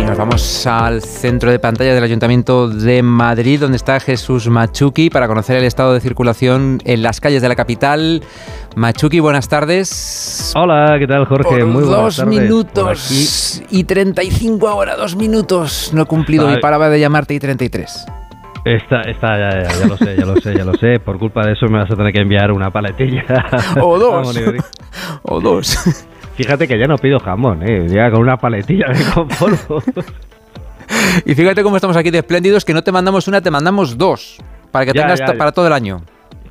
[0.00, 5.10] Y nos vamos al centro de pantalla del Ayuntamiento de Madrid, donde está Jesús Machuki,
[5.10, 8.22] para conocer el estado de circulación en las calles de la capital.
[8.76, 10.54] Machuki, buenas tardes.
[10.56, 11.50] Hola, ¿qué tal Jorge?
[11.50, 12.40] Por Muy buenas dos tardes.
[12.40, 15.90] Minutos y 35 ahora, dos minutos.
[15.92, 18.06] No he cumplido mi palabra de llamarte y 33.
[18.64, 20.98] Está, está, ya, ya, ya lo sé, ya lo sé, ya lo sé.
[21.00, 23.24] Por culpa de eso me vas a tener que enviar una paletilla.
[23.82, 24.34] O dos.
[25.24, 26.06] O dos.
[26.42, 27.86] Fíjate que ya no pido jamón, ¿eh?
[27.88, 29.82] Ya con una paletilla me conformo.
[31.24, 34.38] Y fíjate cómo estamos aquí de espléndidos, que no te mandamos una, te mandamos dos.
[34.72, 35.98] Para que Ya, tengas ya, para todo el año.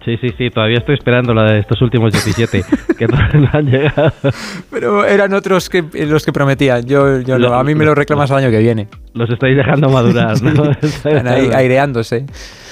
[0.06, 2.64] Sí, sí, sí, todavía estoy esperando la de estos últimos 17,
[2.98, 4.14] que todavía no han llegado.
[4.72, 6.86] Pero eran otros que los que prometían.
[6.86, 8.88] Yo, yo no, a mí me lo reclamas el año que viene.
[9.14, 10.72] Los estáis dejando madurar, ¿no?
[10.72, 12.26] Están ahí aireándose.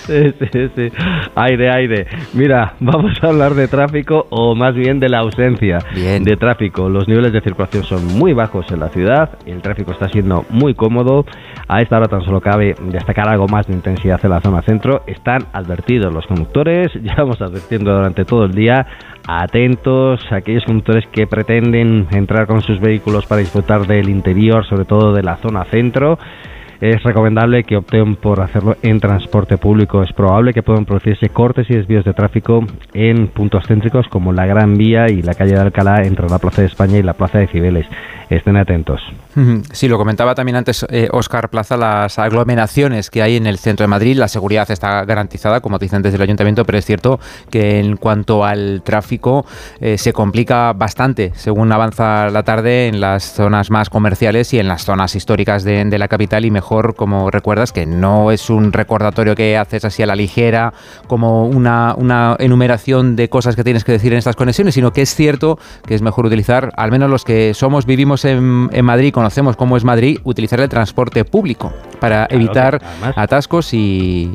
[0.07, 0.91] Sí, sí, sí.
[1.35, 2.07] Aire, aire.
[2.34, 6.88] Mira, vamos a hablar de tráfico o más bien de la ausencia de tráfico.
[6.88, 10.73] Los niveles de circulación son muy bajos en la ciudad, el tráfico está siendo muy
[10.75, 11.25] cómodo.
[11.67, 15.01] A esta hora tan solo cabe destacar algo más de intensidad en la zona centro.
[15.07, 18.88] Están advertidos los conductores, llevamos advirtiendo durante todo el día.
[19.27, 24.85] Atentos a aquellos conductores que pretenden entrar con sus vehículos para disfrutar del interior, sobre
[24.85, 26.17] todo de la zona centro.
[26.80, 30.04] Es recomendable que opten por hacerlo en transporte público.
[30.04, 32.64] Es probable que puedan producirse cortes y desvíos de tráfico
[32.94, 36.62] en puntos céntricos como la Gran Vía y la calle de Alcalá entre la Plaza
[36.62, 37.88] de España y la Plaza de Cibeles.
[38.30, 38.99] Estén atentos.
[39.72, 43.84] Sí, lo comentaba también antes eh, Óscar Plaza, las aglomeraciones que hay en el centro
[43.84, 47.20] de Madrid, la seguridad está garantizada, como dicen desde el ayuntamiento, pero es cierto
[47.52, 49.45] que en cuanto al tráfico
[49.80, 54.68] eh, se complica bastante según avanza la tarde en las zonas más comerciales y en
[54.68, 58.74] las zonas históricas de, de la capital y mejor, como recuerdas, que no es un
[58.74, 60.74] recordatorio que haces así a la ligera,
[61.08, 65.04] como una, una enumeración de cosas que tienes que decir en estas conexiones, sino que
[65.04, 69.11] es cierto que es mejor utilizar, al menos los que somos, vivimos en, en Madrid,
[69.14, 72.81] conocemos cómo es Madrid, utilizar el transporte público para Claro, evitar
[73.15, 74.34] atascos y,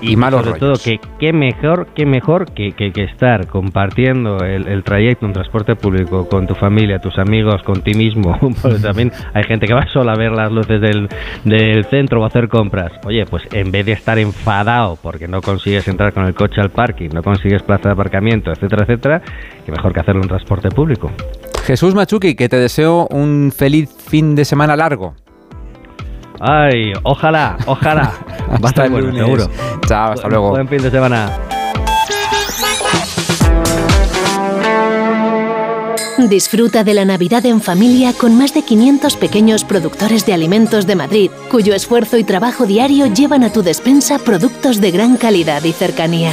[0.00, 0.58] y, Y malos sobre rollos.
[0.58, 5.32] todo que qué mejor, qué mejor que, que, que estar compartiendo el, el trayecto en
[5.32, 8.38] transporte público con tu familia, tus amigos, con ti mismo.
[8.62, 11.08] Porque también hay gente que va sola a ver las luces del,
[11.44, 12.92] del centro o a hacer compras.
[13.04, 16.70] Oye, pues en vez de estar enfadado porque no consigues entrar con el coche al
[16.70, 19.22] parking, no consigues plaza de aparcamiento, etcétera, etcétera,
[19.66, 21.10] que mejor que hacerlo en transporte público.
[21.68, 25.14] Jesús Machuki, que te deseo un feliz fin de semana largo.
[26.40, 28.14] Ay, ojalá, ojalá.
[28.48, 29.22] Va a Hasta estar bueno, lunes.
[29.22, 29.50] seguro.
[29.86, 30.48] Chao, hasta Buen- luego.
[30.52, 31.30] Buen fin de semana.
[36.30, 40.96] Disfruta de la Navidad en familia con más de 500 pequeños productores de alimentos de
[40.96, 45.72] Madrid, cuyo esfuerzo y trabajo diario llevan a tu despensa productos de gran calidad y
[45.72, 46.32] cercanía.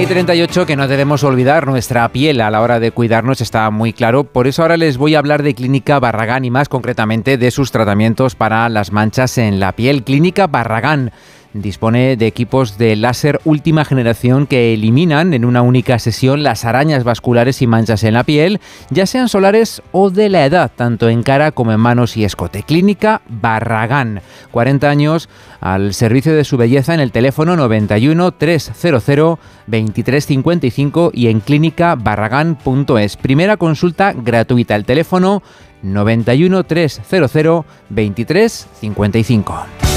[0.00, 3.92] Y 38 que no debemos olvidar, nuestra piel a la hora de cuidarnos está muy
[3.92, 7.50] claro, por eso ahora les voy a hablar de Clínica Barragán y más concretamente de
[7.50, 10.04] sus tratamientos para las manchas en la piel.
[10.04, 11.10] Clínica Barragán
[11.52, 17.04] dispone de equipos de láser última generación que eliminan en una única sesión las arañas
[17.04, 18.60] vasculares y manchas en la piel,
[18.90, 22.62] ya sean solares o de la edad, tanto en cara como en manos y escote.
[22.62, 24.20] Clínica Barragán,
[24.50, 25.28] 40 años
[25.60, 33.16] al servicio de su belleza en el teléfono 91 300 2355 y en clínicabarragán.es.
[33.16, 35.42] Primera consulta gratuita, el teléfono
[35.82, 39.87] 91 300 2355.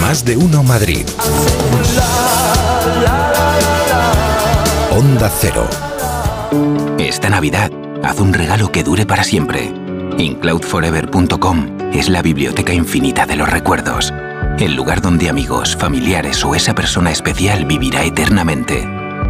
[0.00, 1.06] Más de uno Madrid.
[4.90, 5.68] Onda Cero.
[6.98, 7.70] Esta Navidad,
[8.02, 9.72] haz un regalo que dure para siempre.
[10.18, 14.12] Incloudforever.com es la biblioteca infinita de los recuerdos.
[14.58, 18.88] El lugar donde amigos, familiares o esa persona especial vivirá eternamente.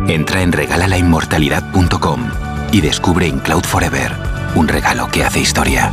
[0.08, 2.20] Entra en regalalainmortalidad.com
[2.72, 4.12] y descubre Incloud Forever,
[4.54, 5.92] un regalo que hace historia.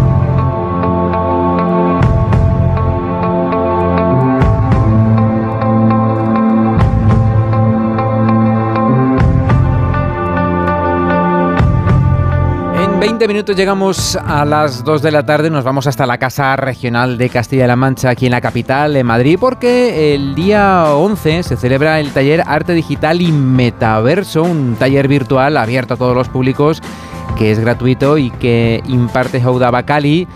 [13.01, 17.17] 20 minutos llegamos a las 2 de la tarde, nos vamos hasta la Casa Regional
[17.17, 21.99] de Castilla-La Mancha, aquí en la capital, en Madrid, porque el día 11 se celebra
[21.99, 26.79] el taller Arte Digital y Metaverso, un taller virtual abierto a todos los públicos,
[27.39, 30.27] que es gratuito y que imparte Houda Bacali,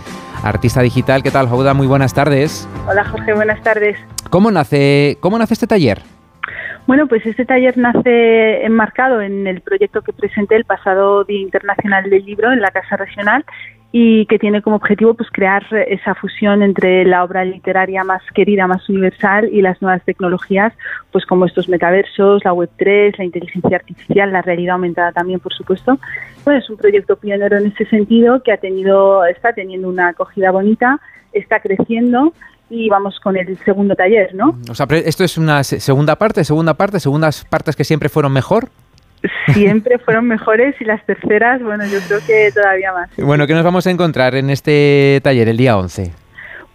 [0.41, 1.21] artista digital.
[1.21, 1.75] ¿Qué tal, Houda?
[1.75, 2.67] Muy buenas tardes.
[2.87, 3.95] Hola, Jorge, buenas tardes.
[4.31, 6.14] ¿Cómo nace, cómo nace este taller?
[6.87, 12.09] Bueno, pues este taller nace enmarcado en el proyecto que presenté el pasado Día Internacional
[12.09, 13.43] del Libro en la Casa Regional
[13.91, 18.67] y que tiene como objetivo pues crear esa fusión entre la obra literaria más querida,
[18.67, 20.73] más universal y las nuevas tecnologías,
[21.11, 25.53] pues como estos metaversos, la web 3, la inteligencia artificial, la realidad aumentada también, por
[25.53, 25.97] supuesto.
[26.43, 30.51] Bueno, es un proyecto pionero en ese sentido que ha tenido está teniendo una acogida
[30.51, 30.99] bonita,
[31.31, 32.33] está creciendo
[32.69, 34.57] y vamos con el segundo taller, ¿no?
[34.69, 38.69] O sea, ¿esto es una segunda parte, segunda parte, segundas partes que siempre fueron mejor?
[39.53, 43.09] Siempre fueron mejores y las terceras, bueno, yo creo que todavía más.
[43.17, 46.24] Bueno, ¿qué nos vamos a encontrar en este taller el día 11?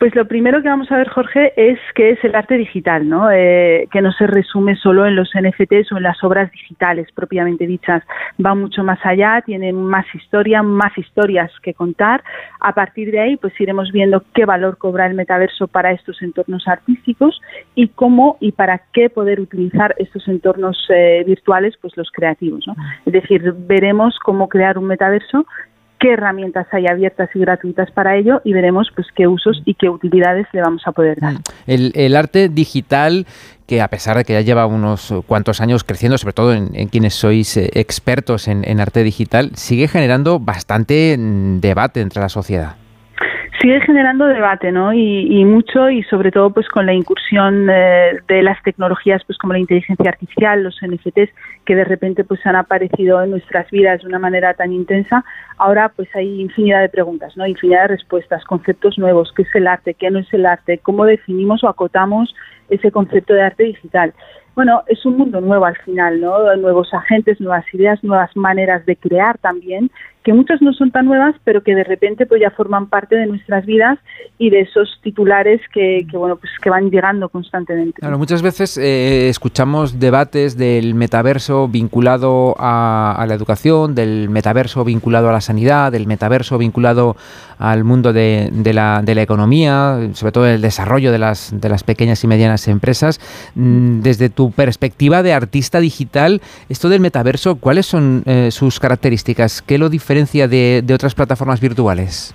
[0.01, 3.31] Pues lo primero que vamos a ver, Jorge, es qué es el arte digital, ¿no?
[3.31, 7.67] Eh, que no se resume solo en los NFTs o en las obras digitales propiamente
[7.67, 8.03] dichas.
[8.43, 12.25] Va mucho más allá, tiene más historia, más historias que contar.
[12.61, 16.67] A partir de ahí, pues iremos viendo qué valor cobra el metaverso para estos entornos
[16.67, 17.39] artísticos
[17.75, 22.75] y cómo y para qué poder utilizar estos entornos eh, virtuales, pues los creativos, ¿no?
[23.05, 25.45] Es decir, veremos cómo crear un metaverso
[26.01, 29.89] qué herramientas hay abiertas y gratuitas para ello y veremos pues qué usos y qué
[29.89, 31.35] utilidades le vamos a poder dar.
[31.67, 33.27] El, el arte digital
[33.67, 36.89] que a pesar de que ya lleva unos cuantos años creciendo, sobre todo en, en
[36.89, 42.29] quienes sois eh, expertos en, en arte digital, sigue generando bastante mm, debate entre la
[42.29, 42.80] sociedad
[43.61, 44.93] sigue generando debate, ¿no?
[44.93, 49.53] Y, mucho y sobre todo pues con la incursión eh, de las tecnologías pues como
[49.53, 51.31] la inteligencia artificial, los NFTs
[51.65, 55.25] que de repente pues han aparecido en nuestras vidas de una manera tan intensa,
[55.59, 57.47] ahora pues hay infinidad de preguntas, ¿no?
[57.47, 61.05] Infinidad de respuestas, conceptos nuevos, qué es el arte, qué no es el arte, cómo
[61.05, 62.35] definimos o acotamos
[62.71, 64.15] ese concepto de arte digital.
[64.55, 66.55] bueno, es un mundo nuevo al final, ¿no?
[66.57, 69.91] Nuevos agentes, nuevas ideas, nuevas maneras de crear también
[70.23, 73.27] que muchas no son tan nuevas, pero que de repente pues ya forman parte de
[73.27, 73.99] nuestras vidas
[74.39, 78.01] y de esos titulares que, bueno pues que van llegando constantemente.
[78.01, 85.31] Claro, muchas veces eh, escuchamos debates del metaverso vinculado a, la educación, del metaverso vinculado
[85.31, 87.17] a la sanidad, del metaverso vinculado
[87.59, 91.85] al mundo de, la, de la, economía, sobre todo el desarrollo de las, de las
[91.85, 93.21] pequeñas y medianas empresas.
[93.55, 96.41] Mm, desde tu perspectiva de artista digital,
[96.71, 99.61] esto del metaverso, ¿cuáles son eh, sus características?
[99.61, 102.35] ¿Qué lo diferencia diferencia de, otras plataformas virtuales?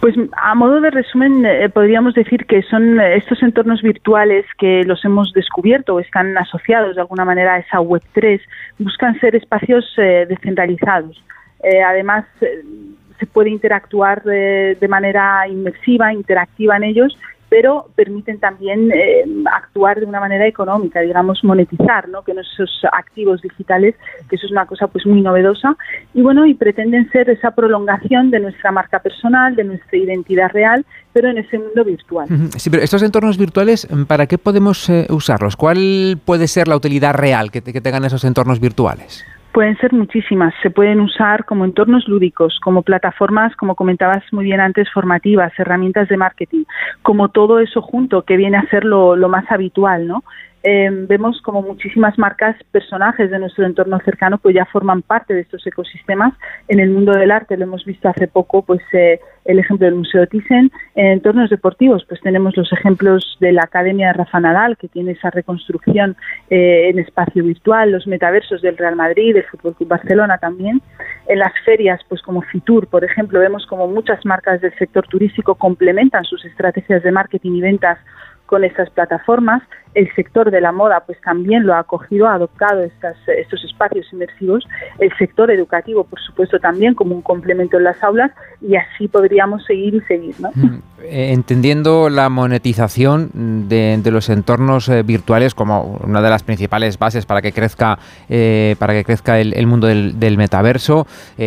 [0.00, 5.02] Pues a modo de resumen eh, podríamos decir que son estos entornos virtuales que los
[5.04, 8.40] hemos descubierto o están asociados de alguna manera a esa Web3,
[8.78, 11.22] buscan ser espacios eh, descentralizados.
[11.62, 17.16] Eh, además, se puede interactuar de manera inmersiva, interactiva en ellos
[17.52, 22.22] pero permiten también eh, actuar de una manera económica, digamos, monetizar, ¿no?
[22.22, 23.94] Que esos activos digitales,
[24.30, 25.76] que eso es una cosa pues muy novedosa,
[26.14, 30.86] y bueno, y pretenden ser esa prolongación de nuestra marca personal, de nuestra identidad real,
[31.12, 32.26] pero en ese mundo virtual.
[32.56, 35.54] Sí, pero estos entornos virtuales, ¿para qué podemos eh, usarlos?
[35.54, 39.26] ¿Cuál puede ser la utilidad real que, que tengan esos entornos virtuales?
[39.52, 44.60] Pueden ser muchísimas, se pueden usar como entornos lúdicos, como plataformas, como comentabas muy bien
[44.60, 46.64] antes, formativas, herramientas de marketing,
[47.02, 50.24] como todo eso junto que viene a ser lo, lo más habitual, ¿no?
[50.64, 55.40] Em, vemos como muchísimas marcas, personajes de nuestro entorno cercano, pues ya forman parte de
[55.40, 56.34] estos ecosistemas.
[56.68, 59.96] En el mundo del arte lo hemos visto hace poco, pues eh, el ejemplo del
[59.96, 60.70] Museo Thyssen.
[60.94, 65.12] En entornos deportivos, pues tenemos los ejemplos de la Academia de Rafa Nadal, que tiene
[65.12, 66.16] esa reconstrucción
[66.48, 70.80] eh, en espacio virtual, los metaversos del Real Madrid, del Fútbol Club Barcelona también.
[71.26, 75.56] En las ferias, pues como Fitur, por ejemplo, vemos como muchas marcas del sector turístico
[75.56, 77.98] complementan sus estrategias de marketing y ventas
[78.46, 79.62] con estas plataformas.
[79.94, 84.06] El sector de la moda pues también lo ha acogido, ha adoptado estas, estos espacios
[84.12, 84.66] inmersivos.
[84.98, 89.64] El sector educativo, por supuesto, también como un complemento en las aulas y así podríamos
[89.64, 90.34] seguir y seguir.
[90.38, 90.50] ¿no?
[90.54, 96.98] Mm, eh, entendiendo la monetización de, los entornos eh, virtuales como una de las principales
[96.98, 97.98] bases para que crezca,
[98.28, 101.06] eh, para que crezca el, mundo del, metaverso,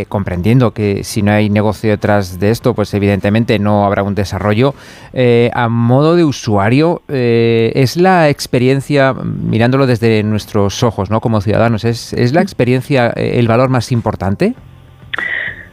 [0.09, 4.73] comprendiendo que si no hay negocio detrás de esto, pues evidentemente no habrá un desarrollo.
[5.53, 11.21] a modo de usuario, es la experiencia, mirándolo desde nuestros ojos, ¿no?
[11.21, 14.53] Como ciudadanos, ¿es, la experiencia eh, el valor más importante?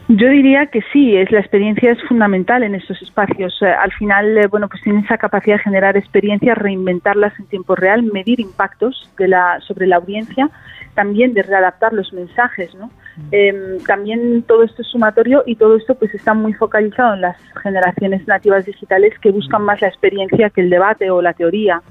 [0.07, 3.53] Yo diría que sí, es la experiencia es fundamental en estos espacios.
[3.61, 8.03] Eh, al final, bueno, pues tiene esa capacidad de generar experiencias, reinventarlas en tiempo real,
[8.03, 10.49] medir impactos de la, sobre la audiencia,
[10.95, 12.89] también de readaptar los mensajes, ¿no?
[13.31, 17.37] Eh, también todo esto es sumatorio y todo esto pues está muy focalizado en las
[17.61, 21.81] generaciones nativas digitales que buscan más la experiencia que el debate o la teoría.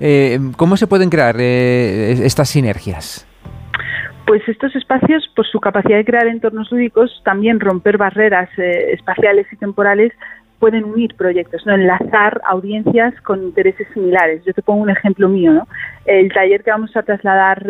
[0.00, 3.26] Eh, ¿Cómo se pueden crear eh, estas sinergias?
[4.26, 9.46] Pues estos espacios, por su capacidad de crear entornos lúdicos, también romper barreras eh, espaciales
[9.52, 10.12] y temporales,
[10.62, 14.44] pueden unir proyectos, no enlazar audiencias con intereses similares.
[14.44, 15.66] Yo te pongo un ejemplo mío, ¿no?
[16.04, 17.66] El taller que vamos a trasladar,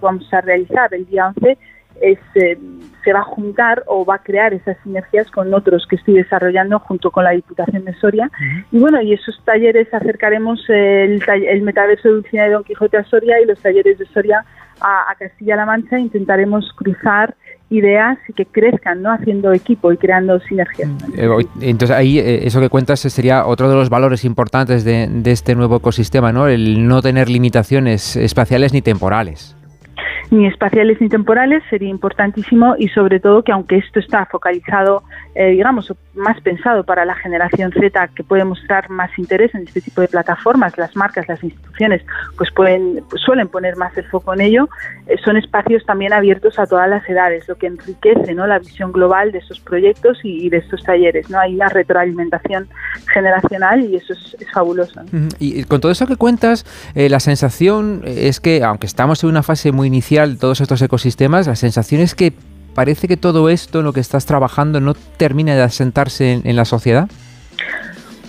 [0.00, 1.56] vamos a realizar el día 11
[2.00, 2.58] es, eh,
[3.04, 6.80] se va a juntar o va a crear esas sinergias con otros que estoy desarrollando
[6.80, 8.28] junto con la Diputación de Soria.
[8.72, 13.04] Y bueno, y esos talleres acercaremos el, el metaverso de Dulcinea de Don Quijote a
[13.04, 14.44] Soria y los talleres de Soria
[14.80, 15.98] a, Castilla-La Mancha.
[15.98, 17.36] Intentaremos cruzar
[17.70, 19.12] ideas y que crezcan, ¿no?
[19.12, 20.90] Haciendo equipo y creando sinergias.
[21.16, 21.28] Eh,
[21.60, 25.54] entonces ahí eh, eso que cuentas sería otro de los valores importantes de, de este
[25.54, 26.48] nuevo ecosistema, ¿no?
[26.48, 29.56] El no tener limitaciones espaciales ni temporales
[30.30, 35.02] ni espaciales ni temporales sería importantísimo y sobre todo que aunque esto está focalizado,
[35.34, 39.80] eh, digamos, más pensado para la generación Z que puede mostrar más interés en este
[39.80, 42.04] tipo de plataformas, las marcas, las instituciones,
[42.36, 44.68] pues pueden pues suelen poner más el foco en ello.
[45.06, 48.46] Eh, son espacios también abiertos a todas las edades, lo que enriquece ¿no?
[48.46, 51.28] la visión global de estos proyectos y, de estos talleres.
[51.28, 51.38] ¿no?
[51.38, 52.68] Hay una retroalimentación
[53.12, 55.02] generacional y eso es, fabuloso.
[55.38, 56.64] Y con todo eso que cuentas,
[56.94, 61.46] eh, la sensación es que, aunque estamos en una fase muy inicial, todos estos ecosistemas,
[61.46, 62.32] la sensación es que
[62.74, 67.08] parece que todo esto lo que estás trabajando no termina de asentarse en, la sociedad.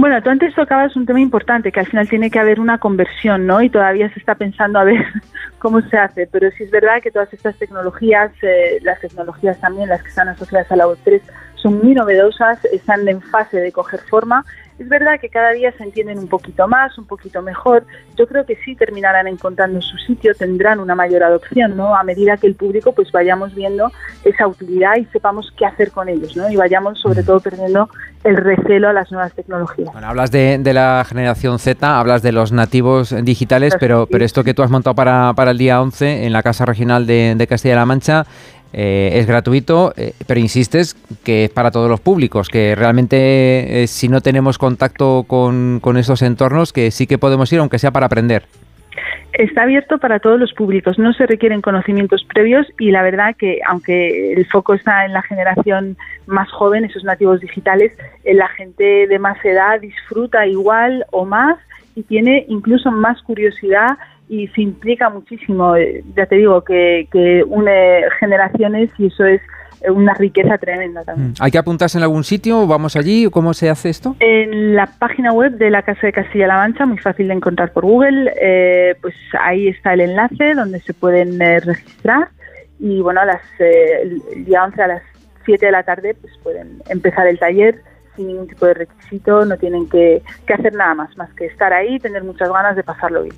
[0.06, 3.48] Bueno, tú antes tocabas un tema importante, que al final tiene que haber una conversión,
[3.48, 3.60] ¿no?
[3.64, 5.04] Y todavía se está pensando a ver
[5.58, 9.90] cómo se hace, pero sí es verdad que todas estas tecnologías, eh, las tecnologías también,
[9.90, 11.22] las que están asociadas a la Web3,
[11.56, 14.46] son muy novedosas, están en fase de coger forma
[14.78, 17.86] es verdad que cada día se entienden un poquito más, un poquito mejor.
[18.18, 21.96] Yo creo que sí terminarán encontrando su sitio, tendrán una mayor adopción, ¿no?
[21.96, 23.92] A medida que el público pues vayamos viendo
[24.26, 26.50] esa utilidad y sepamos qué hacer con ellos, ¿no?
[26.50, 27.90] Y vayamos sobre todo perdiendo
[28.26, 29.94] el recelo a las nuevas tecnologías.
[29.94, 34.54] Bueno, hablas de, la generación Z, hablas de los nativos digitales, pero, pero esto que
[34.54, 37.86] tú has montado para, para el día 11 en la Casa Regional de, de Castilla-La
[37.86, 38.26] Mancha,
[38.74, 43.88] eh, es gratuito, eh, pero insistes que es para todos los públicos, que realmente eh,
[43.88, 48.08] si no tenemos contacto con, con entornos, que sí que podemos ir, aunque sea para
[48.08, 48.44] aprender.
[49.34, 53.60] Está abierto para todos los públicos, no se requieren conocimientos previos y la verdad que
[53.68, 57.92] aunque el foco está en la generación más joven, esos nativos digitales,
[58.24, 61.58] la gente de más edad disfruta igual o más
[61.96, 65.76] y tiene incluso más curiosidad y se implica muchísimo.
[65.76, 69.42] Eh, ya te digo que, que une generaciones y eso es
[69.90, 71.32] una riqueza tremenda también.
[71.32, 71.34] Mm.
[71.40, 72.66] ¿Hay que apuntarse en algún sitio?
[72.68, 73.30] ¿Vamos allí?
[73.30, 74.16] ¿Cómo se hace esto?
[74.20, 77.86] En la página web de la Casa de Castilla-La Mancha, muy fácil de encontrar por
[77.86, 82.30] Google, eh, pues ahí está el enlace donde se pueden eh, registrar
[82.80, 85.02] y bueno, a las, el día 11 a las
[85.46, 87.82] 7 de la tarde pues pueden empezar el taller
[88.16, 90.22] sin ningún tipo de requisito, no tienen que,
[90.54, 93.36] hacer nada más, más que estar ahí y tener muchas ganas de pasarlo bien.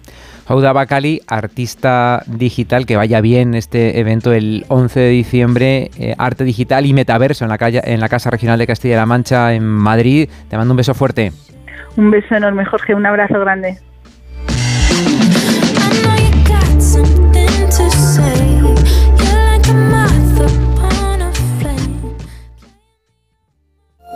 [0.47, 6.43] Jauda Bacali, artista digital, que vaya bien este evento el 11 de diciembre, eh, arte
[6.43, 10.29] digital y metaverso en la, calle, en la Casa Regional de Castilla-La Mancha en Madrid.
[10.49, 11.31] Te mando un beso fuerte.
[11.97, 13.79] Un beso enorme, Jorge, un abrazo grande.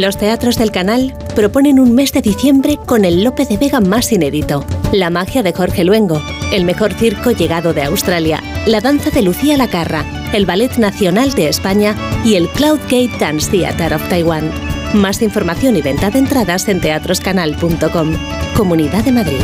[0.00, 4.10] Los teatros del canal proponen un mes de diciembre con el Lope de Vega más
[4.10, 6.20] inédito, la magia de Jorge Luengo,
[6.52, 11.48] el mejor circo llegado de Australia, la danza de Lucía Lacarra, el Ballet Nacional de
[11.48, 11.94] España
[12.24, 14.50] y el Cloudgate Dance Theatre of Taiwan.
[14.94, 18.16] Más información y venta de entradas en teatroscanal.com.
[18.56, 19.42] Comunidad de Madrid.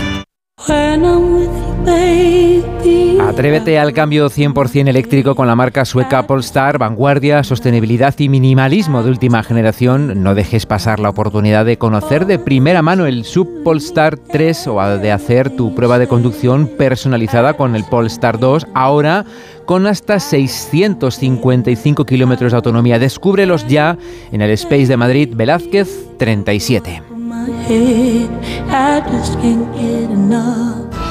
[3.31, 9.11] Atrévete al cambio 100% eléctrico con la marca sueca Polestar, vanguardia, sostenibilidad y minimalismo de
[9.11, 10.23] última generación.
[10.23, 14.99] No dejes pasar la oportunidad de conocer de primera mano el Sub Polestar 3 o
[14.99, 19.25] de hacer tu prueba de conducción personalizada con el Polestar 2, ahora
[19.65, 22.99] con hasta 655 kilómetros de autonomía.
[22.99, 23.97] Descúbrelos ya
[24.33, 25.89] en el Space de Madrid Velázquez
[26.19, 27.03] 37.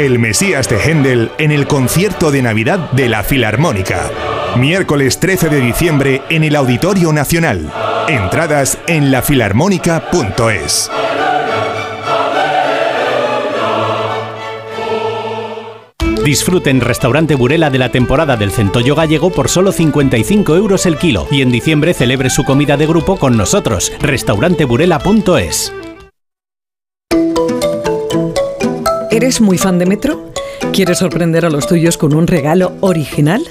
[0.00, 4.10] El Mesías de Händel en el concierto de Navidad de la Filarmónica.
[4.56, 7.70] Miércoles 13 de diciembre en el Auditorio Nacional.
[8.08, 10.90] Entradas en lafilarmónica.es.
[16.24, 21.28] Disfruten Restaurante Burela de la temporada del centollo gallego por solo 55 euros el kilo
[21.30, 23.92] y en diciembre celebre su comida de grupo con nosotros.
[24.00, 25.74] Restauranteburela.es.
[29.12, 30.30] ¿Eres muy fan de Metro?
[30.72, 33.42] ¿Quieres sorprender a los tuyos con un regalo original?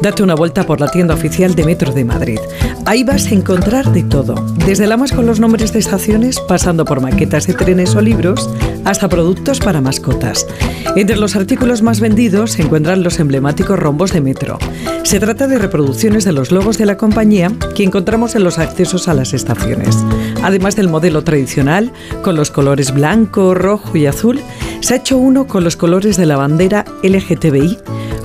[0.00, 2.38] Date una vuelta por la tienda oficial de Metro de Madrid.
[2.86, 7.00] Ahí vas a encontrar de todo, desde lamas con los nombres de estaciones, pasando por
[7.00, 8.48] maquetas de trenes o libros,
[8.84, 10.46] hasta productos para mascotas.
[10.94, 14.58] Entre los artículos más vendidos se encuentran los emblemáticos rombos de Metro.
[15.02, 19.08] Se trata de reproducciones de los logos de la compañía que encontramos en los accesos
[19.08, 19.98] a las estaciones.
[20.42, 21.92] Además del modelo tradicional,
[22.22, 24.40] con los colores blanco, rojo y azul,
[24.80, 27.78] Se ha hecho uno con los colores de la bandera LGTBI,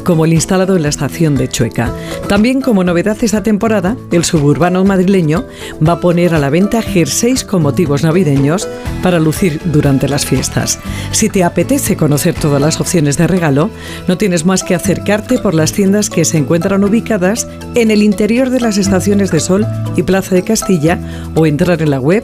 [0.05, 1.91] como el instalado en la estación de Chueca.
[2.29, 5.45] También como novedad esta temporada, el suburbano madrileño
[5.85, 8.67] va a poner a la venta jerseys con motivos navideños
[9.03, 10.79] para lucir durante las fiestas.
[11.11, 13.69] Si te apetece conocer todas las opciones de regalo,
[14.07, 18.49] no tienes más que acercarte por las tiendas que se encuentran ubicadas en el interior
[18.49, 19.65] de las estaciones de Sol
[19.97, 20.99] y Plaza de Castilla
[21.35, 22.23] o entrar en la web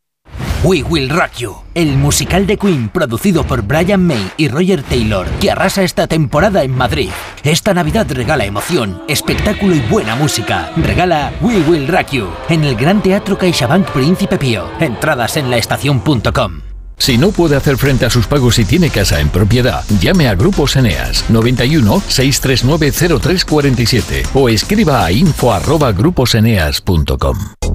[0.63, 5.25] We Will Rock You, el musical de Queen producido por Brian May y Roger Taylor,
[5.39, 7.09] que arrasa esta temporada en Madrid.
[7.43, 10.71] Esta Navidad regala emoción, espectáculo y buena música.
[10.77, 14.69] Regala We Will Rock You en el Gran Teatro CaixaBank Príncipe Pío.
[14.79, 16.61] Entradas en laestacion.com.
[16.95, 20.35] Si no puede hacer frente a sus pagos y tiene casa en propiedad, llame a
[20.35, 27.60] Grupos Eneas 91 639 0347 o escriba a info@gruposeneas.com.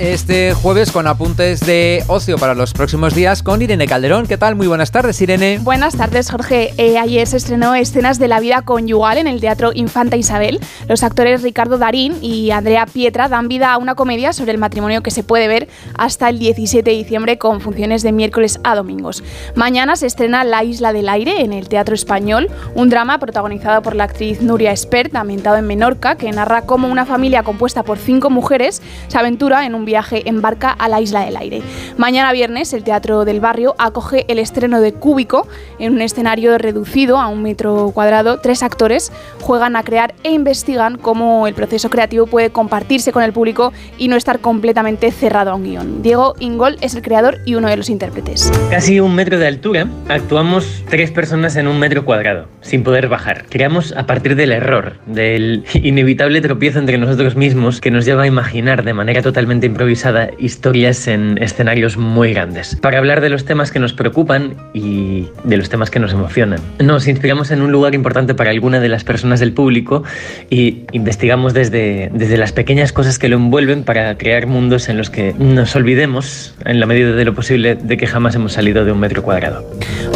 [0.00, 4.26] este jueves con apuntes de ocio para los próximos días con Irene Calderón.
[4.26, 4.56] ¿Qué tal?
[4.56, 5.58] Muy buenas tardes, Irene.
[5.60, 6.72] Buenas tardes, Jorge.
[6.78, 10.58] Eh, ayer se estrenó Escenas de la vida conyugal en el Teatro Infanta Isabel.
[10.88, 15.02] Los actores Ricardo Darín y Andrea Pietra dan vida a una comedia sobre el matrimonio
[15.02, 15.68] que se puede ver
[15.98, 19.22] hasta el 17 de diciembre con funciones de miércoles a domingos.
[19.54, 23.94] Mañana se estrena La Isla del Aire en el Teatro Español, un drama protagonizado por
[23.94, 28.30] la actriz Nuria Espert, ambientado en Menorca, que narra cómo una familia compuesta por cinco
[28.30, 31.62] mujeres se aventura en un viaje en barca a la Isla del Aire.
[31.96, 35.48] Mañana viernes el Teatro del Barrio acoge el estreno de Cúbico
[35.80, 38.38] en un escenario reducido a un metro cuadrado.
[38.38, 39.10] Tres actores
[39.40, 44.06] juegan a crear e investigan cómo el proceso creativo puede compartirse con el público y
[44.06, 46.02] no estar completamente cerrado a un guion.
[46.02, 48.52] Diego Ingol es el creador y uno de los intérpretes.
[48.70, 53.46] Casi un metro de altura, actuamos tres personas en un metro cuadrado, sin poder bajar.
[53.48, 58.26] Creamos a partir del error, del inevitable tropiezo entre nosotros mismos que nos lleva a
[58.28, 62.76] imaginar de manera totalmente improvisada historias en escenarios muy grandes.
[62.80, 66.60] Para hablar de los temas que nos preocupan y de los temas que nos emocionan.
[66.78, 70.02] Nos inspiramos en un lugar importante para alguna de las personas del público
[70.50, 75.10] y investigamos desde, desde las pequeñas cosas que lo envuelven para crear mundos en los
[75.10, 78.92] que nos olvidemos, en la medida de lo posible, de que jamás hemos salido de
[78.92, 79.64] un metro cuadrado.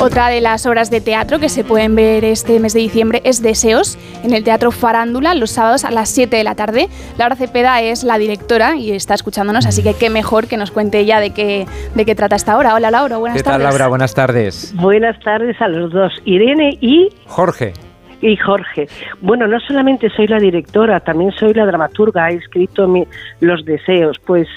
[0.01, 3.43] Otra de las obras de teatro que se pueden ver este mes de diciembre es
[3.43, 6.89] Deseos, en el Teatro Farándula, los sábados a las 7 de la tarde.
[7.19, 9.15] Laura Cepeda es la directora y está
[9.55, 12.57] escuchándonos, así que qué mejor que nos cuente ella de qué, de qué trata esta
[12.57, 12.75] hora.
[12.75, 13.63] Hola Laura, buenas ¿Qué tardes.
[13.63, 13.89] tal, Laura?
[13.89, 14.75] Buenas tardes.
[14.77, 17.73] Buenas tardes a los dos, Irene y Jorge.
[18.21, 18.87] y Jorge.
[19.21, 23.07] Bueno, no solamente soy la directora, también soy la dramaturga, he escrito mi-
[23.41, 24.19] los deseos.
[24.27, 24.49] Pues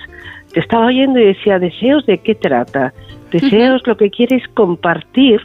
[0.54, 2.94] te estaba oyendo y decía, ¿deseos de qué trata?
[3.32, 5.42] Deseos lo que quiere es compartir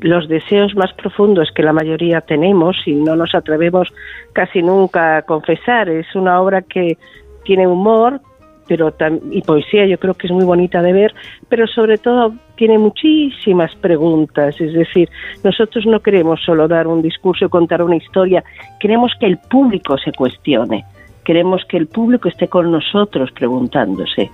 [0.00, 3.88] los deseos más profundos que la mayoría tenemos y no nos atrevemos
[4.32, 5.88] casi nunca a confesar.
[5.88, 6.96] Es una obra que
[7.44, 8.20] tiene humor
[8.68, 8.94] pero
[9.30, 11.14] y poesía yo creo que es muy bonita de ver,
[11.48, 15.08] pero sobre todo tiene muchísimas preguntas, es decir,
[15.42, 18.44] nosotros no queremos solo dar un discurso y contar una historia,
[18.78, 20.84] queremos que el público se cuestione,
[21.24, 24.30] queremos que el público esté con nosotros preguntándose.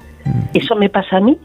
[0.53, 1.39] ¿Eso me pasa a mí?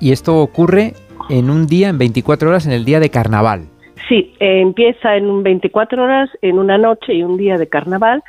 [0.00, 0.92] Y esto ocurre
[1.30, 3.68] en un día, en 24 horas, en el día de carnaval.
[4.08, 8.22] Sí, eh, empieza en un 24 horas, en una noche y un día de carnaval.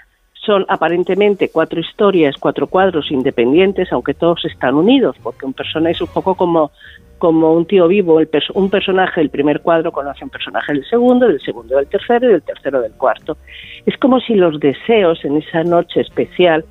[0.46, 6.02] Son aparentemente cuatro historias, cuatro cuadros independientes, aunque todos están unidos, porque un personaje es
[6.02, 6.72] un poco como,
[7.18, 8.20] como un tío vivo.
[8.20, 11.78] El pers- un personaje del primer cuadro conoce a un personaje del segundo, del segundo
[11.78, 13.38] del tercero y del tercero del cuarto.
[13.86, 16.64] Es como si los deseos en esa noche especial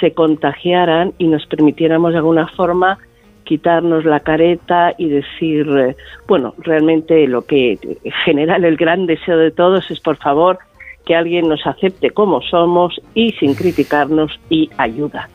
[0.00, 2.98] se contagiaran y nos permitiéramos de alguna forma
[3.44, 7.78] quitarnos la careta y decir, eh, bueno, realmente lo que
[8.24, 10.58] genera el gran deseo de todos es, por favor,
[11.06, 15.30] que alguien nos acepte como somos y sin criticarnos y ayuda.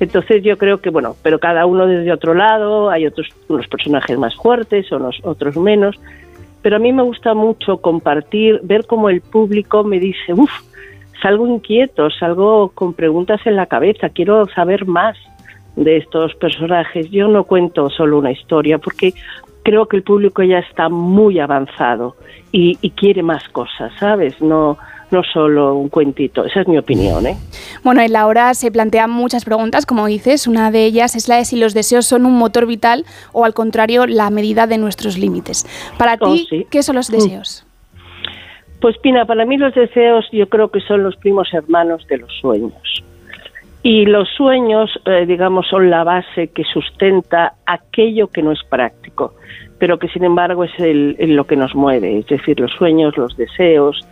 [0.00, 4.16] Entonces yo creo que, bueno, pero cada uno desde otro lado, hay otros unos personajes
[4.16, 5.96] más fuertes, o otros menos,
[6.62, 10.52] pero a mí me gusta mucho compartir, ver cómo el público me dice, uff,
[11.20, 15.16] salgo inquieto, salgo con preguntas en la cabeza, quiero saber más
[15.76, 17.10] de estos personajes.
[17.10, 19.14] Yo no cuento solo una historia porque
[19.62, 22.16] creo que el público ya está muy avanzado
[22.52, 24.40] y, quiere más cosas, ¿sabes?
[24.40, 24.78] No,
[25.10, 26.44] no solo un cuentito.
[26.44, 27.26] Esa es mi opinión.
[27.26, 27.36] ¿eh?
[27.82, 30.46] Bueno, en la hora se plantean muchas preguntas, como dices.
[30.46, 33.54] Una de ellas es la de si los deseos son un motor vital o, al
[33.54, 35.66] contrario, la medida de nuestros límites.
[35.98, 37.12] Para oh, ti, ¿qué son los mm.
[37.14, 37.64] deseos?
[38.80, 42.32] Pues Pina, para mí los deseos yo creo que son los primos hermanos de los
[42.40, 43.02] sueños.
[43.82, 49.34] Y los sueños, eh, digamos, son la base que sustenta aquello que no es práctico,
[49.78, 52.18] pero que sin embargo es el, lo que nos mueve.
[52.18, 54.06] Es decir, los sueños, los deseos,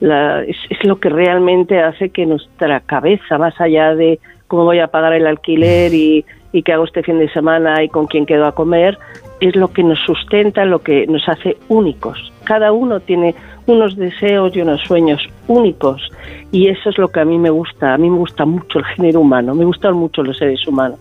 [0.00, 5.12] es, lo que realmente hace que nuestra cabeza, más allá de cómo voy a pagar
[5.14, 8.52] el alquiler y, y qué hago este fin de semana y con quién quedo a
[8.52, 8.98] comer,
[9.40, 12.32] es lo que nos sustenta, lo que nos hace únicos.
[12.44, 13.34] Cada uno tiene
[13.66, 16.10] unos deseos y unos sueños únicos
[16.52, 17.94] y eso es lo que a mí me gusta.
[17.94, 20.98] A mí me gusta mucho el género humano, me gustan mucho los seres humanos.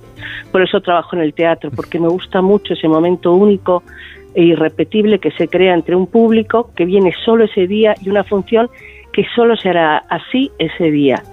[0.51, 3.84] Por eso trabajo en el teatro, porque me gusta mucho ese momento único
[4.36, 8.24] e irrepetible que se crea entre un público que viene solo ese día y una
[8.24, 8.70] función
[9.14, 11.24] que solo se hará así ese día.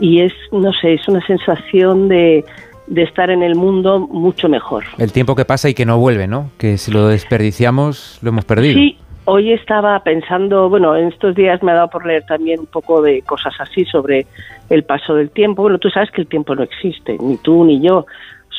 [0.00, 2.44] Y es, no sé, es una sensación de,
[2.88, 4.84] de estar en el mundo mucho mejor.
[4.98, 6.50] El tiempo que pasa y que no vuelve, ¿no?
[6.58, 8.74] Que si lo desperdiciamos, lo hemos perdido.
[8.74, 12.66] Sí, hoy estaba pensando, bueno, en estos días me ha dado por leer también un
[12.66, 14.26] poco de cosas así sobre
[14.70, 15.62] el paso del tiempo.
[15.62, 18.06] Bueno, tú sabes que el tiempo no existe, ni tú ni yo.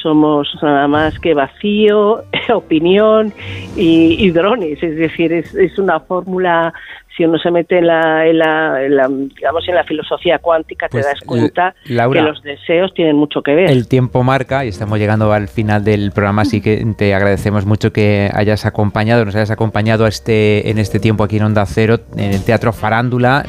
[0.02, 2.24] Somos nada más que vacío,
[2.54, 3.34] opinión
[3.76, 4.82] y, drones.
[4.82, 6.74] Es decir, es, es una fórmula
[7.16, 11.06] si uno se mete en la, en la, digamos en la filosofía cuántica te pues,
[11.06, 13.70] das cuenta que los deseos tienen mucho que ver.
[13.70, 17.92] El tiempo marca y estamos llegando al final del programa, así que te agradecemos mucho
[17.92, 21.98] que hayas acompañado, nos hayas acompañado a este, en este tiempo aquí en Onda Cero,
[22.16, 23.44] en el Teatro Farándula,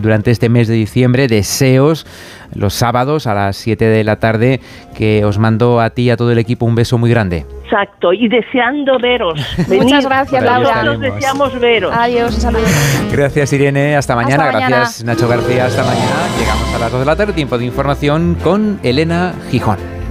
[0.00, 2.06] durante este mes de diciembre, deseos
[2.54, 4.60] los sábados a las 7 de la tarde,
[4.96, 7.44] que os mando a ti y a todo el equipo un beso muy grande.
[7.64, 9.40] Exacto, y deseando veros.
[9.68, 10.82] Muchas gracias, Laura.
[10.82, 11.92] Nosotros deseamos veros.
[11.94, 12.70] Adiós, saludos.
[13.12, 13.96] Gracias, Irene.
[13.96, 14.46] Hasta mañana.
[14.46, 15.66] Gracias, Nacho García.
[15.66, 16.28] Hasta mañana.
[16.38, 17.32] Llegamos a las 2 de la tarde.
[17.32, 20.03] Tiempo de información con Elena Gijón.